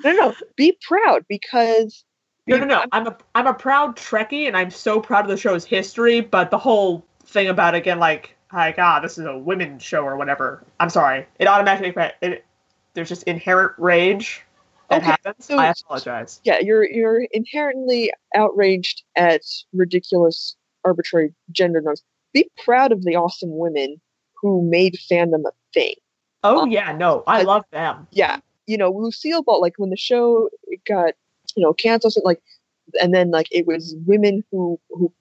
No, 0.03 0.11
no, 0.11 0.27
no. 0.27 0.35
Be 0.55 0.77
proud 0.87 1.25
because 1.27 2.05
No, 2.45 2.57
no, 2.57 2.65
no. 2.65 2.85
I'm 2.91 3.07
a 3.07 3.17
I'm 3.35 3.47
a 3.47 3.53
proud 3.53 3.95
Trekkie, 3.95 4.47
and 4.47 4.55
I'm 4.55 4.71
so 4.71 4.99
proud 5.01 5.25
of 5.25 5.29
the 5.29 5.37
show's 5.37 5.65
history. 5.65 6.21
But 6.21 6.51
the 6.51 6.57
whole 6.57 7.05
thing 7.25 7.47
about 7.47 7.75
again, 7.75 7.99
like, 7.99 8.36
like 8.53 8.75
ah, 8.79 8.99
this 8.99 9.17
is 9.17 9.25
a 9.25 9.37
women's 9.37 9.83
show 9.83 10.03
or 10.03 10.17
whatever. 10.17 10.63
I'm 10.79 10.89
sorry. 10.89 11.25
It 11.39 11.47
automatically 11.47 11.93
it, 12.21 12.45
there's 12.93 13.09
just 13.09 13.23
inherent 13.23 13.73
rage 13.77 14.41
that 14.89 14.97
Okay, 15.01 15.05
happens. 15.11 15.45
so- 15.45 15.57
I 15.57 15.67
apologize. 15.71 16.39
yeah, 16.43 16.59
you're 16.59 16.85
you're 16.89 17.23
inherently 17.31 18.11
outraged 18.35 19.03
at 19.15 19.41
ridiculous, 19.73 20.55
arbitrary 20.85 21.33
gender 21.51 21.81
norms. 21.81 22.03
Be 22.33 22.49
proud 22.63 22.91
of 22.91 23.03
the 23.03 23.15
awesome 23.15 23.57
women 23.57 23.99
who 24.41 24.61
made 24.69 24.97
fandom 25.11 25.43
a 25.45 25.51
thing. 25.73 25.95
Oh 26.43 26.65
yeah, 26.65 26.91
no, 26.93 27.23
I 27.27 27.39
I- 27.39 27.43
love 27.43 27.65
them. 27.71 28.07
Yeah, 28.11 28.39
you 28.67 28.77
know, 28.77 28.91
Lucille 28.91 29.43
Ball. 29.43 29.59
Like 29.61 29.73
when 29.77 29.89
the 29.89 29.97
show 29.97 30.49
got 30.87 31.13
you 31.55 31.63
know 31.63 31.73
canceled, 31.73 32.13
like, 32.23 32.41
and 33.01 33.13
then 33.13 33.31
like 33.31 33.47
it 33.51 33.65
was 33.67 33.95
women 34.05 34.43
who 34.51 34.79
who 34.89 35.11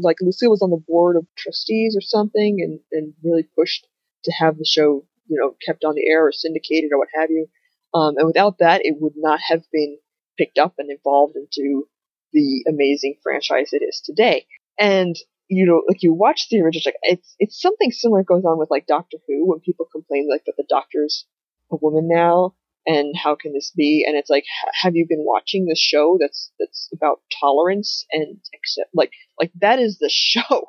like 0.00 0.16
Lucille 0.20 0.50
was 0.50 0.62
on 0.62 0.70
the 0.70 0.82
board 0.86 1.16
of 1.16 1.26
trustees 1.36 1.96
or 1.96 2.00
something, 2.00 2.60
and 2.60 2.80
and 2.92 3.14
really 3.22 3.42
pushed 3.56 3.86
to 4.24 4.32
have 4.32 4.58
the 4.58 4.64
show 4.64 5.04
you 5.28 5.38
know 5.38 5.54
kept 5.64 5.84
on 5.84 5.94
the 5.94 6.06
air 6.06 6.26
or 6.26 6.32
syndicated 6.32 6.90
or 6.92 6.98
what 6.98 7.08
have 7.14 7.30
you. 7.30 7.48
Um, 7.94 8.16
and 8.18 8.26
without 8.26 8.58
that, 8.58 8.82
it 8.84 8.96
would 9.00 9.14
not 9.16 9.40
have 9.48 9.62
been 9.72 9.98
picked 10.36 10.58
up 10.58 10.74
and 10.78 10.90
evolved 10.90 11.36
into 11.36 11.88
the 12.32 12.64
amazing 12.68 13.16
franchise 13.22 13.70
it 13.72 13.82
is 13.82 14.00
today. 14.04 14.46
And 14.78 15.16
you 15.48 15.64
know, 15.64 15.82
like 15.88 16.02
you 16.02 16.12
watch 16.12 16.48
the 16.50 16.60
original, 16.60 16.82
like 16.86 16.96
it's 17.02 17.34
it's 17.38 17.60
something 17.60 17.90
similar 17.90 18.22
goes 18.22 18.44
on 18.44 18.58
with 18.58 18.70
like 18.70 18.86
Doctor 18.86 19.16
Who 19.26 19.48
when 19.48 19.60
people 19.60 19.86
complain 19.90 20.28
like 20.30 20.44
that 20.44 20.56
the 20.56 20.64
Doctor's 20.68 21.26
a 21.70 21.76
woman 21.76 22.08
now 22.08 22.54
and 22.88 23.14
how 23.22 23.36
can 23.36 23.52
this 23.52 23.70
be? 23.76 24.02
And 24.06 24.16
it's 24.16 24.30
like, 24.30 24.44
have 24.80 24.96
you 24.96 25.06
been 25.06 25.24
watching 25.24 25.66
this 25.66 25.78
show 25.78 26.16
that's 26.18 26.50
that's 26.58 26.88
about 26.92 27.20
tolerance 27.38 28.06
and 28.10 28.38
accept 28.54 28.88
like 28.94 29.12
like 29.38 29.52
that 29.60 29.78
is 29.78 29.98
the 29.98 30.08
show. 30.12 30.68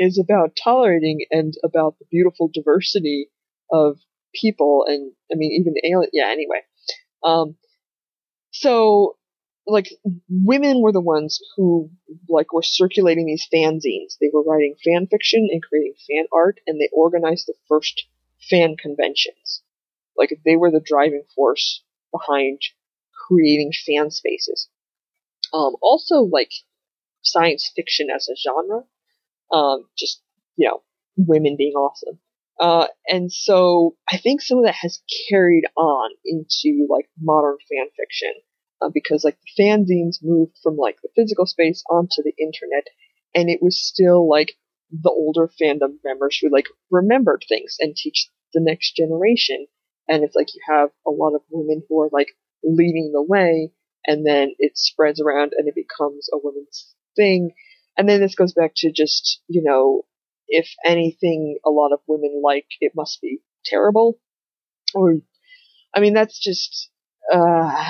Is 0.00 0.18
about 0.18 0.58
tolerating 0.62 1.24
and 1.30 1.54
about 1.64 1.94
the 2.00 2.04
beautiful 2.10 2.50
diversity 2.52 3.28
of 3.70 3.98
people 4.34 4.84
and 4.86 5.12
I 5.32 5.36
mean 5.36 5.52
even 5.52 5.74
alien 5.84 6.10
yeah 6.12 6.28
anyway. 6.28 6.62
Um 7.24 7.56
so 8.50 9.16
like 9.66 9.88
women 10.28 10.82
were 10.82 10.92
the 10.92 11.00
ones 11.00 11.38
who 11.56 11.88
like 12.28 12.52
were 12.52 12.64
circulating 12.64 13.26
these 13.26 13.46
fanzines. 13.54 14.18
They 14.20 14.28
were 14.32 14.42
writing 14.42 14.74
fan 14.84 15.06
fiction 15.06 15.48
and 15.50 15.62
creating 15.62 15.94
fan 16.08 16.24
art 16.32 16.58
and 16.66 16.80
they 16.80 16.88
organized 16.92 17.46
the 17.46 17.54
first 17.68 18.06
fan 18.50 18.76
conventions 18.76 19.62
like 20.16 20.30
they 20.44 20.56
were 20.56 20.70
the 20.70 20.80
driving 20.84 21.24
force 21.34 21.82
behind 22.12 22.60
creating 23.28 23.72
fan 23.86 24.10
spaces 24.10 24.68
um 25.52 25.74
also 25.82 26.22
like 26.22 26.52
science 27.22 27.70
fiction 27.74 28.08
as 28.14 28.28
a 28.28 28.34
genre 28.36 28.82
um 29.52 29.84
just 29.96 30.22
you 30.56 30.68
know 30.68 30.82
women 31.16 31.56
being 31.56 31.74
awesome 31.74 32.18
uh, 32.60 32.88
and 33.08 33.32
so 33.32 33.96
I 34.12 34.18
think 34.18 34.42
some 34.42 34.58
of 34.58 34.64
that 34.64 34.74
has 34.74 35.00
carried 35.30 35.64
on 35.76 36.10
into 36.26 36.86
like 36.90 37.08
modern 37.18 37.56
fan 37.70 37.86
fiction 37.96 38.34
uh, 38.82 38.90
because 38.92 39.24
like 39.24 39.38
the 39.40 39.62
fanzines 39.62 40.18
moved 40.22 40.58
from 40.62 40.76
like 40.76 40.96
the 41.02 41.08
physical 41.16 41.46
space 41.46 41.82
onto 41.90 42.22
the 42.22 42.34
internet, 42.38 42.86
and 43.34 43.48
it 43.48 43.60
was 43.62 43.80
still 43.80 44.28
like 44.28 44.56
the 44.90 45.10
older 45.10 45.48
fandom 45.60 45.96
members 46.04 46.38
who 46.40 46.50
like 46.50 46.66
remembered 46.90 47.44
things 47.48 47.76
and 47.80 47.96
teach 47.96 48.28
the 48.52 48.60
next 48.60 48.94
generation. 48.94 49.66
And 50.10 50.24
it's 50.24 50.36
like 50.36 50.48
you 50.54 50.60
have 50.68 50.90
a 51.06 51.10
lot 51.10 51.34
of 51.34 51.40
women 51.50 51.82
who 51.88 52.02
are 52.02 52.10
like 52.12 52.28
leading 52.62 53.12
the 53.14 53.22
way, 53.22 53.72
and 54.06 54.26
then 54.26 54.52
it 54.58 54.76
spreads 54.76 55.20
around 55.20 55.52
and 55.56 55.66
it 55.68 55.74
becomes 55.74 56.28
a 56.32 56.36
women's 56.42 56.94
thing. 57.16 57.52
And 57.96 58.08
then 58.08 58.20
this 58.20 58.34
goes 58.34 58.52
back 58.52 58.72
to 58.76 58.92
just 58.92 59.40
you 59.48 59.62
know 59.62 60.04
if 60.50 60.68
anything 60.84 61.58
a 61.64 61.70
lot 61.70 61.92
of 61.92 62.00
women 62.06 62.42
like, 62.44 62.66
it 62.80 62.92
must 62.94 63.20
be 63.22 63.38
terrible. 63.64 64.18
Or, 64.94 65.14
I 65.94 66.00
mean, 66.00 66.12
that's 66.12 66.38
just, 66.38 66.90
uh, 67.32 67.84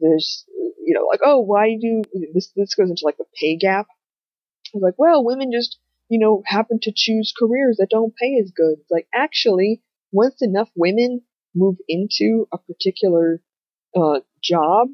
there's, 0.00 0.44
you 0.48 0.94
know, 0.94 1.06
like, 1.10 1.20
oh, 1.24 1.40
why 1.40 1.76
do, 1.78 2.02
this, 2.32 2.52
this 2.56 2.74
goes 2.74 2.88
into 2.88 3.02
like 3.04 3.18
the 3.18 3.24
pay 3.38 3.56
gap. 3.56 3.86
It's 4.72 4.82
like, 4.82 4.94
well, 4.96 5.24
women 5.24 5.50
just, 5.52 5.78
you 6.08 6.20
know, 6.20 6.42
happen 6.46 6.78
to 6.82 6.92
choose 6.94 7.34
careers 7.36 7.76
that 7.78 7.90
don't 7.90 8.14
pay 8.14 8.38
as 8.40 8.52
good. 8.54 8.76
It's 8.80 8.90
like, 8.90 9.08
actually, 9.12 9.82
once 10.12 10.36
enough 10.40 10.70
women 10.76 11.22
move 11.58 11.76
into 11.88 12.46
a 12.52 12.58
particular, 12.58 13.42
uh, 13.96 14.20
job, 14.42 14.88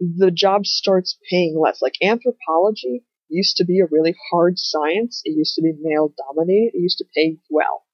the 0.00 0.30
job 0.30 0.66
starts 0.66 1.16
paying 1.30 1.58
less. 1.58 1.80
Like 1.80 1.94
anthropology, 2.02 3.04
used 3.32 3.56
to 3.56 3.64
be 3.64 3.80
a 3.80 3.86
really 3.90 4.14
hard 4.30 4.58
science. 4.58 5.22
It 5.24 5.36
used 5.36 5.54
to 5.54 5.62
be 5.62 5.72
male 5.80 6.12
dominated. 6.28 6.72
It 6.74 6.80
used 6.80 6.98
to 6.98 7.06
pay 7.14 7.38
well. 7.50 7.84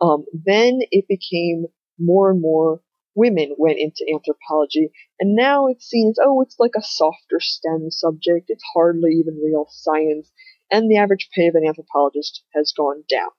Um, 0.00 0.24
then 0.32 0.80
it 0.90 1.06
became 1.08 1.66
more 1.98 2.30
and 2.30 2.40
more 2.40 2.80
women 3.14 3.54
went 3.58 3.78
into 3.78 4.06
anthropology, 4.12 4.90
and 5.20 5.36
now 5.36 5.66
it's 5.66 5.86
seen 5.86 6.10
as 6.10 6.18
oh, 6.22 6.40
it's 6.40 6.56
like 6.58 6.72
a 6.76 6.82
softer 6.82 7.38
STEM 7.40 7.90
subject. 7.90 8.46
It's 8.48 8.64
hardly 8.74 9.12
even 9.12 9.40
real 9.42 9.66
science, 9.70 10.30
and 10.70 10.90
the 10.90 10.96
average 10.96 11.28
pay 11.34 11.46
of 11.46 11.54
an 11.54 11.66
anthropologist 11.66 12.42
has 12.54 12.72
gone 12.76 13.04
down. 13.08 13.30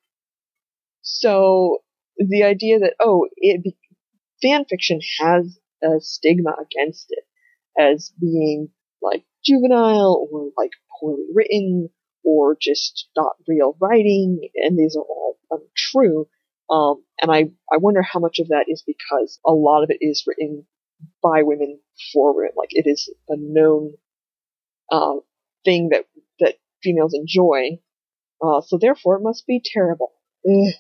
So 1.02 1.80
the 2.18 2.44
idea 2.44 2.80
that 2.80 2.96
oh, 3.00 3.28
it 3.36 3.76
fan 4.44 4.66
fiction 4.66 5.00
has 5.20 5.58
a 5.84 6.00
stigma 6.00 6.56
against 6.62 7.08
it 7.10 7.26
as 7.80 8.12
being 8.20 8.70
like 9.02 9.24
juvenile 9.44 10.28
or 10.32 10.52
like 10.58 10.72
poorly 11.00 11.26
written 11.34 11.90
or 12.24 12.58
just 12.60 13.10
not 13.18 13.34
real 13.48 13.76
writing, 13.82 14.40
and 14.56 14.78
these 14.78 14.96
are 14.96 15.04
all 15.04 15.38
untrue. 15.52 16.28
Um, 16.70 17.04
and 17.22 17.32
I, 17.32 17.52
I 17.72 17.78
wonder 17.78 18.02
how 18.02 18.20
much 18.20 18.40
of 18.40 18.48
that 18.48 18.66
is 18.68 18.84
because 18.86 19.40
a 19.46 19.52
lot 19.52 19.84
of 19.84 19.90
it 19.90 19.98
is 20.00 20.24
written 20.26 20.66
by 21.22 21.44
women 21.44 21.80
for 22.14 22.36
women. 22.36 22.52
Like 22.56 22.70
it 22.72 22.88
is 22.88 23.14
a 23.28 23.36
known 23.38 23.94
uh, 24.92 25.16
thing 25.66 25.90
that 25.90 26.06
that 26.40 26.56
females 26.82 27.14
enjoy. 27.14 27.80
Uh, 28.42 28.62
so 28.62 28.78
therefore, 28.78 29.18
it 29.18 29.24
must 29.24 29.46
be 29.46 29.62
terrible. 29.64 30.14
Ugh. 30.48 30.74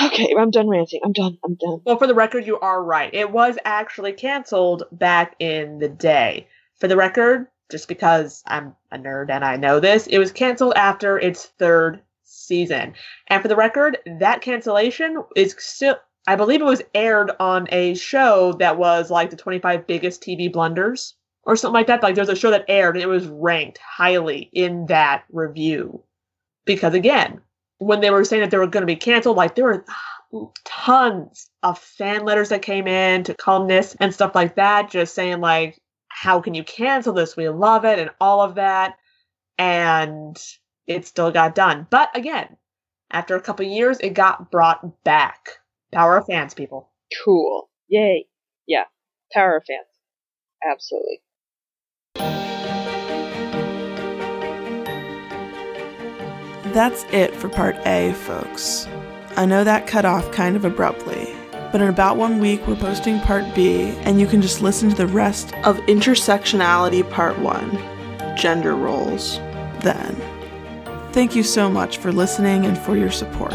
Okay, 0.00 0.32
I'm 0.38 0.50
done 0.50 0.68
ranting. 0.68 1.00
I'm 1.04 1.12
done. 1.12 1.38
I'm 1.44 1.54
done. 1.54 1.80
Well, 1.84 1.96
for 1.96 2.06
the 2.06 2.14
record, 2.14 2.46
you 2.46 2.58
are 2.60 2.82
right. 2.82 3.12
It 3.12 3.32
was 3.32 3.58
actually 3.64 4.12
canceled 4.12 4.84
back 4.92 5.34
in 5.40 5.78
the 5.78 5.88
day. 5.88 6.46
For 6.78 6.86
the 6.86 6.96
record, 6.96 7.48
just 7.70 7.88
because 7.88 8.42
I'm 8.46 8.76
a 8.92 8.98
nerd 8.98 9.30
and 9.30 9.44
I 9.44 9.56
know 9.56 9.80
this, 9.80 10.06
it 10.06 10.18
was 10.18 10.30
canceled 10.30 10.74
after 10.76 11.18
its 11.18 11.46
third 11.58 12.00
season. 12.22 12.94
And 13.26 13.42
for 13.42 13.48
the 13.48 13.56
record, 13.56 13.98
that 14.20 14.40
cancellation 14.40 15.22
is 15.34 15.56
still, 15.58 15.96
I 16.26 16.36
believe 16.36 16.60
it 16.60 16.64
was 16.64 16.82
aired 16.94 17.32
on 17.40 17.66
a 17.72 17.94
show 17.94 18.52
that 18.54 18.78
was 18.78 19.10
like 19.10 19.30
the 19.30 19.36
25 19.36 19.86
biggest 19.86 20.22
TV 20.22 20.52
blunders 20.52 21.14
or 21.42 21.56
something 21.56 21.74
like 21.74 21.88
that. 21.88 22.02
Like 22.02 22.14
there's 22.14 22.28
a 22.28 22.36
show 22.36 22.50
that 22.52 22.66
aired 22.68 22.94
and 22.96 23.02
it 23.02 23.08
was 23.08 23.26
ranked 23.26 23.78
highly 23.78 24.48
in 24.52 24.86
that 24.86 25.24
review. 25.32 26.02
Because 26.64 26.94
again, 26.94 27.40
when 27.78 28.00
they 28.00 28.10
were 28.10 28.24
saying 28.24 28.42
that 28.42 28.50
they 28.50 28.58
were 28.58 28.66
going 28.66 28.82
to 28.82 28.86
be 28.86 28.96
canceled, 28.96 29.36
like 29.36 29.54
there 29.54 29.64
were 29.64 29.84
tons 30.64 31.48
of 31.62 31.78
fan 31.78 32.24
letters 32.24 32.50
that 32.50 32.62
came 32.62 32.86
in 32.86 33.24
to 33.24 33.34
columnists 33.34 33.96
and 34.00 34.12
stuff 34.12 34.34
like 34.34 34.56
that, 34.56 34.90
just 34.90 35.14
saying 35.14 35.40
like, 35.40 35.78
how 36.08 36.40
can 36.40 36.54
you 36.54 36.64
cancel 36.64 37.12
this? 37.12 37.36
We 37.36 37.48
love 37.48 37.84
it 37.84 37.98
and 37.98 38.10
all 38.20 38.42
of 38.42 38.56
that. 38.56 38.96
And 39.58 40.36
it 40.86 41.06
still 41.06 41.30
got 41.30 41.54
done. 41.54 41.86
But 41.90 42.16
again, 42.16 42.56
after 43.10 43.36
a 43.36 43.40
couple 43.40 43.64
years, 43.66 43.98
it 44.00 44.10
got 44.10 44.50
brought 44.50 45.04
back. 45.04 45.48
Power 45.92 46.18
of 46.18 46.26
fans, 46.26 46.54
people. 46.54 46.90
Cool. 47.24 47.68
Yay. 47.88 48.26
Yeah. 48.66 48.84
Power 49.32 49.56
of 49.56 49.64
fans. 49.66 49.86
Absolutely. 50.70 51.20
That's 56.72 57.04
it 57.12 57.34
for 57.34 57.48
part 57.48 57.76
A, 57.86 58.12
folks. 58.12 58.86
I 59.36 59.46
know 59.46 59.64
that 59.64 59.86
cut 59.86 60.04
off 60.04 60.30
kind 60.32 60.54
of 60.54 60.64
abruptly, 60.64 61.34
but 61.50 61.80
in 61.80 61.88
about 61.88 62.16
one 62.16 62.40
week 62.40 62.66
we're 62.66 62.76
posting 62.76 63.20
part 63.20 63.54
B, 63.54 63.90
and 64.02 64.20
you 64.20 64.26
can 64.26 64.42
just 64.42 64.62
listen 64.62 64.90
to 64.90 64.96
the 64.96 65.06
rest 65.06 65.54
of 65.64 65.76
Intersectionality 65.86 67.08
Part 67.10 67.38
1 67.38 68.36
Gender 68.36 68.76
Roles 68.76 69.38
then. 69.80 70.14
Thank 71.12 71.34
you 71.34 71.42
so 71.42 71.70
much 71.70 71.98
for 71.98 72.12
listening 72.12 72.66
and 72.66 72.76
for 72.76 72.96
your 72.96 73.10
support. 73.10 73.54